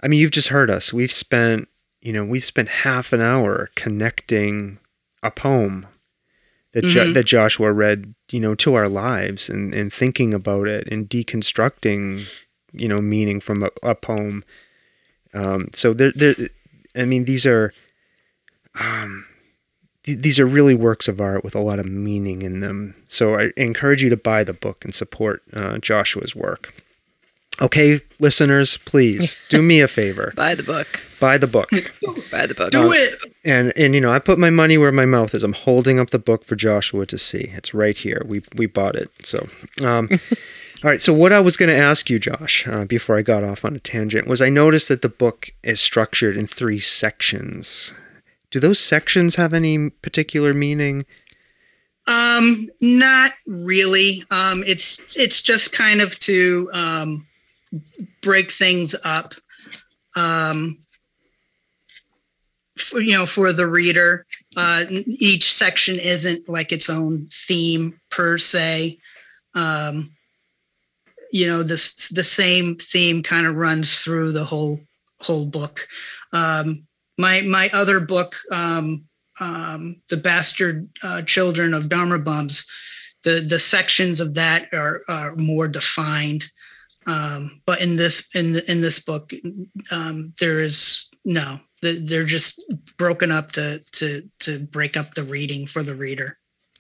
[0.02, 0.92] I mean, you've just heard us.
[0.92, 1.70] We've spent,
[2.04, 4.78] you know, we've spent half an hour connecting
[5.24, 5.88] a poem
[6.74, 7.14] that jo- Mhm.
[7.14, 12.28] that Joshua read, you know, to our lives and and thinking about it and deconstructing,
[12.74, 14.44] you know, meaning from a, a poem.
[15.34, 16.36] Um, so there, there,
[16.96, 17.74] I mean, these are,
[18.80, 19.26] um,
[20.04, 22.96] th- these are really works of art with a lot of meaning in them.
[23.08, 26.74] So I encourage you to buy the book and support uh, Joshua's work.
[27.62, 30.34] Okay, listeners, please do me a favor.
[30.36, 31.00] Buy the book.
[31.20, 31.70] Buy the book.
[32.32, 32.72] Buy the book.
[32.72, 33.20] Do it.
[33.46, 35.44] And and you know, I put my money where my mouth is.
[35.44, 37.52] I'm holding up the book for Joshua to see.
[37.56, 38.24] It's right here.
[38.26, 39.12] We we bought it.
[39.22, 39.48] So,
[39.84, 40.10] um,
[40.84, 41.02] all right.
[41.02, 43.76] So what I was going to ask you, Josh, uh, before I got off on
[43.76, 47.92] a tangent, was I noticed that the book is structured in three sections.
[48.50, 51.06] Do those sections have any particular meaning?
[52.08, 54.24] Um, not really.
[54.32, 57.28] Um, it's it's just kind of to um,
[58.22, 59.34] break things up.
[60.16, 60.78] Um,
[62.78, 64.26] for, you know, for the reader,
[64.58, 68.98] uh, each section isn't like its own theme per se.
[69.56, 70.10] Um,
[71.32, 74.80] you know, this the same theme kind of runs through the whole
[75.20, 75.88] whole book.
[76.32, 76.82] Um,
[77.18, 79.08] my my other book, um,
[79.40, 82.66] um, the bastard uh, children of Dharma bums,
[83.24, 86.46] the the sections of that are, are more defined.
[87.08, 89.32] Um, but in this in the, in this book,
[89.92, 91.60] um, there is no.
[91.82, 92.64] They're just
[92.98, 96.38] broken up to to to break up the reading for the reader.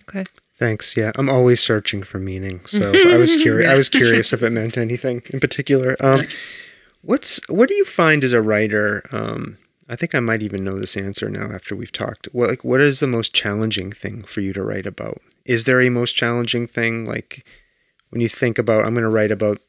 [0.07, 0.23] Okay.
[0.55, 0.95] Thanks.
[0.95, 2.65] Yeah, I'm always searching for meaning.
[2.65, 3.69] So I was curious.
[3.69, 5.97] I was curious if it meant anything in particular.
[5.99, 6.19] Um,
[7.01, 9.03] what's what do you find as a writer?
[9.11, 9.57] Um,
[9.89, 12.27] I think I might even know this answer now after we've talked.
[12.31, 15.21] What like what is the most challenging thing for you to write about?
[15.45, 17.45] Is there a most challenging thing like
[18.09, 19.59] when you think about I'm going to write about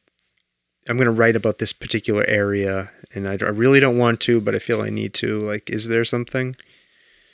[0.87, 4.39] I'm going to write about this particular area and I, I really don't want to
[4.39, 6.55] but I feel I need to like is there something?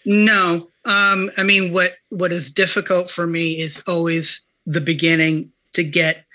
[0.05, 0.67] No.
[0.85, 6.25] Um I mean what what is difficult for me is always the beginning to get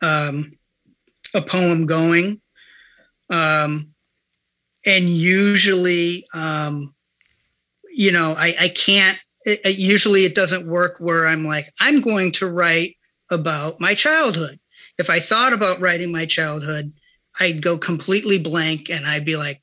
[0.00, 0.52] um
[1.34, 2.40] a poem going.
[3.28, 3.90] Um
[4.86, 6.94] and usually um
[7.92, 12.00] you know i i can't it, it, usually it doesn't work where i'm like i'm
[12.00, 12.96] going to write
[13.30, 14.58] about my childhood
[15.00, 16.92] if i thought about writing my childhood
[17.40, 19.60] i'd go completely blank and i'd be like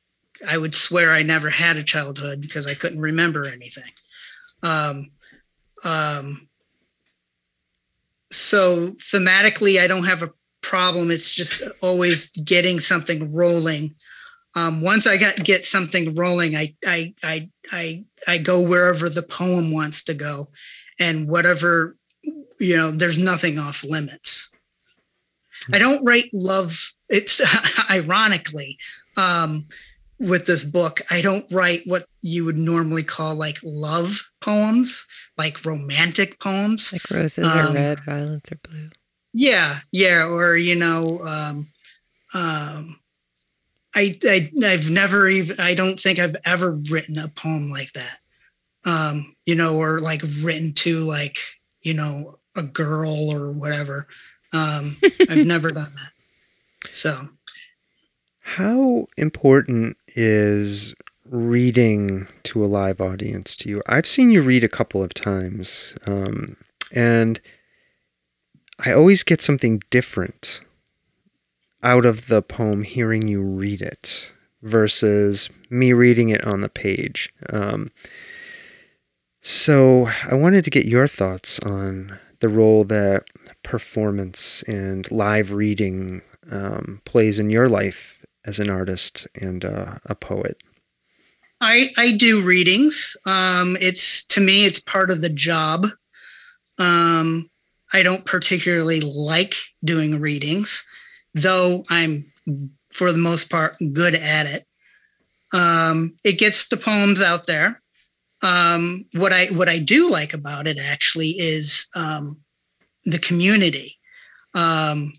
[0.48, 3.92] i would swear i never had a childhood because i couldn't remember anything.
[4.64, 5.12] Um
[5.86, 6.48] um
[8.32, 10.34] so thematically i don't have a
[10.68, 11.12] problem.
[11.12, 13.96] It's just always getting something rolling.
[14.56, 19.24] Um, once I got get something rolling, I I I I I go wherever the
[19.24, 20.50] poem wants to go,
[21.00, 21.96] and whatever
[22.60, 24.50] you know, there's nothing off limits.
[25.74, 26.94] I don't write love.
[27.10, 27.42] It's
[27.90, 28.78] ironically
[29.18, 29.66] um,
[30.20, 35.06] with this book, I don't write what you would normally call like love poems,
[35.38, 38.90] like romantic poems, like roses um, are red, violets are blue.
[39.34, 41.20] Yeah, yeah, or you know.
[41.20, 41.68] Um,
[42.34, 43.00] um,
[43.96, 48.20] I, I I've never even I don't think I've ever written a poem like that.
[48.86, 51.38] Um, you know, or like written to like,
[51.82, 54.08] you know, a girl or whatever.
[54.58, 54.98] Um,
[55.30, 56.92] I've never done that.
[56.94, 57.22] So
[58.42, 60.96] how important is
[61.30, 63.84] reading to a live audience to you?
[63.88, 65.96] I've seen you read a couple of times.
[66.06, 66.56] Um,
[66.94, 67.42] and
[68.86, 70.62] I always get something different
[71.84, 74.32] out of the poem hearing you read it
[74.62, 77.34] versus me reading it on the page.
[77.52, 77.92] Um,
[79.42, 83.26] so I wanted to get your thoughts on the role that
[83.68, 90.16] performance and live reading um, plays in your life as an artist and uh, a
[90.16, 90.62] poet.
[91.60, 93.18] I, I do readings.
[93.26, 95.88] Um, it's to me, it's part of the job.
[96.78, 97.50] Um,
[97.94, 100.86] I don't particularly like doing readings
[101.42, 102.32] though I'm
[102.90, 104.66] for the most part good at it.
[105.54, 107.82] Um, it gets the poems out there.
[108.42, 112.38] Um, what I what I do like about it actually is um,
[113.08, 113.98] the community.
[114.54, 115.14] Um,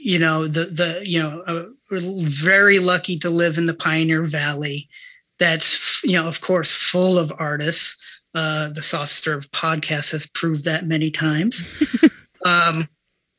[0.00, 4.88] you know the the you know uh, very lucky to live in the Pioneer Valley.
[5.38, 7.96] That's you know of course full of artists.
[8.34, 11.66] Uh, the Soft Serve podcast has proved that many times.
[12.44, 12.86] um,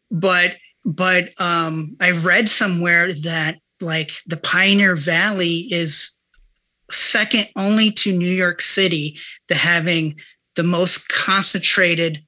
[0.10, 6.18] but but um, I read somewhere that like the Pioneer Valley is
[6.90, 9.18] second only to New York City
[9.50, 10.16] to having
[10.56, 12.24] the most concentrated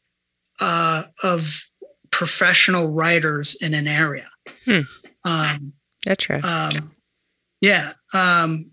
[0.59, 1.63] uh, of
[2.11, 4.29] professional writers in an area.
[4.65, 4.81] Hmm.
[5.23, 5.73] Um,
[6.05, 6.45] that tracks.
[6.45, 6.91] Um,
[7.61, 7.93] yeah.
[8.13, 8.71] Um,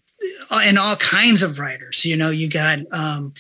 [0.51, 2.05] and all kinds of writers.
[2.05, 3.35] You know, you got um,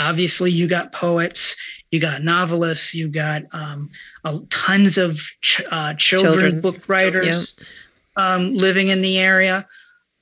[0.00, 1.56] obviously you got poets,
[1.90, 3.88] you got novelists, you got um,
[4.24, 6.62] uh, tons of ch- uh, children Children's.
[6.62, 8.24] book writers yep.
[8.24, 9.66] um, living in the area.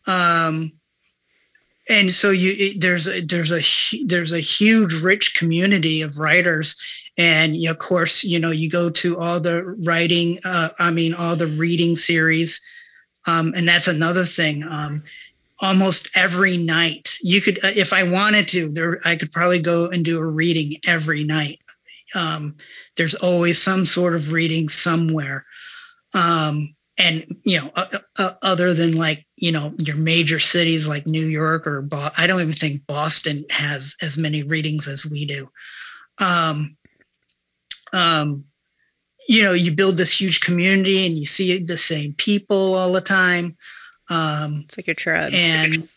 [0.07, 0.71] Um,
[1.89, 6.77] and so you it, there's a, there's a there's a huge rich community of writers
[7.17, 11.37] and of course you know you go to all the writing uh, i mean all
[11.37, 12.61] the reading series
[13.27, 15.03] um, and that's another thing um,
[15.61, 17.17] almost every night.
[17.23, 20.25] You could, uh, if I wanted to, there I could probably go and do a
[20.25, 21.61] reading every night.
[22.15, 22.57] Um,
[22.97, 25.45] there's always some sort of reading somewhere.
[26.15, 31.09] Um, and you know, uh, uh, other than like you know your major cities like
[31.09, 35.25] New York or Bo- I don't even think Boston has as many readings as we
[35.25, 35.51] do.
[36.21, 36.77] Um,
[37.95, 38.45] um,
[39.29, 43.01] you know, you build this huge community and you see the same people all the
[43.01, 43.57] time.
[44.11, 45.33] Um, it's like your tribe.
[45.33, 45.89] And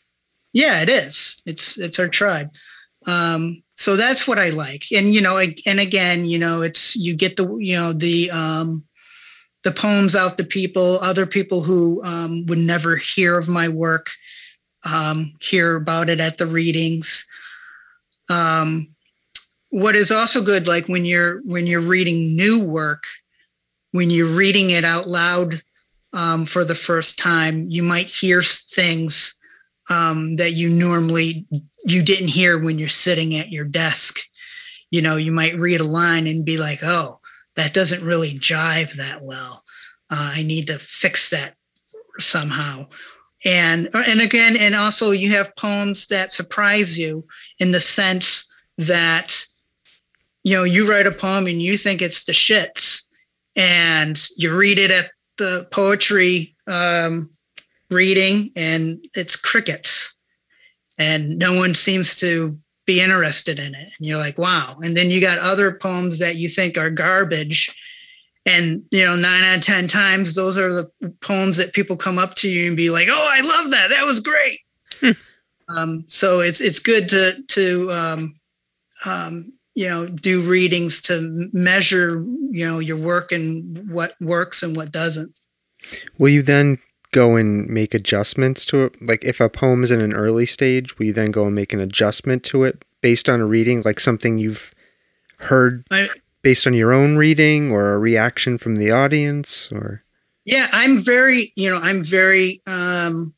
[0.53, 1.41] yeah, it is.
[1.45, 2.49] It's it's our tribe.
[3.05, 4.83] Um, so that's what I like.
[4.95, 8.83] And you know, and again, you know, it's you get the you know the um,
[9.63, 14.09] the poems out to people, other people who um, would never hear of my work,
[14.89, 17.27] um, hear about it at the readings.
[18.29, 18.87] Um,
[19.69, 23.03] what is also good, like when you're when you're reading new work,
[23.91, 25.55] when you're reading it out loud
[26.13, 29.37] um, for the first time, you might hear things
[29.89, 31.45] um, that you normally
[31.85, 34.19] you didn't hear when you're sitting at your desk.
[34.89, 37.19] You know, you might read a line and be like, "Oh,
[37.55, 39.63] that doesn't really jive that well.
[40.09, 41.55] Uh, I need to fix that
[42.19, 42.87] somehow."
[43.45, 47.23] and and again and also you have poems that surprise you
[47.59, 49.45] in the sense that
[50.47, 53.05] you know you write a poem and you think it's the shits
[53.57, 57.29] and you read it at the poetry um,
[57.89, 60.17] reading and it's crickets
[60.97, 63.89] and no one seems to be interested in it.
[63.97, 64.77] And you're like wow.
[64.81, 67.69] And then you got other poems that you think are garbage
[68.45, 70.89] and you know nine out of ten times those are the
[71.19, 73.89] poems that people come up to you and be like oh i love that.
[73.89, 74.61] That was great.
[75.01, 75.11] Hmm.
[75.67, 78.39] um, so it's it's good to to um,
[79.05, 84.75] um, you know do readings to measure you know your work and what works and
[84.75, 85.37] what doesn't.
[86.17, 86.79] Will you then
[87.11, 88.99] go and make adjustments to it?
[88.99, 91.73] Like if a poem is in an early stage will you then go and make
[91.73, 94.73] an adjustment to it based on a reading like something you've
[95.37, 96.09] heard I,
[96.41, 100.03] based on your own reading or a reaction from the audience or?
[100.45, 103.31] Yeah i'm very you know i'm very um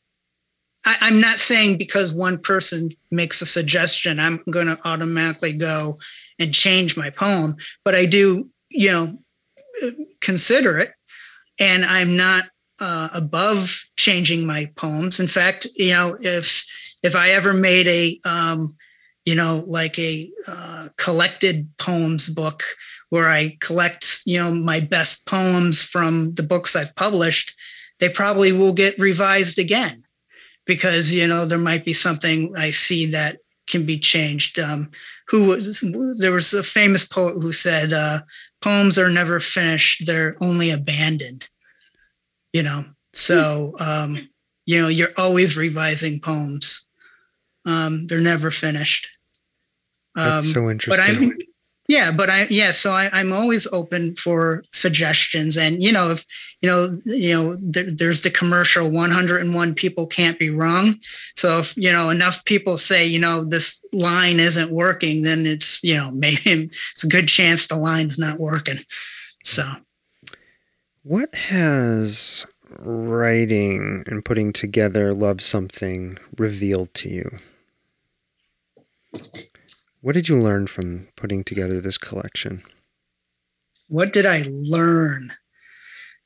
[0.86, 5.98] I, am not saying because one person makes a suggestion i'm going to automatically go
[6.40, 9.12] and change my poem but i do you know
[10.20, 10.90] consider it.
[11.60, 12.44] And i'm not
[12.80, 15.20] uh, above changing my poems.
[15.20, 16.64] In fact you know if
[17.02, 18.76] if i ever made a um
[19.24, 22.64] you know like a uh, collected poems book
[23.10, 27.54] where I collect, you know, my best poems from the books I've published,
[27.98, 30.02] they probably will get revised again
[30.64, 33.38] because, you know, there might be something I see that
[33.70, 34.58] can be changed.
[34.58, 34.90] Um,
[35.28, 35.80] who was
[36.18, 38.20] there was a famous poet who said, uh,
[38.60, 41.48] "Poems are never finished; they're only abandoned."
[42.52, 44.28] You know, so um,
[44.66, 46.86] you know you're always revising poems.
[47.64, 49.08] Um, they're never finished.
[50.14, 51.16] That's so interesting.
[51.16, 51.38] Um, but I'm
[51.90, 55.56] yeah but i yeah so I, i'm always open for suggestions.
[55.56, 56.24] And you know if
[56.60, 60.94] you know you know there, there's the commercial 101 people can't be wrong.
[61.36, 65.82] So if you know enough people say you know this line isn't working then it's
[65.82, 68.78] you know maybe it's a good chance the line's not working.
[69.44, 69.64] So.
[71.02, 72.46] What has
[72.80, 77.30] writing and putting together love something revealed to you
[80.00, 82.62] what did you learn from putting together this collection?
[83.88, 85.32] What did I learn?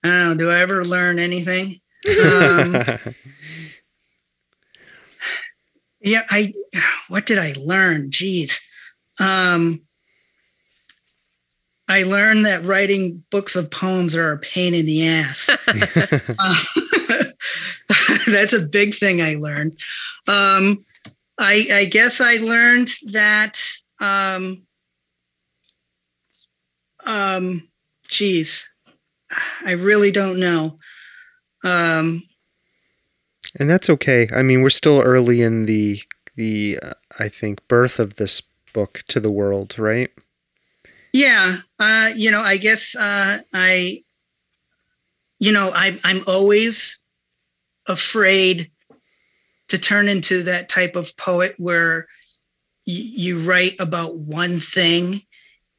[0.05, 0.35] I don't know.
[0.37, 1.81] Do I ever learn anything?
[2.07, 2.85] Um,
[6.01, 6.53] yeah, I.
[7.09, 8.11] What did I learn?
[8.11, 8.61] Jeez.
[9.19, 9.81] Um,
[11.89, 15.51] I learned that writing books of poems are a pain in the ass.
[16.39, 17.25] uh,
[18.27, 19.77] that's a big thing I learned.
[20.27, 20.85] Um,
[21.39, 23.61] I, I guess I learned that,
[24.01, 24.63] um,
[27.07, 27.69] um,
[28.09, 28.69] geez,
[29.65, 30.79] I really don't know.
[31.65, 32.23] Um,
[33.59, 34.29] and that's okay.
[34.35, 36.03] I mean, we're still early in the
[36.37, 40.11] the uh, I think birth of this book to the world, right?
[41.13, 44.03] Yeah, uh, you know, I guess uh, I,
[45.39, 47.05] you know, I I'm always
[47.89, 48.71] afraid
[49.75, 52.07] to turn into that type of poet where
[52.85, 55.21] you write about one thing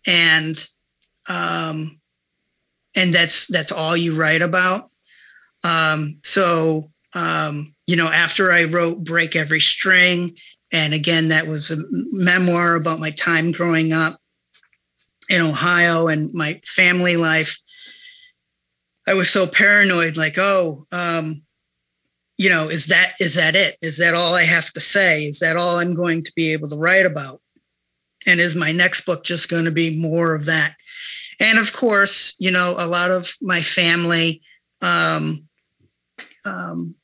[0.06, 0.68] and
[1.30, 2.00] um,
[2.96, 4.90] and that's that's all you write about.
[5.64, 10.36] Um, so um, you know after i wrote break every string
[10.72, 11.78] and again that was a
[12.12, 14.20] memoir about my time growing up
[15.30, 17.60] in ohio and my family life
[19.08, 21.45] i was so paranoid like oh um,
[22.38, 23.78] you know is that is that it?
[23.82, 25.24] Is that all i have to say?
[25.24, 27.42] Is that all i'm going to be able to write about?
[28.28, 30.76] And is my next book just going to be more of that?
[31.40, 34.42] And of course you know a lot of my family
[34.82, 35.48] um,
[36.46, 36.96] um,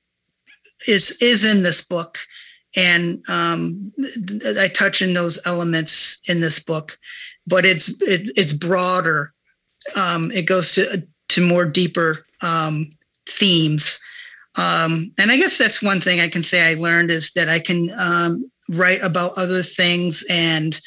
[0.88, 2.20] is is in this book.
[2.74, 3.84] And um,
[4.58, 6.98] i touch in those elements in this book
[7.48, 9.34] but it's it, it's broader.
[9.96, 12.90] Um, it goes to to more deeper um,
[13.28, 14.00] themes
[14.58, 17.60] um, and I guess that's one thing I can say I learned is that I
[17.60, 20.80] can um, write about other things and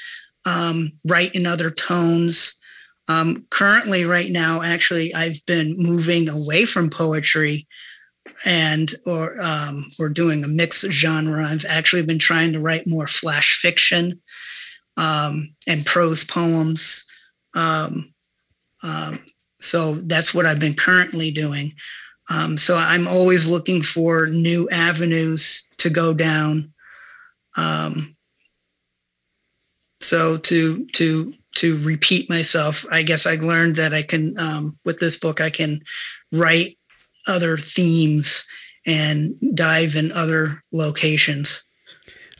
[0.46, 2.60] um, write in other tones.
[3.08, 7.66] Um, currently, right now, actually, I've been moving away from poetry
[8.44, 11.46] and or um, or doing a mixed genre.
[11.46, 14.20] I've actually been trying to write more flash fiction
[14.96, 17.04] um, and prose poems.
[19.60, 21.72] so that's what I've been currently doing.
[22.30, 26.72] Um, so I'm always looking for new avenues to go down.
[27.56, 28.16] Um,
[30.00, 34.98] so to to to repeat myself, I guess I learned that I can um, with
[34.98, 35.80] this book I can
[36.32, 36.76] write
[37.26, 38.44] other themes
[38.86, 41.62] and dive in other locations.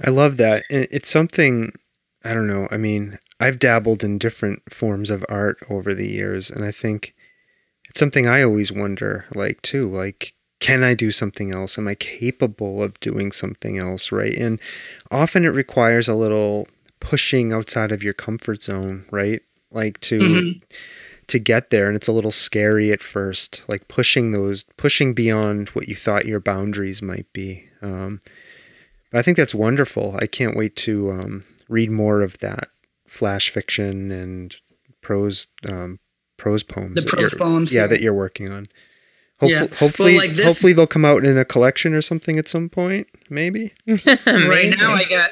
[0.05, 0.65] I love that.
[0.69, 1.73] It's something,
[2.25, 2.69] I don't know.
[2.71, 7.15] I mean, I've dabbled in different forms of art over the years, and I think
[7.95, 11.79] it's something I always wonder, like, too, like, can I do something else?
[11.79, 14.11] Am I capable of doing something else?
[14.11, 14.37] Right.
[14.37, 14.59] And
[15.13, 16.67] often it requires a little
[16.99, 19.43] pushing outside of your comfort zone, right?
[19.71, 20.59] Like to mm-hmm.
[21.29, 25.69] to get there and it's a little scary at first, like pushing those pushing beyond
[25.71, 27.69] what you thought your boundaries might be.
[27.81, 28.21] Um,
[29.13, 30.17] but I think that's wonderful.
[30.19, 32.71] I can't wait to um, read more of that
[33.07, 34.57] flash fiction and
[35.01, 36.01] prose um,
[36.37, 36.95] prose poems.
[36.95, 38.67] The prose poems, yeah, yeah, that you're working on.
[39.41, 39.77] Hopefully, yeah.
[39.77, 42.69] hopefully, well, like this, hopefully they'll come out in a collection or something at some
[42.69, 43.09] point.
[43.29, 43.73] Maybe.
[43.87, 45.31] right now, I got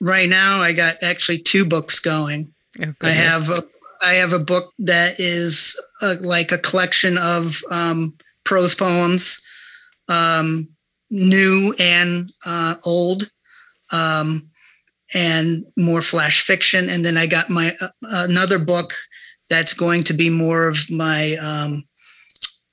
[0.00, 2.52] right now I got actually two books going.
[2.82, 3.64] Oh, I have a,
[4.02, 8.14] I have a book that is a, like a collection of um,
[8.44, 9.42] prose poems,
[10.08, 10.68] um,
[11.10, 13.30] new and uh, old,
[13.90, 14.48] um,
[15.14, 16.88] and more flash fiction.
[16.88, 18.94] And then I got my uh, another book
[19.52, 21.84] that's going to be more of my um,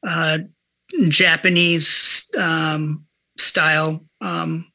[0.07, 0.38] uh,
[1.10, 3.06] Japanese um,
[3.38, 4.65] style um,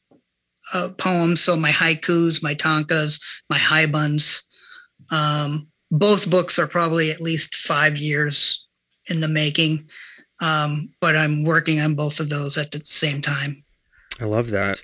[0.74, 1.40] uh, poems.
[1.40, 4.42] So my haikus, my tankas, my haibuns.
[5.10, 8.66] Um, both books are probably at least five years
[9.08, 9.88] in the making,
[10.42, 13.64] um, but I'm working on both of those at the same time.
[14.20, 14.82] I love that.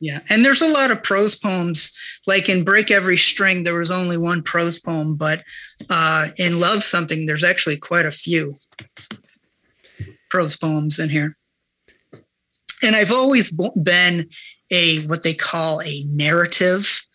[0.00, 1.92] Yeah, and there's a lot of prose poems.
[2.26, 5.42] Like in "Break Every String," there was only one prose poem, but
[5.90, 8.54] uh, in "Love Something," there's actually quite a few
[10.30, 11.36] prose poems in here.
[12.82, 14.28] And I've always been
[14.70, 17.06] a what they call a narrative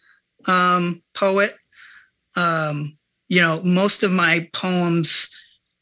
[0.48, 1.56] um, poet.
[2.36, 2.98] Um,
[3.30, 5.36] you know, most of my poems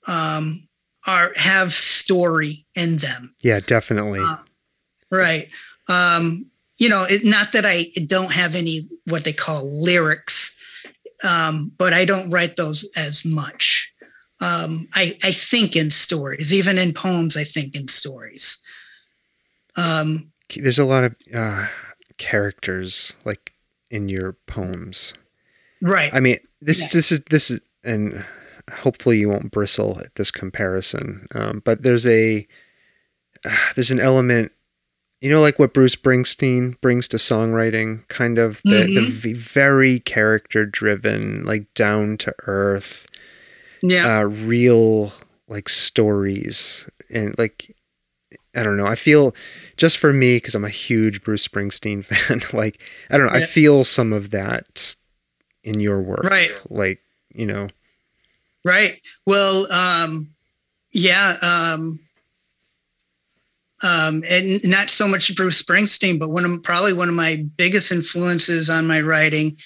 [0.07, 0.67] um,
[1.05, 3.35] are have story in them.
[3.43, 4.21] Yeah, definitely.
[4.21, 4.38] Uh,
[5.11, 5.51] right.
[5.89, 10.55] Um, you know, it, not that I don't have any what they call lyrics,
[11.23, 13.93] um, but I don't write those as much
[14.43, 18.57] um, I, I think in stories, even in poems, I think in stories.
[19.77, 21.67] Um, There's a lot of uh,
[22.17, 23.53] characters like
[23.89, 25.13] in your poems,
[25.81, 26.13] right?
[26.13, 26.87] I mean, this yeah.
[26.91, 28.25] this is this is, and
[28.69, 32.45] hopefully you won't bristle at this comparison, um, but there's a
[33.45, 34.51] uh, there's an element
[35.23, 39.21] you know like what bruce springsteen brings to songwriting kind of the, mm-hmm.
[39.21, 43.07] the very character driven like down to earth
[43.81, 44.19] yeah.
[44.19, 45.13] uh, real
[45.47, 46.87] like stories.
[47.09, 47.75] And like
[48.55, 49.33] i don't know i feel
[49.77, 53.43] just for me because i'm a huge bruce springsteen fan like i don't know yeah.
[53.43, 54.95] i feel some of that
[55.63, 56.51] in your work right.
[56.69, 56.99] like
[57.33, 57.67] you know.
[58.65, 59.01] Right.
[59.25, 60.29] Well um
[60.91, 61.99] yeah um
[63.84, 67.91] um, and not so much Bruce Springsteen, but one of probably one of my biggest
[67.91, 69.57] influences on my writing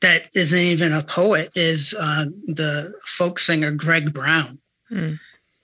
[0.00, 4.58] that isn't even a poet is uh, the folk singer Greg Brown.
[4.90, 5.18] Mm.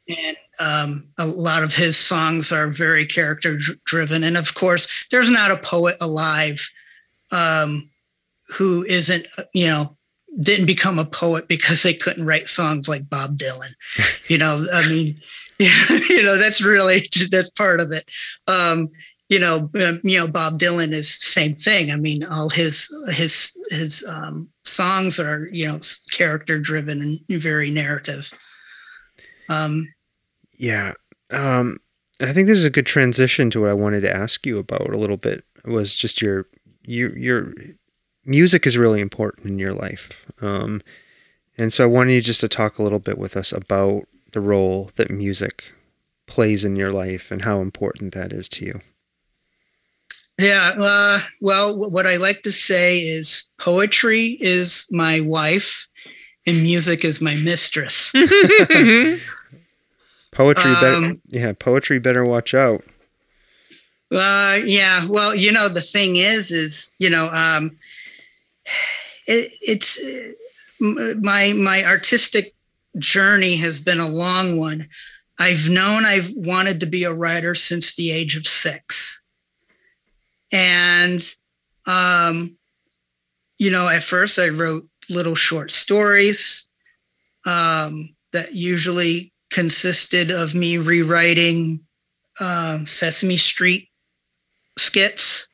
[0.08, 4.24] And um, a lot of his songs are very character driven.
[4.24, 6.60] And of course, there's not a poet alive
[7.32, 7.90] um,
[8.48, 9.96] who isn't, you know,
[10.40, 13.72] didn't become a poet because they couldn't write songs like Bob Dylan.
[14.28, 15.20] you know, I mean,
[16.08, 18.10] you know, that's really, that's part of it.
[18.46, 18.88] Um,
[19.30, 21.92] you know, um, you know, Bob Dylan is same thing.
[21.92, 25.78] I mean, all his his his um, songs are you know
[26.10, 28.32] character driven and very narrative.
[29.48, 29.86] Um,
[30.58, 30.94] yeah,
[31.30, 31.78] um,
[32.20, 34.90] I think this is a good transition to what I wanted to ask you about
[34.90, 35.44] a little bit.
[35.64, 36.46] Was just your
[36.82, 37.54] your your
[38.24, 40.82] music is really important in your life, um,
[41.56, 44.40] and so I wanted you just to talk a little bit with us about the
[44.40, 45.72] role that music
[46.26, 48.80] plays in your life and how important that is to you.
[50.38, 50.70] Yeah.
[50.80, 55.86] Uh, well, what I like to say is poetry is my wife
[56.46, 58.12] and music is my mistress.
[60.32, 62.82] poetry um, better, yeah, poetry better watch out.
[64.10, 65.06] Uh, yeah.
[65.08, 67.76] Well, you know, the thing is, is, you know, um,
[69.26, 72.54] it, it's uh, my, my artistic
[73.00, 74.88] journey has been a long one.
[75.38, 79.20] I've known I've wanted to be a writer since the age of six
[80.52, 81.20] and,
[81.86, 82.56] um,
[83.58, 86.68] you know, at first I wrote little short stories
[87.46, 91.80] um, that usually consisted of me rewriting
[92.40, 93.88] uh, Sesame Street
[94.78, 95.48] skits.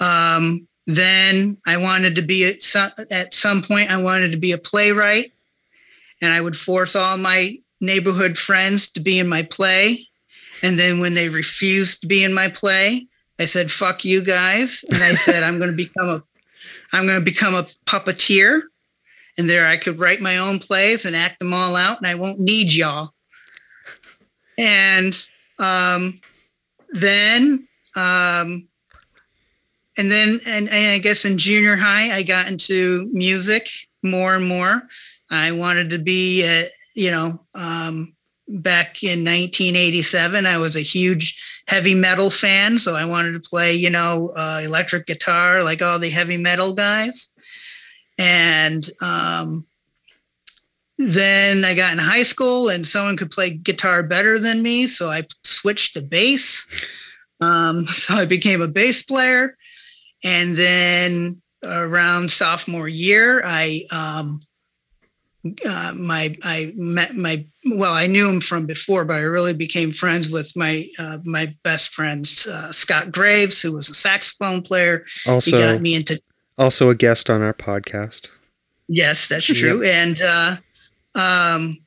[0.00, 4.52] Um, then I wanted to be at some, at some point, I wanted to be
[4.52, 5.32] a playwright,
[6.20, 10.08] and I would force all my neighborhood friends to be in my play
[10.62, 13.06] And then when they refused to be in my play,
[13.38, 14.84] I said, fuck you guys.
[14.90, 16.22] And I said, I'm going to become a,
[16.92, 18.62] I'm going to become a puppeteer.
[19.36, 22.16] And there I could write my own plays and act them all out and I
[22.16, 23.12] won't need y'all.
[24.58, 25.14] And
[25.60, 26.14] um,
[26.90, 28.66] then, um,
[29.96, 33.68] and then, and, and I guess in junior high, I got into music
[34.02, 34.82] more and more.
[35.30, 38.14] I wanted to be, you know, um,
[38.48, 42.78] back in 1987, I was a huge heavy metal fan.
[42.78, 46.72] So I wanted to play, you know, uh, electric guitar like all the heavy metal
[46.72, 47.32] guys.
[48.18, 49.66] And um,
[50.96, 54.86] then I got in high school and someone could play guitar better than me.
[54.86, 56.66] So I switched to bass.
[57.40, 59.56] Um, so I became a bass player.
[60.24, 64.40] And then around sophomore year, I um,
[65.68, 67.44] uh, my I met my
[67.76, 71.48] well I knew him from before, but I really became friends with my uh, my
[71.62, 75.04] best friends uh, Scott Graves, who was a saxophone player.
[75.26, 76.20] Also, he got me into
[76.56, 78.28] also a guest on our podcast.
[78.88, 79.94] Yes, that's true, yep.
[79.94, 80.56] and uh,
[81.14, 81.78] um,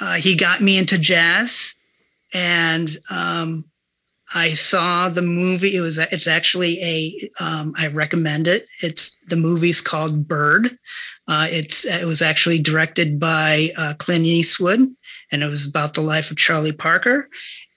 [0.00, 1.74] uh, he got me into jazz,
[2.34, 3.64] and um,
[4.34, 5.76] I saw the movie.
[5.76, 8.64] It was it's actually a um, I recommend it.
[8.82, 10.70] It's the movie's called Bird.
[11.28, 14.80] Uh, it's it was actually directed by uh, Clint Eastwood,
[15.30, 17.28] and it was about the life of Charlie Parker,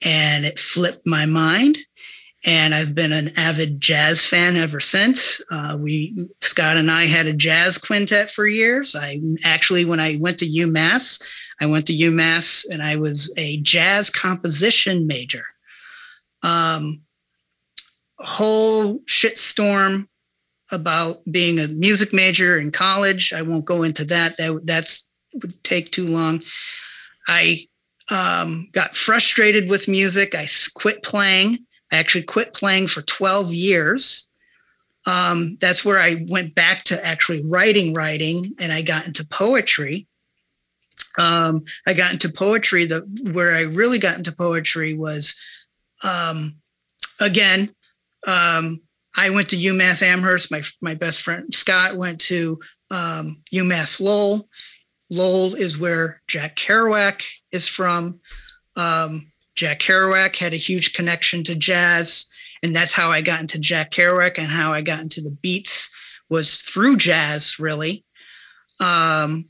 [0.04, 1.76] and it flipped my mind.
[2.46, 5.40] And I've been an avid jazz fan ever since.
[5.50, 8.94] Uh, we Scott and I had a jazz quintet for years.
[8.94, 11.22] I actually, when I went to UMass,
[11.60, 15.44] I went to UMass and I was a jazz composition major
[16.44, 17.02] um,
[18.18, 20.06] whole shitstorm
[20.74, 23.32] about being a music major in college.
[23.32, 24.36] I won't go into that.
[24.36, 26.42] That that's would take too long.
[27.26, 27.66] I
[28.10, 30.34] um, got frustrated with music.
[30.34, 31.58] I quit playing.
[31.90, 34.28] I actually quit playing for 12 years.
[35.06, 40.06] Um, that's where I went back to actually writing, writing, and I got into poetry.
[41.18, 42.86] Um, I got into poetry.
[42.86, 43.00] The
[43.32, 45.38] where I really got into poetry was
[46.02, 46.56] um,
[47.20, 47.68] again,
[48.26, 48.80] um,
[49.16, 50.50] I went to UMass Amherst.
[50.50, 52.58] My my best friend Scott went to
[52.90, 54.48] um, UMass Lowell.
[55.10, 57.22] Lowell is where Jack Kerouac
[57.52, 58.20] is from.
[58.76, 62.26] Um, Jack Kerouac had a huge connection to jazz,
[62.62, 65.90] and that's how I got into Jack Kerouac and how I got into the beats
[66.28, 68.04] was through jazz, really.
[68.80, 69.46] Um,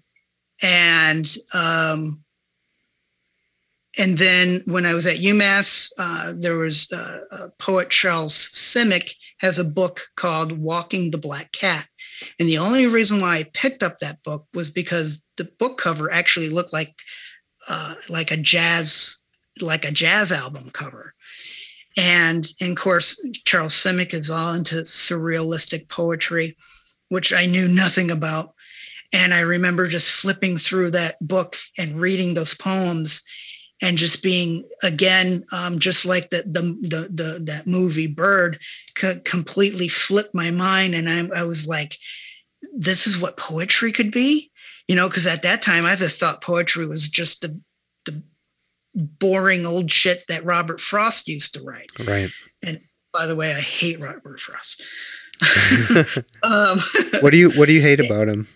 [0.63, 2.23] and um,
[3.97, 9.15] and then when I was at UMass, uh, there was uh, a poet Charles Simic
[9.45, 11.87] has a book called Walking the Black Cat.
[12.41, 16.11] And the only reason why I picked up that book was because the book cover
[16.11, 16.95] actually looked like
[17.69, 19.23] uh, like a jazz
[19.61, 21.15] like a jazz album cover.
[21.97, 26.57] And, and of course, Charles Simic is all into surrealistic poetry,
[27.11, 28.55] which I knew nothing about.
[29.13, 33.23] And I remember just flipping through that book and reading those poems
[33.83, 38.59] and just being again um, just like the, the, the the that movie bird
[38.95, 41.99] co- completely flipped my mind and I, I was like
[42.77, 44.51] this is what poetry could be?
[44.89, 47.59] You know because at that time i just thought poetry was just the
[48.05, 48.23] the
[48.95, 51.91] boring old shit that robert frost used to write.
[51.99, 52.31] Right.
[52.63, 52.81] And
[53.13, 54.83] by the way i hate robert frost.
[56.43, 56.79] Um,
[57.21, 58.47] what do you what do you hate about him?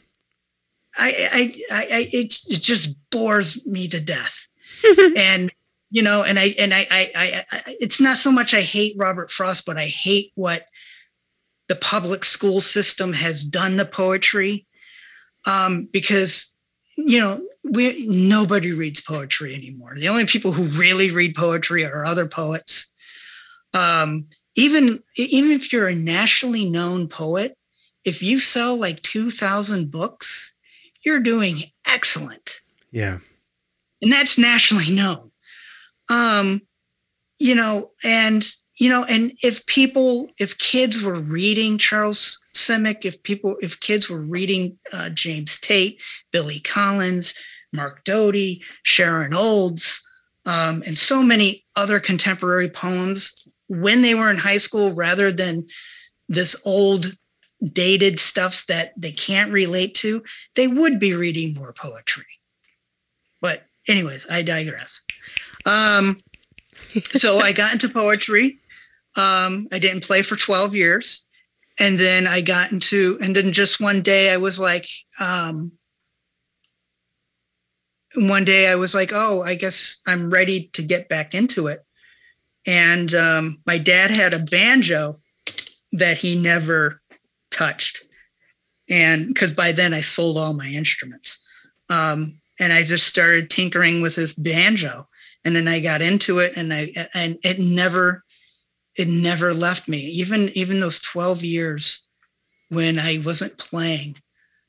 [0.98, 4.48] I, I, I, it, it just bores me to death
[5.16, 5.50] and
[5.90, 8.94] you know, and I and I, I, I, I, it's not so much I hate
[8.98, 10.66] Robert Frost, but I hate what
[11.68, 14.66] the public school system has done to poetry,
[15.46, 16.54] um, because
[16.96, 17.40] you know
[17.72, 19.94] we nobody reads poetry anymore.
[19.96, 22.92] The only people who really read poetry are other poets.
[23.72, 24.26] Um,
[24.56, 27.56] even even if you're a nationally known poet,
[28.04, 30.54] if you sell like two thousand books,
[31.02, 32.60] you're doing excellent.
[32.90, 33.18] Yeah
[34.02, 35.30] and that's nationally known.
[36.10, 36.60] Um,
[37.38, 38.44] you know, and
[38.78, 44.08] you know, and if people, if kids were reading Charles Simic, if people, if kids
[44.08, 46.00] were reading uh, James Tate,
[46.30, 47.34] Billy Collins,
[47.72, 50.00] Mark Doty, Sharon Olds,
[50.46, 55.64] um, and so many other contemporary poems when they were in high school, rather than
[56.28, 57.06] this old
[57.72, 60.22] dated stuff that they can't relate to,
[60.54, 62.24] they would be reading more poetry.
[63.88, 65.00] Anyways, I digress.
[65.66, 66.18] Um,
[67.04, 68.58] so I got into poetry.
[69.16, 71.26] Um, I didn't play for 12 years.
[71.80, 74.86] And then I got into, and then just one day I was like,
[75.20, 75.72] um,
[78.16, 81.80] one day I was like, oh, I guess I'm ready to get back into it.
[82.66, 85.20] and um, my dad had a banjo
[85.92, 87.00] that he never
[87.50, 88.00] touched,
[88.90, 91.42] and because by then I sold all my instruments,
[91.88, 95.08] um, and I just started tinkering with this banjo,
[95.44, 98.24] and then I got into it, and I and it never,
[98.96, 99.98] it never left me.
[99.98, 102.08] Even even those twelve years
[102.70, 104.16] when I wasn't playing,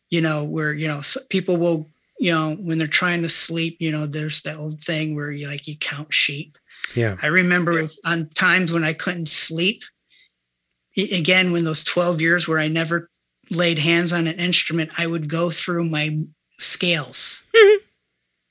[0.10, 1.90] you know, where you know people will
[2.20, 5.48] you know when they're trying to sleep you know there's that old thing where you
[5.48, 6.58] like you count sheep
[6.94, 7.16] Yeah.
[7.24, 9.84] i remember on times when i couldn't sleep
[10.98, 13.10] again when those 12 years where i never
[13.52, 16.18] laid hands on an instrument i would go through my
[16.60, 17.46] scales.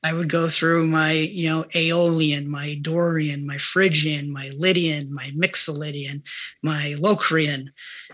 [0.05, 5.31] I would go through my you know aeolian my dorian my phrygian my lydian my
[5.37, 6.23] mixolydian
[6.63, 7.71] my locrian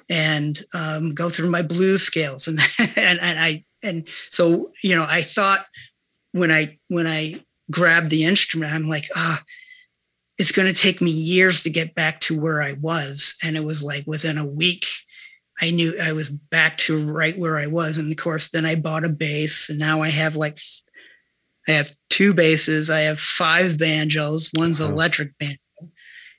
[0.08, 2.48] and um, go through my blues scales.
[2.48, 2.58] And,
[2.96, 5.66] and and i and so you know i thought
[6.32, 7.40] when i when i
[7.70, 9.42] grabbed the instrument i'm like ah
[10.38, 13.36] it's going to take me years to get back to where i was.
[13.42, 14.86] And it was like within a week
[15.60, 18.74] i knew i was back to right where i was and of course then i
[18.74, 20.58] bought a bass and now i have like
[21.68, 24.88] i have two basses i have five banjos one's Wow.
[24.88, 25.58] electric banjo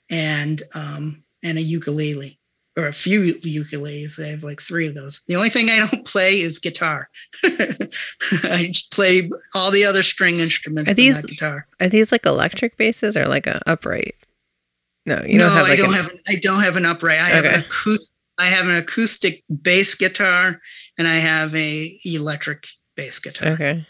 [0.09, 2.39] and um and a ukulele
[2.77, 4.21] or a few ukuleles.
[4.21, 5.21] I have like three of those.
[5.29, 7.07] The only thing I don't play is guitar.
[8.43, 11.67] I just play all the other string instruments, Are these- guitar.
[11.79, 14.15] Are these like electric basses or like a upright?
[15.05, 16.11] No, you no, don't have I don't an- have.
[16.27, 17.19] I don't have an upright.
[17.19, 17.55] I have Okay.
[17.55, 18.14] an acoustic.
[18.37, 20.59] I have an acoustic bass guitar,
[20.97, 23.49] and I have a electric bass guitar.
[23.53, 23.85] Okay.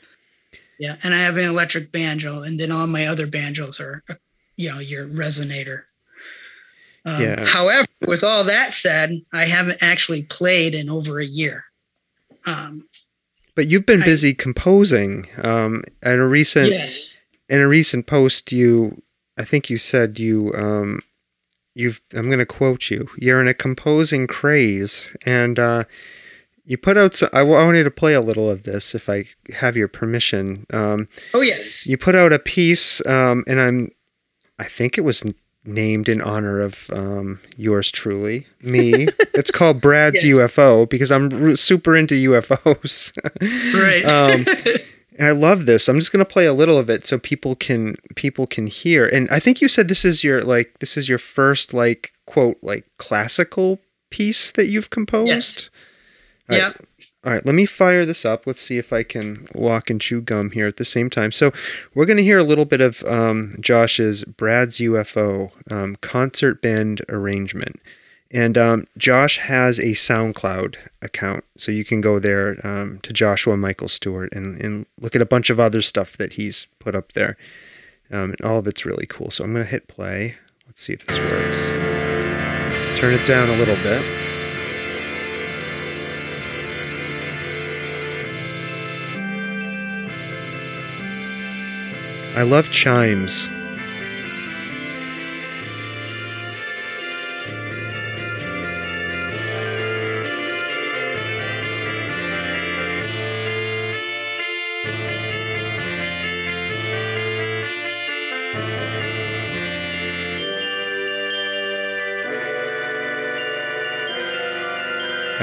[0.80, 4.04] Yeah, and I have an electric banjo, and then all my other banjos are,
[4.58, 5.84] you know, your resonator.
[7.06, 7.46] Um, Yeah.
[7.46, 11.64] However, with all that said, I haven't actually played in over a year.
[12.46, 12.88] Um,
[13.56, 15.28] But you've been I- busy composing.
[15.42, 17.16] Um, in a recent yes.
[17.48, 19.02] in a recent post, you
[19.38, 21.00] I think you said you um,
[21.76, 23.08] you've I'm going to quote you.
[23.18, 25.84] You're in a composing craze, and uh,
[26.66, 27.14] you put out.
[27.14, 30.66] So, I wanted to play a little of this, if I have your permission.
[30.72, 31.86] Um, Oh yes.
[31.86, 33.90] you put out a piece, um, and I'm
[34.58, 35.24] I think it was
[35.68, 39.08] named in honor of um, yours truly, me.
[39.34, 40.52] it's called Brad's Yes.
[40.54, 43.12] UFO because I'm r- super into UFOs.
[43.74, 44.06] right.
[45.18, 45.88] and I love this.
[45.88, 49.06] I'm just gonna play a little of it so people can people can hear.
[49.08, 52.58] And I think you said this is your like this is your first like quote
[52.62, 53.80] like classical
[54.10, 55.70] piece that you've composed.
[56.50, 56.64] All right.
[56.64, 56.74] yeah.
[57.26, 58.46] All right, let me fire this up.
[58.46, 61.32] Let's see if I can walk and chew gum here at the same time.
[61.32, 61.52] So,
[61.96, 67.02] we're going to hear a little bit of um, Josh's Brad's UFO um, concert band
[67.10, 67.82] arrangement.
[68.36, 73.56] And um, Josh has a SoundCloud account, so you can go there um, to Joshua
[73.56, 77.14] Michael Stewart and, and look at a bunch of other stuff that he's put up
[77.14, 77.38] there.
[78.12, 79.32] Um, and all of it's really cool.
[79.32, 80.36] So, I'm going to hit play.
[80.68, 81.70] Let's see if this works.
[83.00, 84.04] Turn it down a little bit.
[92.36, 93.50] I love chimes.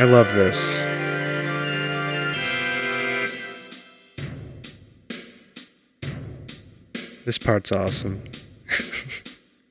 [0.03, 0.81] I love this.
[7.25, 8.21] This part's awesome.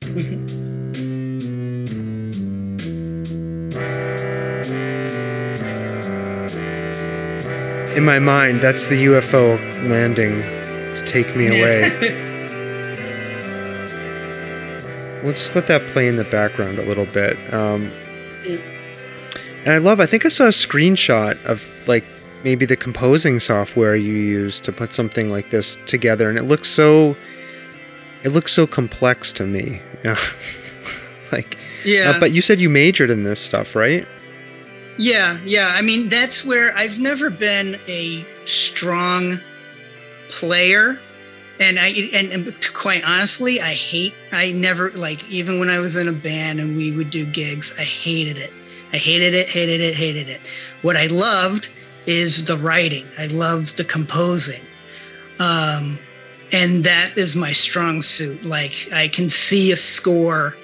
[7.94, 9.58] In my mind, that's the UFO
[9.90, 10.40] landing
[10.96, 11.90] to take me away.
[15.24, 17.52] Just let that play in the background a little bit.
[17.52, 17.92] Um,
[19.64, 22.04] and I love, I think I saw a screenshot of like
[22.44, 26.28] maybe the composing software you use to put something like this together.
[26.28, 27.16] And it looks so,
[28.24, 29.80] it looks so complex to me.
[30.04, 30.18] Yeah.
[31.32, 32.10] like, yeah.
[32.10, 34.06] uh, but you said you majored in this stuff, right?
[34.98, 35.70] Yeah, yeah.
[35.72, 39.38] I mean, that's where I've never been a strong
[40.28, 40.98] player.
[41.60, 45.96] And I and, and quite honestly, I hate I never like even when I was
[45.96, 48.52] in a band and we would do gigs, I hated it.
[48.92, 50.40] I hated it, hated it, hated it.
[50.82, 51.70] What I loved
[52.06, 53.06] is the writing.
[53.18, 54.62] I loved the composing.
[55.38, 55.98] Um
[56.52, 58.44] and that is my strong suit.
[58.44, 60.56] Like I can see a score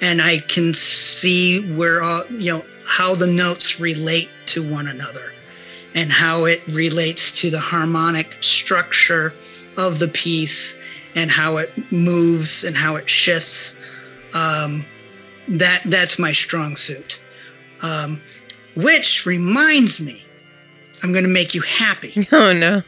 [0.00, 5.32] and I can see where all you know how the notes relate to one another
[5.94, 9.32] and how it relates to the harmonic structure
[9.76, 10.78] of the piece
[11.14, 13.78] and how it moves and how it shifts
[14.34, 14.84] Um,
[15.48, 17.20] that that's my strong suit.
[17.82, 18.20] Um,
[18.76, 20.24] which reminds me,
[21.02, 22.82] I'm going to make you happy Oh no.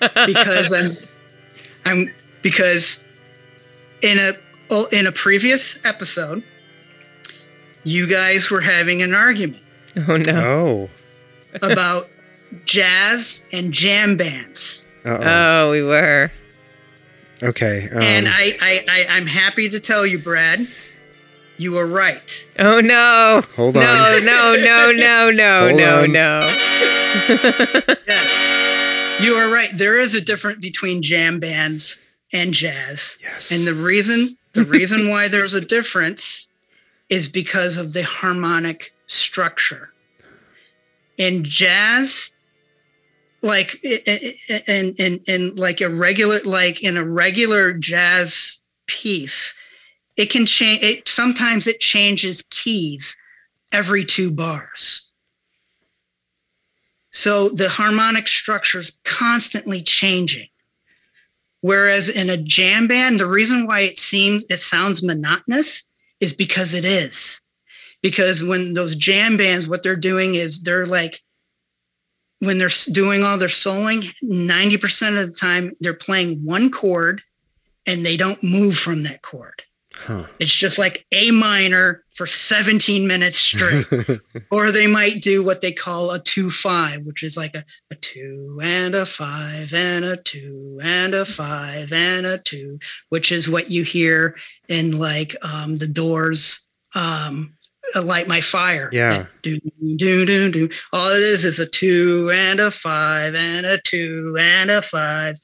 [0.26, 0.92] because I'm
[1.84, 3.06] I'm because
[4.02, 4.32] in a
[4.70, 6.42] oh, in a previous episode,
[7.84, 9.62] you guys were having an argument
[9.96, 10.40] Oh no.
[10.40, 10.90] Oh.
[11.62, 12.08] about
[12.64, 14.86] jazz and jam bands.
[15.04, 15.22] Uh-oh.
[15.22, 16.30] Oh, we were.
[17.42, 17.88] okay.
[17.90, 20.66] Um, and I, I, I, I'm happy to tell you, Brad,
[21.62, 22.48] you were right.
[22.58, 23.42] Oh no.
[23.56, 24.24] Hold No, on.
[24.24, 26.12] no, no, no, no, Hold no, on.
[26.12, 26.40] no.
[28.08, 29.70] Yes, you are right.
[29.74, 32.02] There is a difference between jam bands
[32.32, 33.50] and jazz, yes.
[33.52, 36.46] and the reason the reason why there's a difference
[37.10, 39.90] is because of the harmonic structure.
[41.18, 42.30] In jazz,
[43.42, 48.56] like in in in like a regular like in a regular jazz
[48.86, 49.54] piece,
[50.16, 50.82] it can change.
[50.82, 53.16] It sometimes it changes keys
[53.72, 55.10] every two bars.
[57.10, 60.48] So the harmonic structure is constantly changing.
[61.60, 65.86] Whereas in a jam band, the reason why it seems it sounds monotonous
[66.20, 67.40] is because it is.
[68.02, 71.20] Because when those jam bands, what they're doing is they're like,
[72.40, 77.22] when they're doing all their soloing, 90% of the time they're playing one chord
[77.86, 79.62] and they don't move from that chord.
[80.04, 80.26] Huh.
[80.40, 83.86] It's just like A minor for 17 minutes straight
[84.50, 87.94] or they might do what they call a two five, which is like a, a
[87.96, 92.80] two and a five and a two and a five and a two,
[93.10, 94.36] which is what you hear
[94.68, 96.68] in like um, the Doors.
[96.94, 97.54] Um,
[97.94, 98.88] uh, light my fire.
[98.92, 99.26] Yeah.
[99.42, 99.58] Do
[99.96, 100.68] do do do.
[100.92, 105.36] All it is is a two and a five and a two and a five,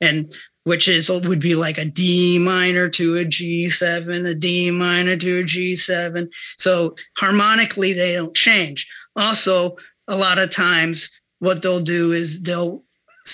[0.00, 0.32] and
[0.66, 5.38] which is would be like a D minor to a G7, a D minor to
[5.38, 6.28] a G7.
[6.58, 8.90] So harmonically, they don't change.
[9.14, 9.76] Also,
[10.08, 12.82] a lot of times, what they'll do is they'll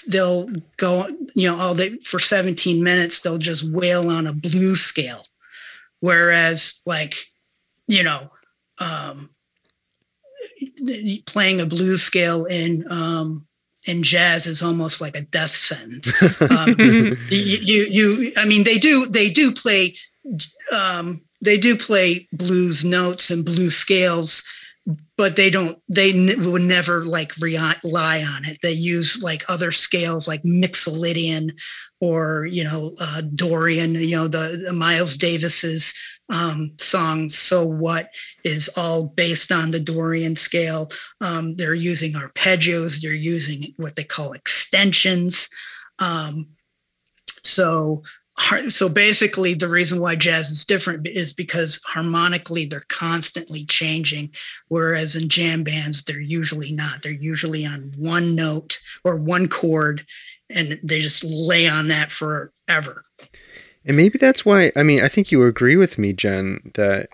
[0.09, 0.47] they'll
[0.77, 5.25] go, you know, all they for 17 minutes they'll just wail on a blues scale,
[6.01, 7.15] whereas like,
[7.89, 8.31] you know,
[8.79, 9.31] um,
[11.25, 13.47] playing a blues scale in um,
[13.87, 16.13] in jazz is almost like a death sentence.
[16.51, 19.95] Um, you, you, you, I mean, they do, they do play,
[20.73, 24.45] um, they do play blues notes and blues scales,
[25.17, 28.59] but they don't, they n- would never like rely on it.
[28.63, 31.53] They use like other scales like Mixolydian
[32.01, 35.95] or, you know, uh, Dorian, you know, the, the Miles Davis's
[36.33, 38.09] um, song, So What
[38.43, 40.91] is all based on the Dorian scale.
[41.21, 45.49] Um, they're using arpeggios, they're using what they call extensions.
[45.99, 46.49] Um,
[47.45, 48.03] so,
[48.69, 54.31] so basically, the reason why jazz is different is because harmonically they're constantly changing,
[54.69, 57.03] whereas in jam bands they're usually not.
[57.03, 60.07] They're usually on one note or one chord,
[60.49, 63.03] and they just lay on that forever.
[63.85, 67.09] And maybe that's why, I mean, I think you agree with me, Jen, that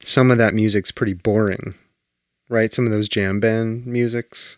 [0.00, 1.74] some of that music's pretty boring,
[2.48, 2.72] right?
[2.72, 4.56] Some of those jam band musics.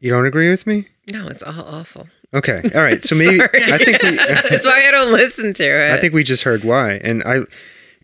[0.00, 0.88] You don't agree with me?
[1.12, 2.08] No, it's all awful.
[2.32, 2.62] Okay.
[2.74, 3.02] All right.
[3.04, 4.10] So maybe, I think we,
[4.48, 5.92] That's why I don't listen to it.
[5.92, 6.94] I think we just heard why.
[7.04, 7.40] And I,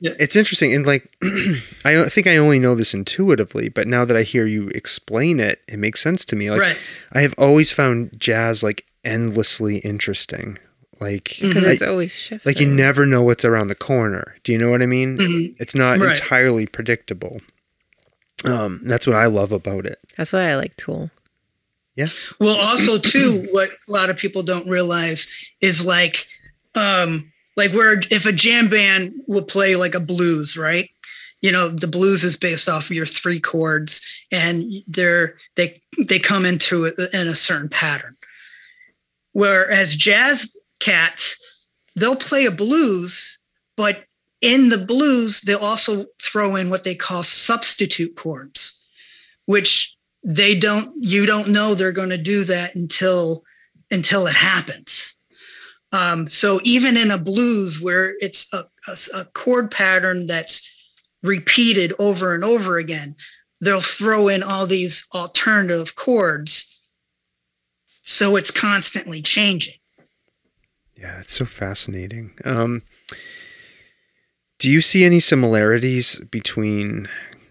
[0.00, 0.12] Yeah.
[0.18, 0.74] it's interesting.
[0.74, 1.10] And like,
[1.84, 5.62] I think I only know this intuitively, but now that I hear you explain it,
[5.68, 6.50] it makes sense to me.
[6.50, 6.78] Like, right.
[7.12, 10.58] I have always found jazz like endlessly interesting.
[11.00, 12.48] Like, because I- it's always shifting.
[12.50, 14.36] like you never know what's around the corner.
[14.44, 15.16] Do you know what I mean?
[15.18, 15.56] Mhm.
[15.58, 16.16] It's not Right.
[16.16, 17.40] entirely predictable.
[18.44, 19.98] Um, that's what I love about it.
[20.16, 21.10] That's why I like Tool.
[21.96, 22.06] Yeah.
[22.38, 25.28] Well, also too, what a lot of people don't realize
[25.60, 26.26] is like,
[26.74, 30.88] um, like where if a jam band will play like a blues, right?
[31.42, 36.18] You know, the blues is based off of your three chords, and they're they they
[36.18, 38.14] come into it in a certain pattern.
[39.32, 41.38] Whereas jazz cats,
[41.94, 43.38] they'll play a blues,
[43.76, 44.02] but
[44.40, 48.80] in the blues they'll also throw in what they call substitute chords,
[49.46, 53.42] which they don't you don't know they're going to do that until
[53.90, 55.16] until it happens.
[55.92, 60.72] Um, so even in a blues where it's a, a, a chord pattern that's
[61.22, 63.14] repeated over and over again
[63.60, 66.66] they'll throw in all these alternative chords.
[68.02, 69.79] So it's constantly changing
[71.00, 72.32] Yeah, it's so fascinating.
[72.44, 72.82] Um,
[74.58, 77.08] do you see any similarities between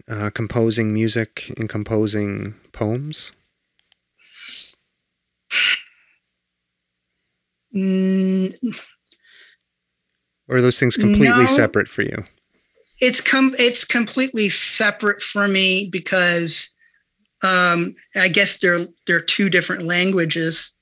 [0.08, 3.32] uh, composing music and composing poems?
[7.74, 8.54] Mm,
[10.48, 11.46] Or are those things completely No.
[11.46, 12.24] separate for you?
[13.02, 16.74] it's com it's completely separate for me because
[17.42, 20.74] um, I guess they're they're two different languages,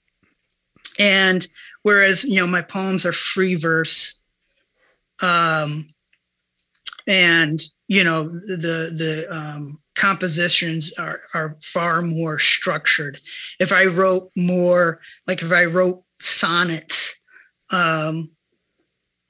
[0.98, 1.46] and
[1.88, 4.20] whereas you know my poems are free verse,
[5.22, 5.88] um,
[7.06, 13.18] and you know the the um, compositions are are far more structured.
[13.58, 17.18] If I wrote more, like if I wrote sonnets,
[17.70, 18.30] um,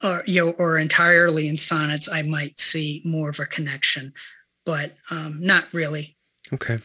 [0.03, 4.11] or you know, or entirely in sonnets, I might see more of a connection,
[4.65, 6.17] but um, not really.
[6.51, 6.79] Okay.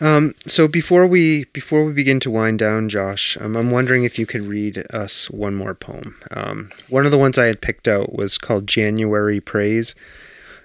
[0.00, 4.18] Um, so before we before we begin to wind down, Josh, um, I'm wondering if
[4.18, 6.16] you could read us one more poem.
[6.30, 9.94] Um, one of the ones I had picked out was called January Praise.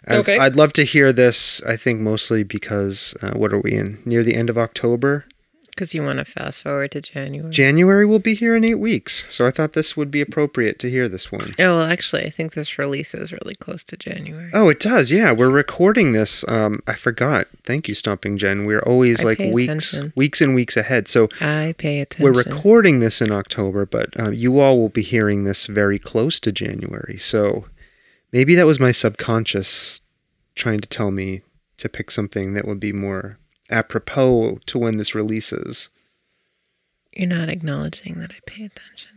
[0.07, 0.37] I'd, Okay.
[0.37, 1.63] I'd love to hear this.
[1.63, 5.25] I think mostly because uh, what are we in near the end of October?
[5.73, 7.51] Because you want to fast forward to January.
[7.51, 10.89] January will be here in eight weeks, so I thought this would be appropriate to
[10.89, 11.55] hear this one.
[11.57, 14.51] oh, well, actually, I think this release is really close to January.
[14.53, 15.09] Oh, it does.
[15.09, 16.47] Yeah, we're recording this.
[16.47, 17.47] Um, I forgot.
[17.63, 18.65] Thank you, Stomping Jen.
[18.65, 20.13] We're always I like weeks, attention.
[20.15, 21.07] weeks and weeks ahead.
[21.07, 22.23] So I pay attention.
[22.23, 26.39] we're recording this in October, but uh, you all will be hearing this very close
[26.41, 27.17] to January.
[27.17, 27.65] So
[28.31, 30.01] maybe that was my subconscious
[30.53, 31.41] trying to tell me
[31.77, 33.39] to pick something that would be more
[33.73, 35.89] apropos to when this releases.
[37.11, 39.09] You're not acknowledging that I pay attention.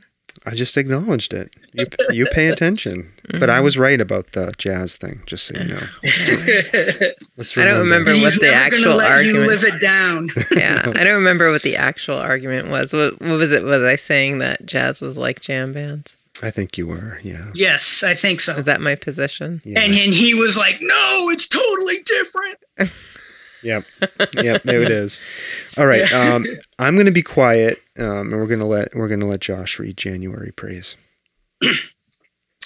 [0.45, 1.55] I just acknowledged it.
[1.73, 3.83] You, you pay attention, but I was mm-hmm.
[3.83, 5.23] right about the jazz thing.
[5.27, 5.77] Just so you oh, know.
[7.39, 9.45] Let's I don't remember what He's the never gonna actual let argument.
[9.45, 10.28] You live it down.
[10.57, 12.93] yeah, I don't remember what the actual argument was.
[12.93, 13.65] What, what was it?
[13.65, 16.15] Was I saying that jazz was like jam bands?
[16.43, 17.19] I think you were.
[17.23, 17.47] Yeah.
[17.55, 18.55] yes, I think so.
[18.55, 19.62] Was that my position?
[19.65, 19.81] Yeah.
[19.81, 22.93] And and he was like, "No, it's totally different."
[23.66, 23.84] Yep.
[24.34, 24.62] Yep.
[24.62, 25.20] There it is.
[25.76, 26.10] All right.
[26.12, 26.47] Um,
[26.78, 29.40] I'm going to be quiet, um, and we're going to let we're going to let
[29.40, 30.97] Josh read January praise.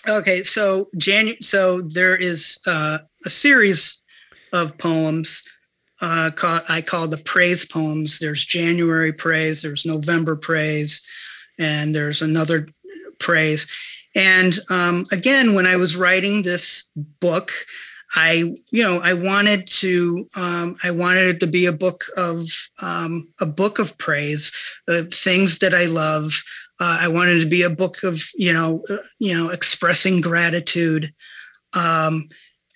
[0.09, 4.01] Okay, so Janu- so there is uh, a series
[4.53, 5.45] of poems
[6.01, 8.19] uh, called I call the praise poems.
[8.19, 11.07] There's January praise, there's November praise,
[11.59, 12.67] and there's another
[13.19, 13.71] praise.
[14.17, 16.91] And um, again, when I was writing this
[17.21, 17.53] book,
[18.15, 22.47] I you know I wanted to um, I wanted it to be a book of
[22.83, 24.53] um, a book of praise,
[24.89, 26.33] uh, things that I love.
[26.81, 30.21] Uh, I wanted it to be a book of you know uh, you know expressing
[30.21, 31.13] gratitude.
[31.75, 32.29] Um,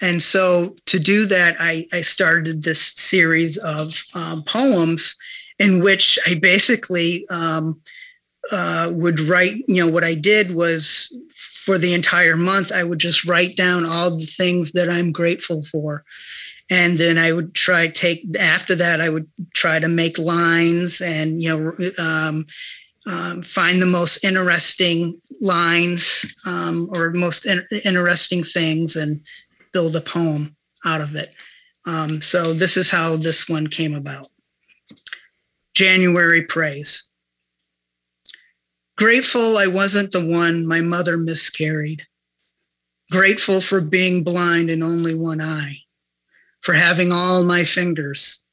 [0.02, 5.16] and so to do that, I, I started this series of um, poems
[5.58, 7.80] in which I basically um,
[8.50, 11.16] uh, would write, you know, what I did was
[11.64, 15.62] for the entire month, I would just write down all the things that I'm grateful
[15.62, 16.04] for.
[16.70, 21.42] And then I would try take after that, I would try to make lines and,
[21.42, 22.44] you know, um,
[23.06, 29.20] um, find the most interesting lines um, or most in- interesting things and
[29.72, 31.34] build a poem out of it.
[31.86, 34.28] Um, so this is how this one came about.
[35.74, 37.10] January praise.
[38.96, 42.06] Grateful I wasn't the one my mother miscarried.
[43.10, 45.78] Grateful for being blind in only one eye,
[46.60, 48.44] for having all my fingers,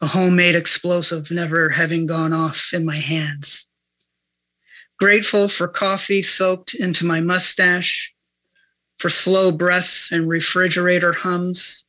[0.00, 3.66] a homemade explosive never having gone off in my hands.
[5.00, 8.14] Grateful for coffee soaked into my mustache,
[9.00, 11.86] for slow breaths and refrigerator hums,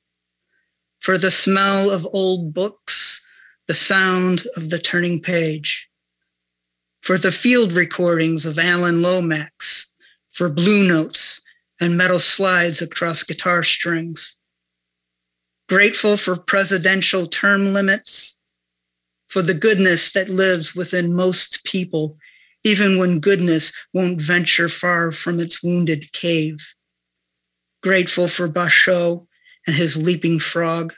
[1.00, 3.24] for the smell of old books,
[3.68, 5.92] the sound of the turning page,
[7.04, 9.94] for the field recordings of Alan Lomax,
[10.32, 11.42] for blue notes
[11.80, 14.36] and metal slides across guitar strings.
[15.70, 18.40] Grateful for presidential term limits,
[19.28, 22.18] for the goodness that lives within most people,
[22.64, 26.58] even when goodness won't venture far from its wounded cave
[27.84, 29.28] grateful for Basho
[29.68, 30.94] and his leaping frog,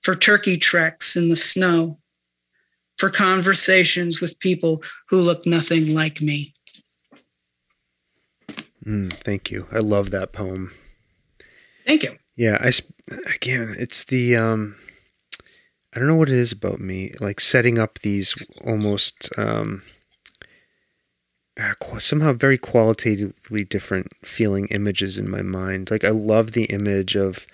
[0.00, 1.98] for turkey treks in the snow,
[2.98, 6.54] for conversations with people who look nothing like me.
[8.84, 9.66] Mm, thank you.
[9.72, 10.72] I love that poem.
[11.86, 12.16] Thank you.
[12.36, 12.70] Yeah, I
[13.34, 14.76] again, it's the um,
[15.94, 18.34] I don't know what it is about me, like setting up these
[18.64, 19.82] almost um,
[21.58, 25.90] uh, somehow very qualitatively different feeling images in my mind.
[25.90, 27.46] Like I love the image of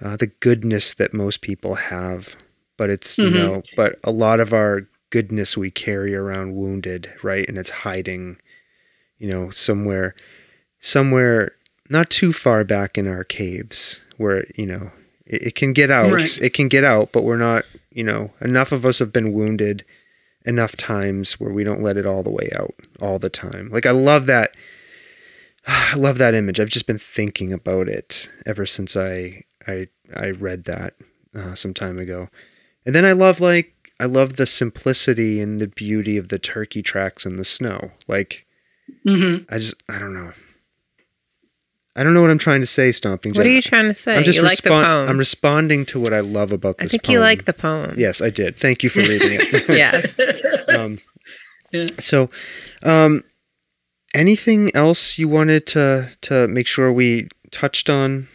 [0.00, 2.36] uh, the goodness that most people have,
[2.76, 3.32] but it's you Mhm.
[3.34, 8.36] know, but a lot of our goodness we carry around wounded, right, and it's hiding,
[9.18, 10.14] you know, somewhere,
[10.80, 11.52] somewhere
[11.90, 14.90] not too far back in our caves where you know
[15.26, 16.38] it, it can get out Right.
[16.42, 19.84] it can get out but we're not you know enough of us have been wounded
[20.46, 23.84] enough times where we don't let it all the way out all the time like
[23.86, 24.56] i love that
[25.66, 26.60] I love that image.
[26.60, 30.94] I've just been thinking about it ever since I I I read that
[31.34, 32.28] uh, some time ago.
[32.86, 36.82] And then I love like I love the simplicity and the beauty of the turkey
[36.82, 37.92] tracks in the snow.
[38.08, 38.46] Like
[39.06, 40.32] hmm I just I don't know.
[41.96, 44.16] I don't know what I'm trying to say, Stomping What are you trying to say?
[44.16, 45.08] I'm just you like the poem.
[45.08, 46.84] I'm responding to what I love about this.
[46.84, 46.86] Poem.
[46.86, 47.12] I think poem.
[47.12, 47.94] you like the poem.
[47.96, 48.56] Yes, I did.
[48.58, 49.68] Thank you for reading it.
[49.68, 50.18] yes.
[50.76, 50.98] um,
[51.70, 51.86] Yeah.
[52.00, 52.28] So,
[52.82, 53.22] um,
[54.12, 58.26] anything else you wanted to to make sure we touched on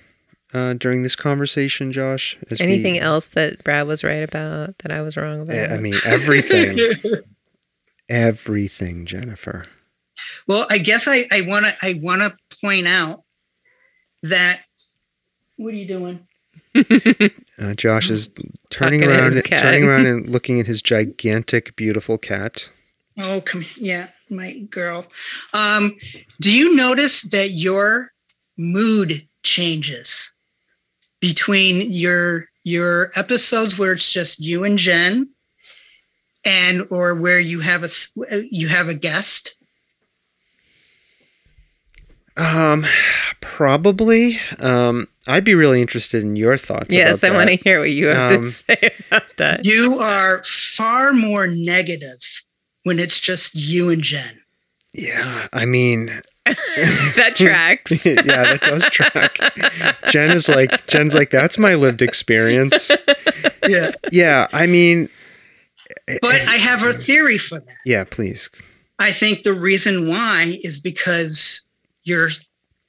[0.54, 2.38] uh, during this conversation, Josh?
[2.50, 5.72] As we- Anything else that Brad was right about that I was wrong about?
[5.72, 6.78] I mean, everything,
[8.10, 9.66] everything, Jennifer.
[10.48, 13.24] Well, I guess I I want to I want to point out
[14.24, 14.62] that
[15.58, 16.26] what are you doing?
[17.60, 18.30] Uh, Josh is
[18.70, 22.70] turning Talking around, turning around, and looking at his gigantic, beautiful cat.
[23.18, 25.06] Oh, come yeah, my girl.
[25.54, 25.96] Um,
[26.40, 28.12] do you notice that your
[28.58, 30.32] mood changes
[31.20, 35.30] between your your episodes where it's just you and Jen,
[36.46, 37.90] and or where you have a
[38.52, 39.56] you have a guest?
[42.38, 42.86] Um,
[43.42, 44.40] probably.
[44.60, 46.96] Um, I'd be really interested in your thoughts.
[46.96, 49.66] yes, I want to hear what you have Um, to say about that.
[49.66, 52.20] You are far more negative
[52.84, 54.42] when it's just you and Jen.
[54.94, 56.22] Yeah, I mean,
[57.16, 58.06] that tracks.
[58.06, 59.38] yeah, that does track.
[60.10, 62.92] Jen is like, Jen's like, that's my lived experience.
[63.68, 65.10] Yeah, Yeah, I mean,
[66.22, 67.76] but I have a theory for that.
[67.86, 68.50] yeah, please.
[69.00, 71.68] I think the reason why is because
[72.04, 72.30] you're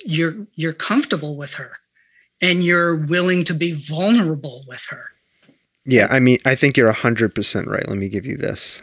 [0.05, 1.73] you're you're comfortable with her
[2.41, 5.05] and you're willing to be vulnerable with her.
[5.85, 7.89] Yeah, I mean, I think you're 100% right.
[7.89, 8.81] Let me give you this.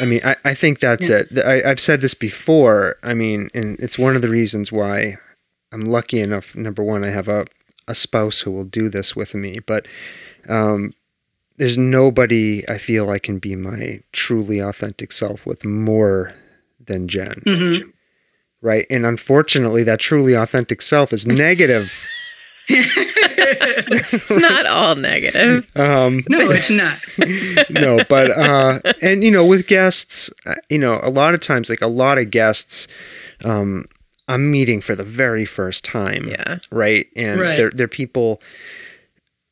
[0.00, 1.22] I mean, I, I think that's Yeah.
[1.30, 1.38] it.
[1.44, 2.96] I, I've said this before.
[3.02, 5.18] I mean, and it's one of the reasons why
[5.72, 6.54] I'm lucky enough.
[6.56, 7.44] Number one, I have a,
[7.86, 9.86] a spouse who will do this with me, but
[10.48, 10.94] um,
[11.56, 16.32] there's nobody I feel I can be my truly authentic self with more
[16.84, 17.42] than Jen.
[17.46, 17.92] Mhm.
[18.60, 18.86] Right.
[18.90, 22.06] And unfortunately, that truly authentic self is negative.
[22.70, 25.70] it's not all negative.
[25.76, 26.98] um, No, it's not.
[27.70, 31.68] no, but uh, and you know, with guests, uh, you know, a lot of times,
[31.70, 32.88] like a lot of guests,
[33.44, 33.84] um,
[34.28, 36.58] I'm meeting for the very first time, Yeah.
[36.70, 37.06] right?
[37.16, 37.56] And Right.
[37.56, 38.42] they're they're people,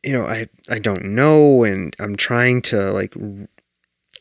[0.03, 3.15] you know, I I don't know, and I'm trying to like.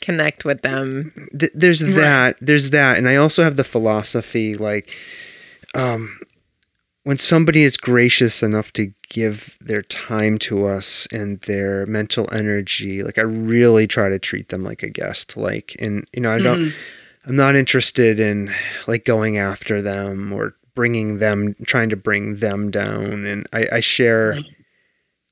[0.02, 1.12] Connect with them.
[1.40, 1.96] Th- there's Right.
[1.96, 4.92] that, there's that, and I also have the philosophy like,
[5.74, 6.20] um,
[7.06, 13.04] when somebody is gracious enough to give their time to us and their mental energy,
[13.04, 15.38] like I really try to treat them like a guest.
[15.38, 16.74] Like, and you know, I don't, Mhm.
[17.28, 18.52] I'm not interested in
[18.88, 23.26] like going after them or bringing them, trying to bring them down.
[23.26, 24.55] And I, I share, Right.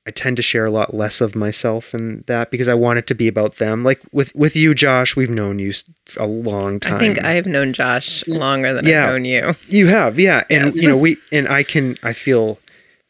[0.06, 3.06] I tend to share a lot less of myself in that because I want it
[3.06, 3.82] to be about them.
[3.84, 5.72] Like with with you, Josh, we've known you
[6.18, 6.96] a long time.
[6.96, 9.04] I think I've known Josh longer than Yeah.
[9.04, 9.56] I've known you.
[9.68, 10.76] You have, yeah, and Yes.
[10.76, 11.96] you know we and I can.
[12.02, 12.58] I feel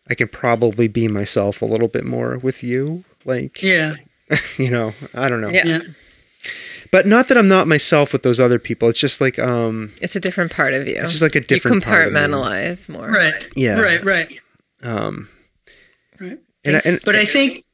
[0.08, 3.04] I can probably be myself a little bit more with you.
[3.24, 3.94] Like Yeah,
[4.58, 5.66] you know, I don't know, Yeah.
[5.66, 5.78] yeah.
[6.92, 8.88] but not that I'm not myself with those other people.
[8.88, 10.94] It's just like um, It's a different part of you.
[11.00, 12.20] it's just like a you different part of me.
[12.20, 13.08] compartmentalize more.
[13.08, 13.48] Right.
[13.56, 13.80] Yeah.
[13.80, 14.04] Right.
[14.04, 14.40] Right.
[14.82, 15.33] Um, Right.
[16.64, 17.64] And, and But I think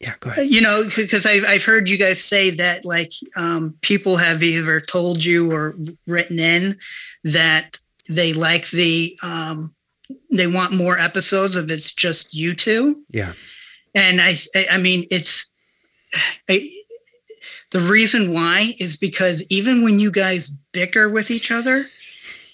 [0.00, 0.48] yeah, go ahead.
[0.48, 4.80] you know because I've, I've heard you guys say that like um, people have either
[4.80, 5.74] told you or
[6.06, 6.76] written in
[7.24, 7.76] that
[8.08, 9.74] they like the um,
[10.30, 13.32] they want more episodes of it's just you two Yeah,
[13.94, 15.52] and i i, I mean it's
[16.48, 16.70] I,
[17.70, 21.86] the reason why is because even when you guys bicker with each other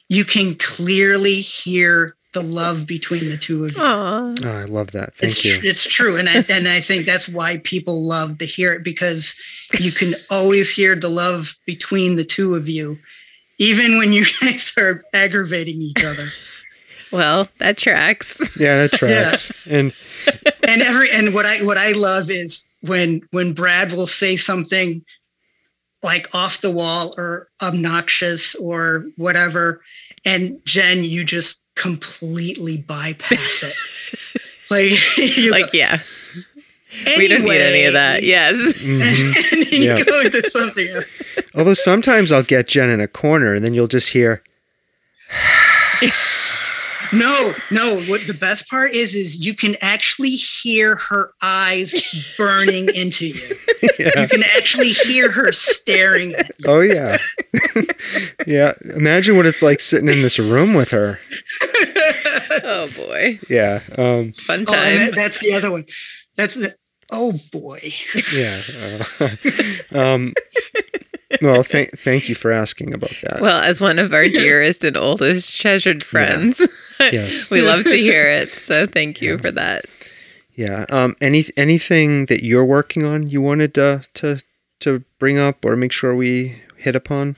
[0.08, 4.34] you can clearly hear the love between the two of you Aw.
[4.44, 5.14] oh, I love that.
[5.14, 5.58] Thank it's, you.
[5.58, 8.84] tr- It's true, and I and I think that's why people love to hear it
[8.84, 9.34] because
[9.80, 12.98] you can always hear the love between the two of you,
[13.58, 16.26] even when you guys are aggravating each other.
[17.12, 18.40] Well, that tracks.
[18.58, 19.52] Yeah, that tracks.
[19.70, 19.92] And
[20.66, 25.04] And every and what I what I love is when when Brad will say something
[26.02, 29.80] like off the wall or obnoxious or whatever,
[30.24, 34.70] and Jen, you just completely bypass it.
[34.70, 34.92] like
[35.36, 36.00] you like, go, yeah,
[37.18, 38.16] we don't need any of that.
[38.22, 38.54] "Anyway," Yes.
[38.82, 39.52] mhm.
[39.52, 39.96] and then Yeah.
[39.98, 41.22] you go into something else.
[41.54, 44.42] although sometimes I'll get Jen in a corner, and then you'll just hear.
[47.12, 47.94] No, no.
[48.08, 51.94] What the best part is, is you can actually hear her eyes
[52.36, 53.56] burning into you.
[54.00, 54.22] yeah.
[54.22, 56.64] You can actually hear her staring at you.
[56.66, 57.18] Oh yeah.
[58.48, 58.72] yeah.
[58.96, 61.20] Imagine what it's like sitting in this room with her.
[62.84, 63.80] Oh boy, Yeah.
[63.96, 65.84] Um, fun Oh, that, that's the other one.
[66.36, 66.74] That's the.
[67.10, 67.92] Oh boy.
[68.34, 68.62] yeah.
[69.92, 70.32] Uh, um,
[71.42, 73.40] well, thank thank you for asking about that.
[73.40, 76.60] well, as one of our dearest and oldest treasured friends,
[77.00, 77.50] Yes.
[77.50, 78.50] we love to hear it.
[78.50, 79.84] So thank you for that.
[80.54, 80.86] Yeah.
[80.88, 84.40] Um, any anything that you're working on you wanted to to
[84.80, 87.36] to bring up or make sure we hit upon?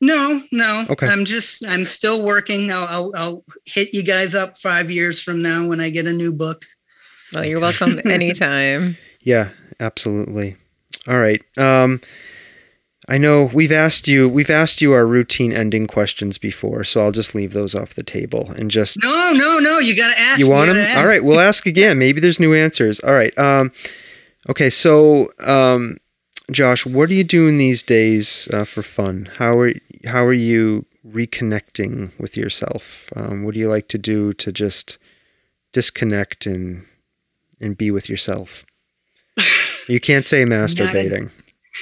[0.00, 0.84] No, no.
[0.88, 1.06] Okay.
[1.06, 1.66] I'm just.
[1.66, 2.72] I'm still working.
[2.72, 3.12] I'll, I'll.
[3.14, 6.64] I'll hit you guys up five years from now when I get a new book.
[7.32, 8.96] Well, you're welcome anytime.
[9.20, 10.56] Yeah, absolutely.
[11.06, 11.42] All right.
[11.58, 12.00] Um,
[13.08, 17.12] I know we've asked you we've asked you our routine ending questions before, so I'll
[17.12, 19.78] just leave those off the table and just No, no, no.
[19.78, 20.38] You got to ask.
[20.38, 20.76] you want them.
[20.76, 20.98] ask.
[20.98, 21.98] All right, we'll ask again.
[21.98, 23.00] Maybe there's new answers.
[23.00, 23.36] All right.
[23.38, 23.72] Um,
[24.48, 24.70] okay.
[24.70, 25.96] So, um,
[26.52, 29.30] Josh, what are you doing these days uh, for fun?
[29.38, 29.72] How are
[30.06, 33.10] how are you reconnecting with yourself?
[33.16, 34.98] Um, what do you like to do to just
[35.72, 36.86] disconnect and
[37.60, 38.64] and be with yourself?
[39.88, 41.30] You can't say masturbating.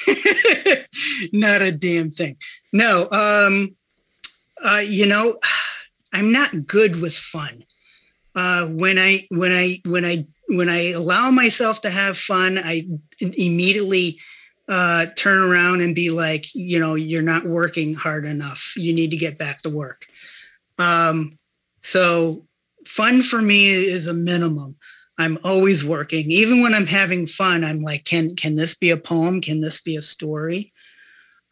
[1.33, 2.37] not a damn thing.
[2.73, 3.77] No, um,
[4.65, 5.39] uh, you know,
[6.13, 7.63] I'm not good with fun.
[8.35, 12.87] Uh, when I when I when I when I allow myself to have fun, I
[13.21, 14.19] immediately
[14.69, 18.75] uh, turn around and be like, you know, you're not working hard enough.
[18.77, 20.07] You need to get back to work.
[20.79, 21.39] Um,
[21.83, 22.47] so
[22.87, 24.77] fun for me is a minimum.
[25.19, 26.31] I'm always working.
[26.31, 29.41] Even when I'm having fun, I'm like, can can this be a poem?
[29.41, 30.71] Can this be a story?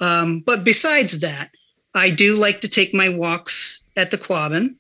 [0.01, 1.51] Um, but besides that,
[1.95, 4.77] I do like to take my walks at the Quabbin.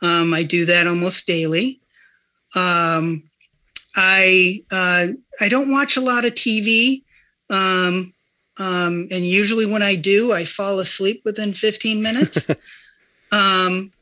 [0.00, 1.80] Um, I do that almost daily.
[2.54, 3.24] Um,
[3.96, 5.08] I uh,
[5.40, 7.03] I don't watch a lot of TV,
[7.50, 8.12] um,
[8.58, 12.48] um, and usually when I do, I fall asleep within 15 minutes.
[13.32, 13.92] um,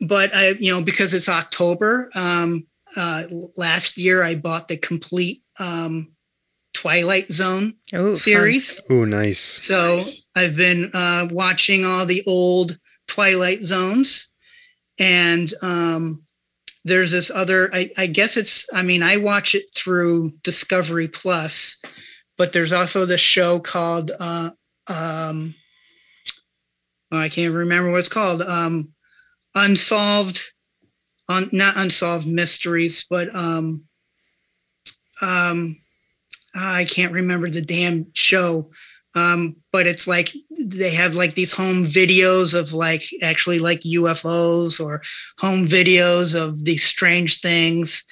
[0.00, 2.10] but I, you know, because it's October.
[2.14, 2.66] Um,
[2.96, 3.24] uh,
[3.56, 6.12] last year, I bought the complete um,
[6.72, 8.82] Twilight Zone Ooh, series.
[8.90, 9.38] Oh, nice.
[9.38, 9.98] So
[10.34, 14.32] I've been uh, watching all the old Twilight Zones,
[14.98, 16.22] and um,
[16.84, 17.72] there's this other.
[17.72, 18.68] I, I guess it's.
[18.74, 21.80] I mean, I watch it through Discovery Plus,
[22.36, 24.10] but there's also this show called.
[24.18, 24.50] Uh,
[24.88, 25.54] um,
[27.12, 28.42] oh, I can't remember what it's called.
[28.42, 28.90] Um,
[29.56, 30.42] Unsolved,
[31.28, 33.84] on not unsolved mysteries, but um,
[35.22, 35.76] um,
[36.54, 38.68] I can't remember the damn show.
[39.16, 40.30] Um, but it's like
[40.66, 45.02] they have like these home videos of like actually like UFOs or
[45.38, 48.04] home videos of these strange things.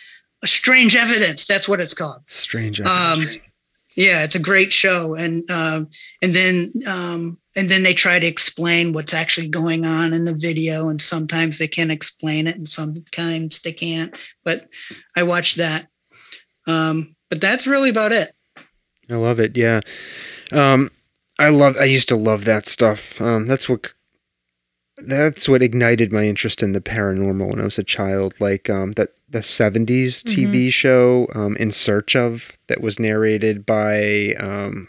[0.45, 2.23] Strange evidence, that's what it's called.
[2.29, 2.81] Strange.
[2.81, 3.39] Um, evidence.
[3.97, 5.89] Yeah, it's a great show, and um,
[6.23, 10.35] and then um, and then they try to explain what's actually going on in the
[10.35, 14.15] video, and sometimes they can explain it, and sometimes they can't.
[14.45, 14.69] But
[15.17, 15.89] I watched that,
[16.67, 18.35] um, but that's really about it.
[19.11, 19.57] I love it.
[19.57, 19.81] Yeah.
[20.53, 20.89] Um,
[21.39, 21.77] I love.
[21.79, 23.21] I used to love that stuff.
[23.21, 23.93] Um, that's what.
[25.07, 28.35] That's what ignited my interest in the paranormal when I was a child.
[28.41, 34.35] Like um, that the '70s TV show, um, "In Search of," that was narrated by
[34.39, 34.89] um,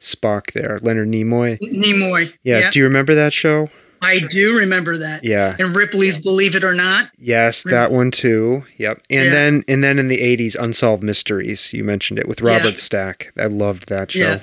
[0.00, 0.52] Spock.
[0.52, 1.58] There, Leonard Nimoy.
[1.60, 2.32] Nimoy.
[2.42, 2.70] Yeah.
[2.70, 3.68] Do you remember that show?
[4.04, 5.22] I do remember that.
[5.22, 5.54] Yeah.
[5.60, 7.08] And Ripley's Believe It or Not.
[7.18, 8.64] Yes, that one too.
[8.76, 9.00] Yep.
[9.10, 9.30] And Yeah.
[9.30, 11.72] then and then in the '80s, Unsolved Mysteries.
[11.72, 12.76] You mentioned it with Robert Yeah.
[12.78, 13.32] Stack.
[13.38, 14.18] I loved that show.
[14.20, 14.40] Yeah.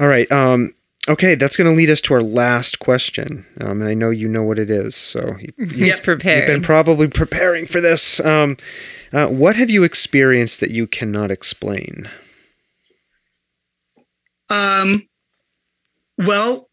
[0.00, 0.30] All right.
[0.32, 0.72] Um,
[1.08, 4.28] okay, that's going to lead us to our last question, um, and I know you
[4.28, 4.94] know what it is.
[4.94, 8.20] So you, He's you, have been probably preparing for this.
[8.20, 8.56] Um,
[9.12, 12.08] uh, what have you experienced that you cannot explain?
[14.50, 15.08] Um,
[16.18, 16.68] well,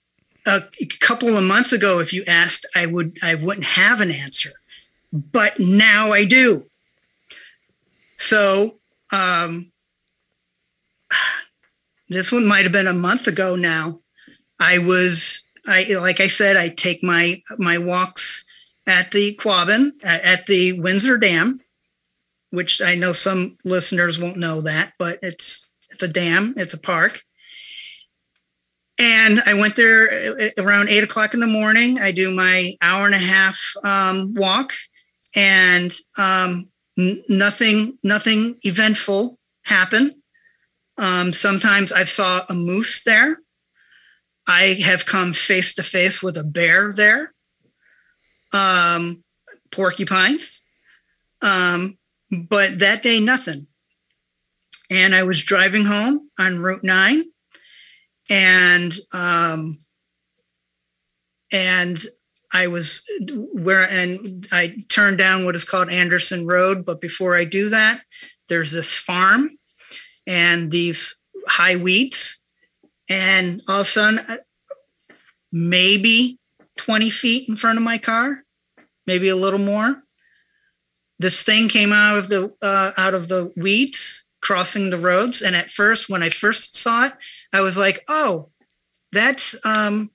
[0.46, 0.62] a
[1.00, 4.52] couple of months ago, if you asked, I would I wouldn't have an answer,
[5.12, 6.64] but now I do.
[8.18, 8.80] So
[9.12, 9.72] um,
[12.10, 14.00] this one might have been a month ago now.
[14.60, 18.46] I was I like I said I take my my walks
[18.88, 21.60] at the Quabbin at the Windsor Dam,
[22.52, 26.80] which I know some listeners won't know that, but it's it's a dam, it's a
[26.80, 27.24] park.
[29.00, 32.00] And I went there uh, around eight o'clock in the morning.
[32.00, 34.74] I do my hour and a half um, walk,
[35.36, 36.66] and um,
[36.98, 40.12] n- nothing, nothing eventful happened.
[40.98, 43.38] Um, sometimes I saw a moose there.
[44.50, 47.32] I have come face to face with a bear there.
[48.54, 49.24] um,
[49.72, 50.64] porcupines.
[51.42, 51.98] Um,
[52.50, 53.68] but that day, nothing.
[54.90, 57.24] And I was driving home on Route 9
[58.32, 59.78] and um,
[61.52, 62.00] and
[62.54, 63.04] I was
[63.54, 66.86] where and I turned down what is called Anderson Road.
[66.86, 68.02] But before I do that,
[68.50, 69.52] there's this farm
[70.28, 72.39] and these high weeds,
[73.10, 74.40] and all of a sudden,
[75.52, 76.40] maybe
[76.78, 78.44] 20 feet in front of my car,
[79.08, 80.04] maybe a little more.
[81.18, 85.42] This thing came out of the uh, out of the weeds, crossing the roads.
[85.42, 87.14] And at first, when I first saw it,
[87.52, 88.50] I was like, "Oh,
[89.12, 90.12] that's um,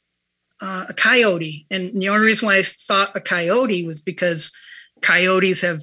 [0.62, 4.56] uh, a coyote." And the only reason why I thought a coyote was because
[5.02, 5.82] coyotes have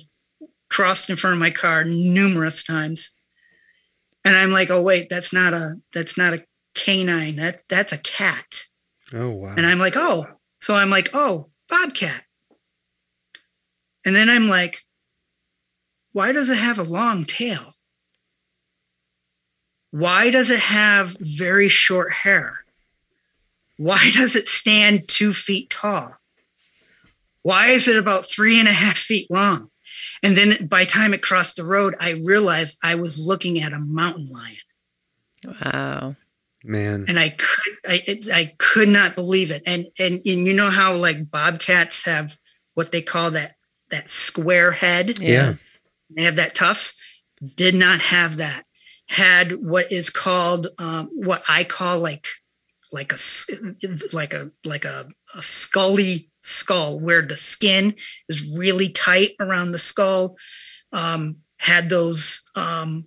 [0.70, 3.16] crossed in front of my car numerous times.
[4.26, 6.44] And I'm like, "Oh wait, that's not a that's not a
[6.74, 7.36] canine.
[7.38, 8.66] That that's a cat."
[9.14, 9.54] Oh wow.
[9.56, 10.26] And I'm like, "Oh."
[10.60, 12.24] So I'm like, "Oh, bobcat."
[14.06, 14.84] And then I'm like,
[16.14, 17.74] why does it have a long tail?
[19.92, 22.66] Why does it have very short hair?
[23.78, 26.16] Why does it stand two feet tall?
[27.44, 29.70] Why is it about three and a half feet long?
[30.24, 33.74] And then by the time it crossed the road, I realized I was looking at
[33.74, 34.58] a mountain lion.
[35.46, 36.16] Wow.
[36.64, 37.06] Man.
[37.08, 39.64] And I could I it, I could not believe it.
[39.66, 42.38] And, and and you know how like bobcats have
[42.74, 43.56] what they call that
[43.90, 45.20] that square head?
[45.20, 45.56] Yeah.
[46.16, 47.00] They have that tufts.
[47.56, 48.64] Did not have that.
[49.08, 52.28] Had what is called um, what I call like
[52.92, 53.18] like a
[54.14, 57.96] like a like a, a scully skull where the skin
[58.30, 60.38] is really tight around the skull.
[60.94, 63.06] Um, had those um,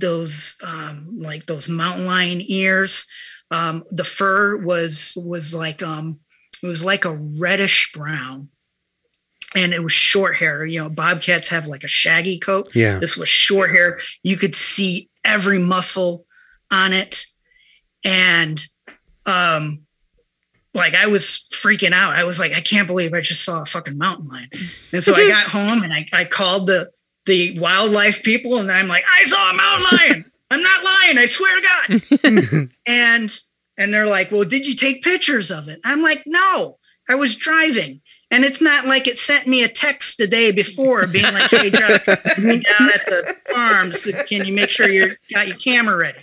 [0.00, 3.06] those um, like those mountain lion ears.
[3.50, 6.18] Um, the fur was was like um,
[6.62, 8.48] it was like a reddish brown
[9.54, 10.64] and it was short hair.
[10.64, 12.74] You know, bobcats have like a shaggy coat.
[12.74, 12.98] Yeah.
[12.98, 13.98] This was short hair.
[14.22, 16.26] You could see every muscle
[16.70, 17.24] on it.
[18.04, 18.64] And
[19.24, 19.80] um
[20.74, 22.14] like I was freaking out.
[22.14, 24.50] I was like, I can't believe I just saw a fucking mountain lion.
[24.92, 26.90] And so I got home and I, I called the
[27.26, 30.32] the wildlife people and I'm like, I saw a mountain lion.
[30.50, 32.68] I'm not lying, I swear to God.
[32.86, 33.38] and
[33.78, 35.80] and they're like, Well, did you take pictures of it?
[35.84, 36.78] I'm like, no,
[37.08, 38.00] I was driving.
[38.30, 41.70] And it's not like it sent me a text the day before being like, hey,
[41.70, 44.04] John, down at the farms.
[44.26, 46.18] Can you make sure you got your camera ready?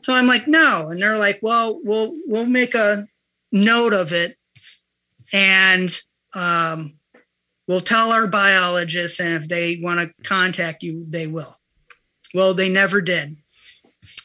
[0.00, 0.88] So I'm like, no.
[0.88, 3.08] And they're like, well, we'll we'll make a
[3.50, 4.36] note of it
[5.32, 5.90] and
[6.34, 6.97] um,
[7.68, 11.54] we'll tell our biologists and if they want to contact you, they will.
[12.34, 13.36] Well, they never did.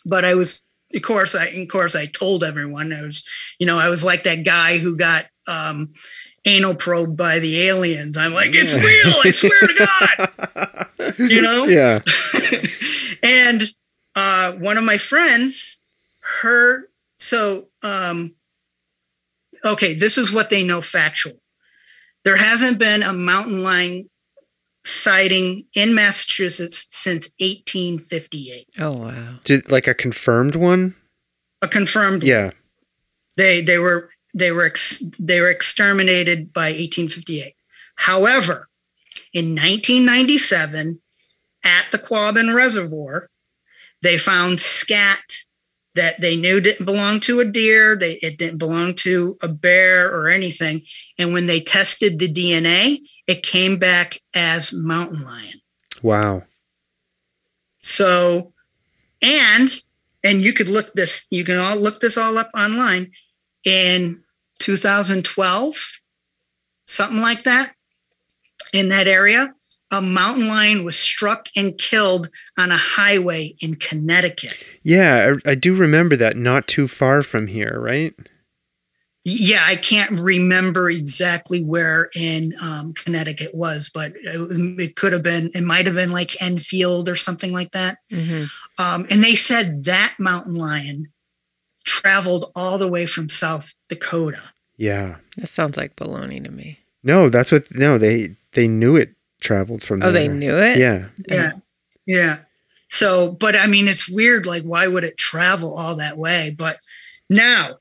[0.05, 3.27] But I was of course I of course I told everyone I was,
[3.59, 5.93] you know, I was like that guy who got um
[6.45, 8.17] anal probed by the aliens.
[8.17, 10.29] I'm like, it's real, I swear to God.
[11.19, 11.65] You know?
[11.65, 11.99] Yeah.
[13.23, 13.61] and
[14.15, 15.77] uh, one of my friends,
[16.21, 16.87] her,
[17.19, 18.33] so, um,
[19.65, 21.33] okay, this is what they know factual.
[22.23, 24.07] There hasn't been a mountain lion
[24.85, 28.67] sighting in Massachusetts since 1858.
[28.79, 29.35] Oh wow.
[29.43, 30.95] Did like a confirmed one?
[31.61, 32.23] A confirmed.
[32.23, 32.51] Yeah.
[33.37, 37.53] They they were they were ex, they were exterminated by 1858.
[37.95, 38.67] However,
[39.33, 40.99] in 1997,
[41.63, 43.29] at the Quabbin Reservoir,
[44.01, 45.21] they found scat
[45.95, 50.11] that they knew didn't belong to a deer, they it didn't belong to a bear
[50.13, 50.81] or anything.
[51.17, 55.61] And when they tested the DNA, it came back as mountain lion.
[56.01, 56.43] Wow.
[57.79, 58.53] So,
[59.21, 59.69] and
[60.23, 63.11] and you could look this, you can all look this all up online.
[63.65, 64.21] In
[64.59, 66.01] 2012,
[66.85, 67.73] something like that,
[68.73, 69.53] in that area,
[69.93, 74.57] a mountain lion was struck and killed on a highway in Connecticut.
[74.81, 76.35] Yeah, I, I do remember that.
[76.35, 78.13] Not too far from here, right?
[79.23, 85.13] Yeah, I can't remember exactly where in um, Connecticut it was, but it, it could
[85.13, 87.99] have been, it might have been like Enfield or something like that.
[88.09, 88.45] hmm
[88.79, 91.07] Um, and they said that mountain lion
[91.85, 94.41] traveled all the way from South Dakota.
[94.75, 95.17] Yeah.
[95.37, 96.79] That sounds like baloney to me.
[97.03, 97.67] No, that's what.
[97.75, 99.13] No, they they knew it
[99.43, 100.77] traveled from Oh, they knew it.
[100.77, 101.09] Yeah.
[101.27, 101.51] Yeah.
[102.05, 102.37] Yeah.
[102.89, 104.45] So, but I mean, it's weird.
[104.45, 106.55] Like, why would it travel all that way?
[106.57, 106.77] But
[107.29, 107.77] now,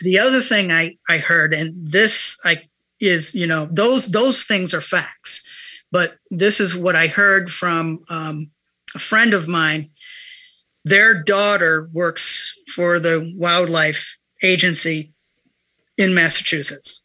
[0.00, 2.62] the other thing I, I heard, and this I
[3.00, 5.48] is, you know, those those things are facts.
[5.92, 8.50] But this is what I heard from um,
[8.94, 9.86] a friend of mine.
[10.84, 15.12] Their daughter works for the wildlife agency
[15.96, 17.04] in Massachusetts.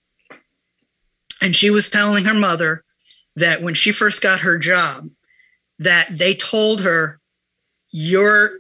[1.42, 2.84] and she was telling her mother
[3.40, 5.10] that when she first got her job,
[5.80, 7.20] that they told her,
[7.92, 8.60] "You're,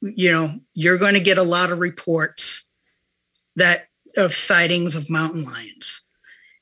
[0.00, 2.68] you know, you're going to get a lot of reports
[3.56, 6.02] that of sightings of mountain lions,"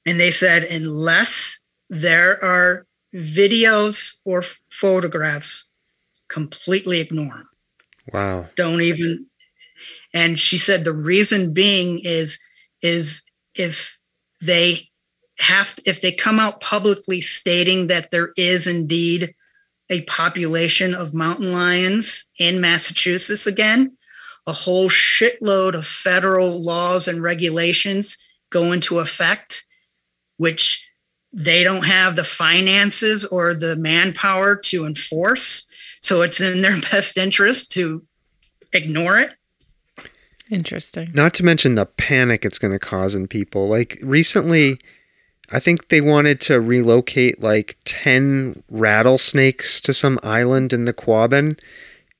[0.07, 5.69] and they said unless there are videos or photographs,
[6.29, 7.49] completely ignore them.
[8.13, 8.45] Wow.
[8.57, 9.27] Don't even.
[10.13, 12.39] And she said the reason being is
[12.83, 13.23] is
[13.55, 13.99] if
[14.41, 14.88] they
[15.39, 19.35] have if they come out publicly stating that there is indeed
[19.91, 23.97] a population of mountain lions in Massachusetts again,
[24.47, 28.17] a whole shitload of federal laws and regulations
[28.51, 29.65] go into effect,
[30.37, 30.91] which
[31.33, 35.71] they don't have the finances or the manpower to enforce.
[36.01, 38.03] So it's in their best interest to
[38.73, 39.35] ignore it.
[40.51, 41.11] Interesting.
[41.13, 43.69] Not to mention the panic it's going to cause in people.
[43.69, 44.81] Like recently,
[45.51, 51.59] I think they wanted to relocate like 10 rattlesnakes to some island in the Quabbin.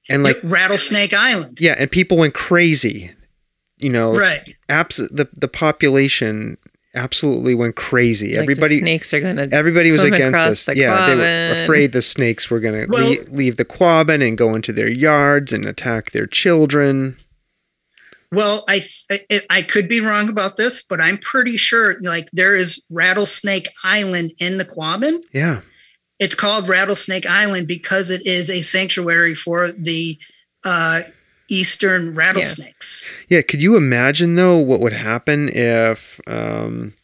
[0.09, 1.61] And like, Rattlesnake Island.
[1.61, 3.11] yeah, and people went crazy.
[3.79, 4.57] You know, Right.
[4.69, 6.57] abs- the, the population
[6.95, 8.29] absolutely went crazy.
[8.29, 9.49] Like the Everybody, snakes are gonna.
[9.53, 10.65] everybody was against across us.
[10.65, 14.37] the Yeah, they were afraid the snakes were going to Well- leave the Quabbin and
[14.39, 17.17] go into their yards and attack their children.
[18.31, 22.55] Well, I, I I could be wrong about this, but I'm pretty sure like there
[22.55, 25.21] is Rattlesnake Island in the Quabbin.
[25.33, 25.63] Yeah.
[26.19, 30.19] It's called Rattlesnake Island because it is a sanctuary for the
[30.65, 31.03] uh,
[31.49, 33.05] eastern rattlesnakes.
[33.29, 36.95] Yeah, could you imagine though what would happen if um,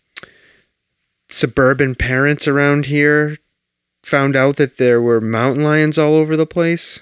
[1.31, 3.39] suburban parents around here
[4.03, 7.01] found out that there were mountain lions all over the place?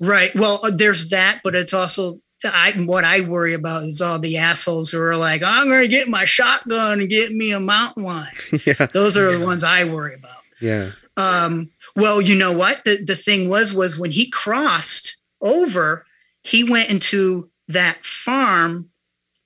[0.00, 0.34] Right.
[0.34, 4.36] Well, uh, there's that, but it's also I what I worry about is all the
[4.38, 8.04] assholes who are like, I'm going to get my shotgun and get me a mountain
[8.04, 8.32] lion.
[8.66, 10.38] yeah, Those are the ones I worry about.
[10.60, 12.84] yeah, Um, well, you know what?
[12.84, 16.04] The the thing was was when he crossed over,
[16.42, 18.90] he went into that farm.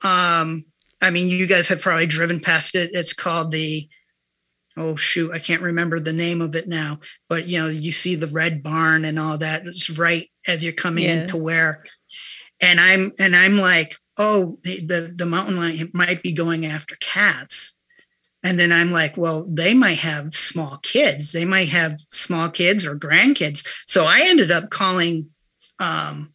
[0.03, 0.65] Um,
[1.01, 2.91] I mean, you guys have probably driven past it.
[2.93, 3.89] It's called the
[4.77, 6.99] oh shoot, I can't remember the name of it now.
[7.29, 9.67] But you know, you see the red barn and all that.
[9.67, 11.21] It's right as you're coming Yeah.
[11.23, 11.85] into where,
[12.61, 16.97] and I'm and I'm like, oh, the, the the mountain lion might be going after
[17.01, 17.79] cats.
[18.43, 21.33] And then I'm like, well, they might have small kids.
[21.33, 23.67] They might have small kids or grandkids.
[23.87, 25.31] So I ended up calling
[25.81, 26.35] um,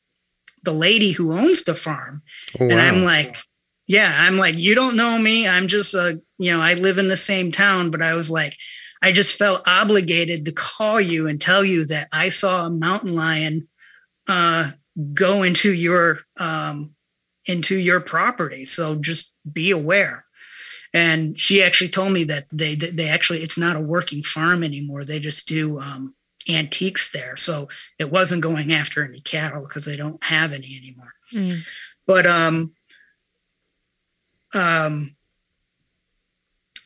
[0.63, 2.23] the lady who owns the farm.
[2.59, 2.71] oh, wow.
[2.71, 3.37] And I'm like,
[3.85, 5.47] yeah, I'm like, you don't know me.
[5.47, 8.55] I'm just a, you know, I live in the same town, but I was like,
[9.01, 13.15] I just felt obligated to call you and tell you that I saw a mountain
[13.15, 13.67] lion
[14.27, 14.71] uh,
[15.13, 16.91] go into your um,
[17.45, 18.65] into your property.
[18.65, 20.25] So just be aware.
[20.93, 25.03] And she actually told me that they they actually it's not a working farm anymore.
[25.03, 26.15] They just do um,
[26.49, 27.37] antiques there.
[27.37, 27.67] So
[27.99, 31.53] it wasn't going after any cattle because they don't have any anymore Mm.
[32.07, 32.73] but um
[34.55, 35.15] um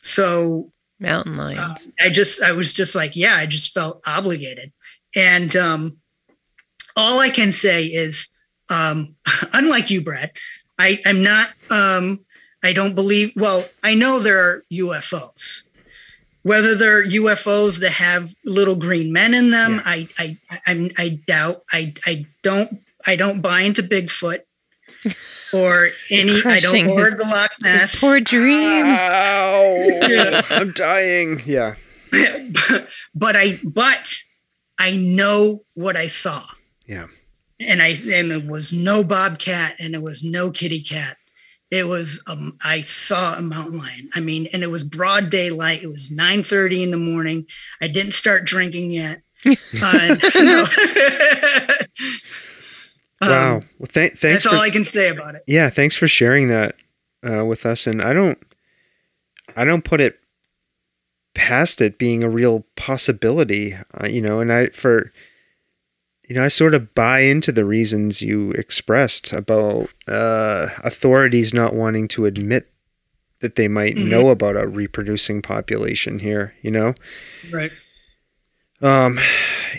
[0.01, 1.89] so Mountain uh, lions.
[2.01, 4.73] i just i was just like yeah i just felt obligated
[5.15, 5.97] and um
[6.95, 8.29] all i can say is
[8.69, 9.15] um
[9.53, 10.29] unlike you brad
[10.79, 12.19] i i'm not um
[12.63, 15.67] i don't believe well i know there are ufos
[16.43, 19.81] whether they're ufos that have little green men in them Yeah.
[19.85, 20.37] I, I
[20.67, 22.69] i i doubt i i don't
[23.07, 24.39] i don't buy into bigfoot
[25.53, 28.87] or any i don't his- board the loch His ness poor dreams.
[28.87, 29.85] Ow!
[30.07, 30.41] Yeah.
[30.49, 31.41] I'm dying.
[31.45, 31.75] Yeah,
[33.15, 34.15] but I but
[34.79, 36.41] I know what I saw.
[36.85, 37.07] Yeah.
[37.59, 41.17] And I and it was no bobcat and it was no kitty cat.
[41.71, 44.09] It was um I saw a mountain lion.
[44.13, 45.81] I mean, and it was broad daylight.
[45.83, 47.45] It was 9:30 in the morning.
[47.81, 49.21] I didn't start drinking yet.
[49.81, 50.65] Uh, no.
[53.21, 53.61] Um, wow.
[53.79, 55.43] Well, th- thanks that's for all I can say about it.
[55.47, 56.75] yeah, thanks for sharing that
[57.23, 57.87] uh, with us.
[57.87, 58.37] And I don't,
[59.55, 60.19] I don't put it
[61.33, 63.77] past it being a real possibility.
[63.93, 65.13] Uh, you know, and I for,
[66.27, 71.73] you know, I sort of buy into the reasons you expressed about uh, authorities not
[71.75, 72.69] wanting to admit
[73.41, 74.09] that they might Mhm.
[74.09, 76.53] know about a reproducing population here.
[76.61, 76.93] You know,
[77.51, 77.71] Right.
[78.81, 79.19] um,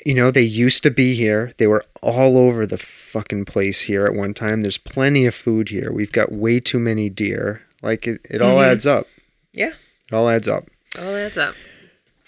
[0.04, 1.52] you know, they used to be here.
[1.58, 4.60] They were all over the fucking place here at one time.
[4.60, 5.90] There's plenty of food here.
[5.92, 7.62] We've got way too many deer.
[7.82, 8.66] Like it, it all Mhm.
[8.70, 9.08] adds up.
[9.52, 9.72] Yeah.
[10.08, 10.68] It all adds up.
[10.98, 11.54] All that's up.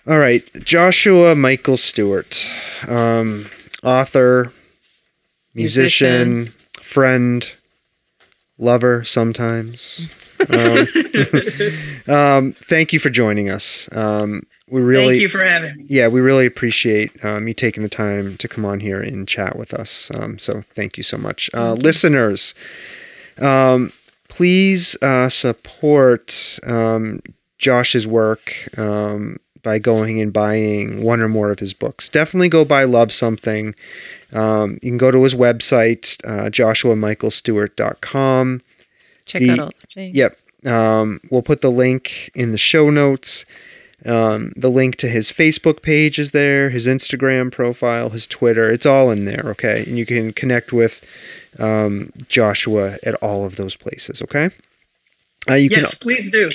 [0.07, 2.49] All right, Joshua Michael Stewart,
[2.87, 3.47] um,
[3.83, 4.53] author,
[5.55, 7.53] musician, friend,
[8.59, 10.01] lover sometimes.
[10.41, 10.87] Um,
[12.15, 13.89] um, thank you for joining us.
[13.93, 15.87] Um, we really, Thank you for having me.
[15.89, 19.57] yeah, we really appreciate um, you taking the time to come on here and chat
[19.57, 20.11] with us.
[20.15, 22.55] Um, so thank you so much, uh, listeners.
[23.39, 23.93] Um,
[24.29, 27.21] please uh, support um,
[27.59, 29.37] Josh's work um,
[29.67, 32.09] by going and buying one or more of his books.
[32.09, 33.75] Definitely go buy Love Something.
[34.33, 38.63] Um, you can go to his website, uh, joshuamichaelstewart.com.
[39.25, 40.15] Check The- out all the things.
[40.15, 40.39] Yep.
[40.67, 43.45] Um, we'll put the link in the show notes.
[44.05, 48.71] Um, the link to his Facebook page is there, his Instagram profile, his Twitter.
[48.71, 49.83] It's all in there, okay?
[49.85, 51.05] And you can connect with
[51.59, 54.51] um, Joshua at all of those places, okay?
[55.51, 56.51] Uh, you yes, please do.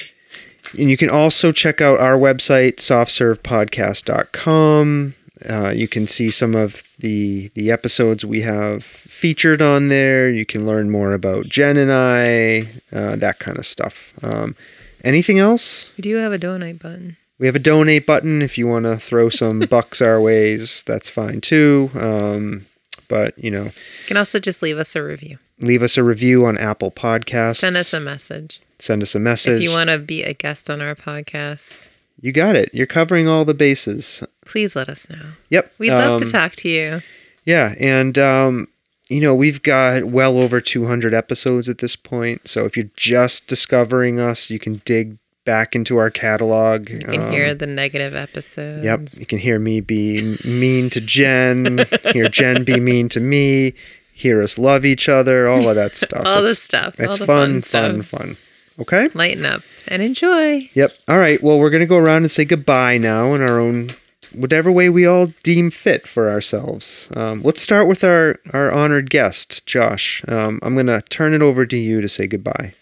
[0.78, 5.16] And you can also check out our website, softservepodcast.com.
[5.50, 10.30] Uh, you can see some of the the episodes we have featured on there.
[10.30, 14.14] You can learn more about Jen and I, uh, that kind of stuff.
[14.24, 14.56] Um,
[15.04, 15.90] anything else?
[15.98, 17.18] We do have a donate button.
[17.40, 20.84] We have a donate button if you want to throw some bucks our ways.
[20.84, 21.90] That's fine too.
[21.96, 22.68] Um,
[23.08, 23.72] but you know, You
[24.08, 25.40] can also just leave us a review.
[25.60, 27.56] leave us a review on Apple Podcasts.
[27.58, 28.62] Send us a message.
[28.82, 29.54] Send us a message.
[29.54, 31.88] If you want to be a guest on our podcast,
[32.20, 32.70] you got it.
[32.74, 34.24] You're covering all the bases.
[34.46, 35.34] please let us know.
[35.50, 35.74] Yep.
[35.78, 37.02] We'd love to Um, talk to you.
[37.46, 38.68] Yeah, and um,
[39.10, 42.48] you know we've got well over 200 episodes at this point.
[42.48, 46.88] So if you're just discovering us, you can dig back into our catalog.
[46.90, 48.84] You can Um, hear the negative episodes.
[48.84, 53.74] Yep, you can hear me be mean to Jen, hear Jen be mean to me,
[54.14, 56.22] hear us love each other, all of that stuff.
[56.28, 56.96] All the It's- stuff.
[57.00, 58.20] all It's the fun, fun, fun, stuff.
[58.22, 58.38] fun.
[58.82, 59.10] Okay.
[59.14, 60.68] Lighten up and enjoy.
[60.74, 60.92] Yep.
[61.08, 61.42] All right.
[61.42, 63.90] Well, we're gonna go around and say goodbye now in our own,
[64.34, 67.08] whatever way we all deem fit for ourselves.
[67.16, 70.24] Um, let's start with our our honored guest, Josh.
[70.28, 72.74] Um, I'm gonna turn it over to you to say goodbye.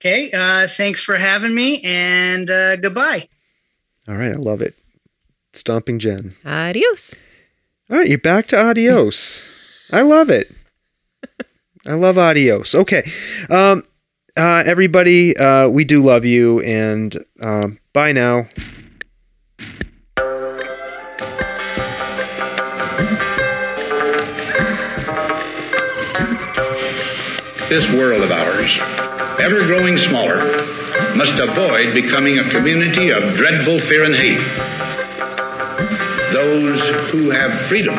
[0.00, 0.32] Okay.
[0.32, 3.28] Uh, thanks for having me, and uh, goodbye.
[4.08, 4.32] All right.
[4.32, 4.74] I love it.
[5.52, 6.34] Stomping Jen.
[6.44, 7.14] Adios.
[7.88, 9.46] All right, you're back to adios.
[9.92, 10.50] I love it.
[11.86, 12.74] I love adios.
[12.74, 13.08] Okay.
[13.50, 13.84] Um,
[14.36, 18.46] uh, everybody, uh, we do love you, and um, bye now.
[27.68, 28.70] This world of ours,
[29.40, 30.36] ever growing smaller,
[31.16, 34.38] must avoid becoming a community of dreadful fear and hate.
[36.32, 37.96] Those who have freedom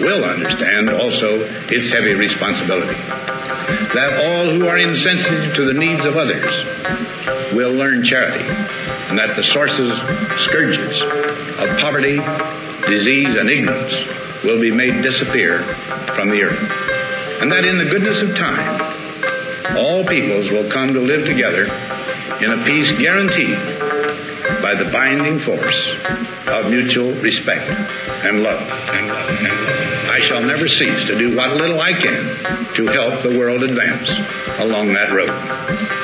[0.00, 3.21] will understand also its heavy responsibility.
[3.94, 8.44] That all who are insensitive to the needs of others will learn charity,
[9.08, 9.98] and that the sources,
[10.44, 11.02] scourges
[11.58, 12.20] of poverty,
[12.88, 13.94] disease, and ignorance
[14.42, 15.62] will be made disappear
[16.14, 16.92] from the earth
[17.42, 21.64] and that in the goodness of time, all peoples will come to live together
[22.40, 23.58] in a peace guaranteed
[24.62, 25.88] by the binding force
[26.46, 27.68] of mutual respect
[28.24, 28.62] and love.
[28.62, 29.28] And love.
[29.28, 29.81] And love.
[30.12, 32.22] I shall never cease to do what little I can
[32.74, 34.10] to help the world advance
[34.60, 36.01] along that road.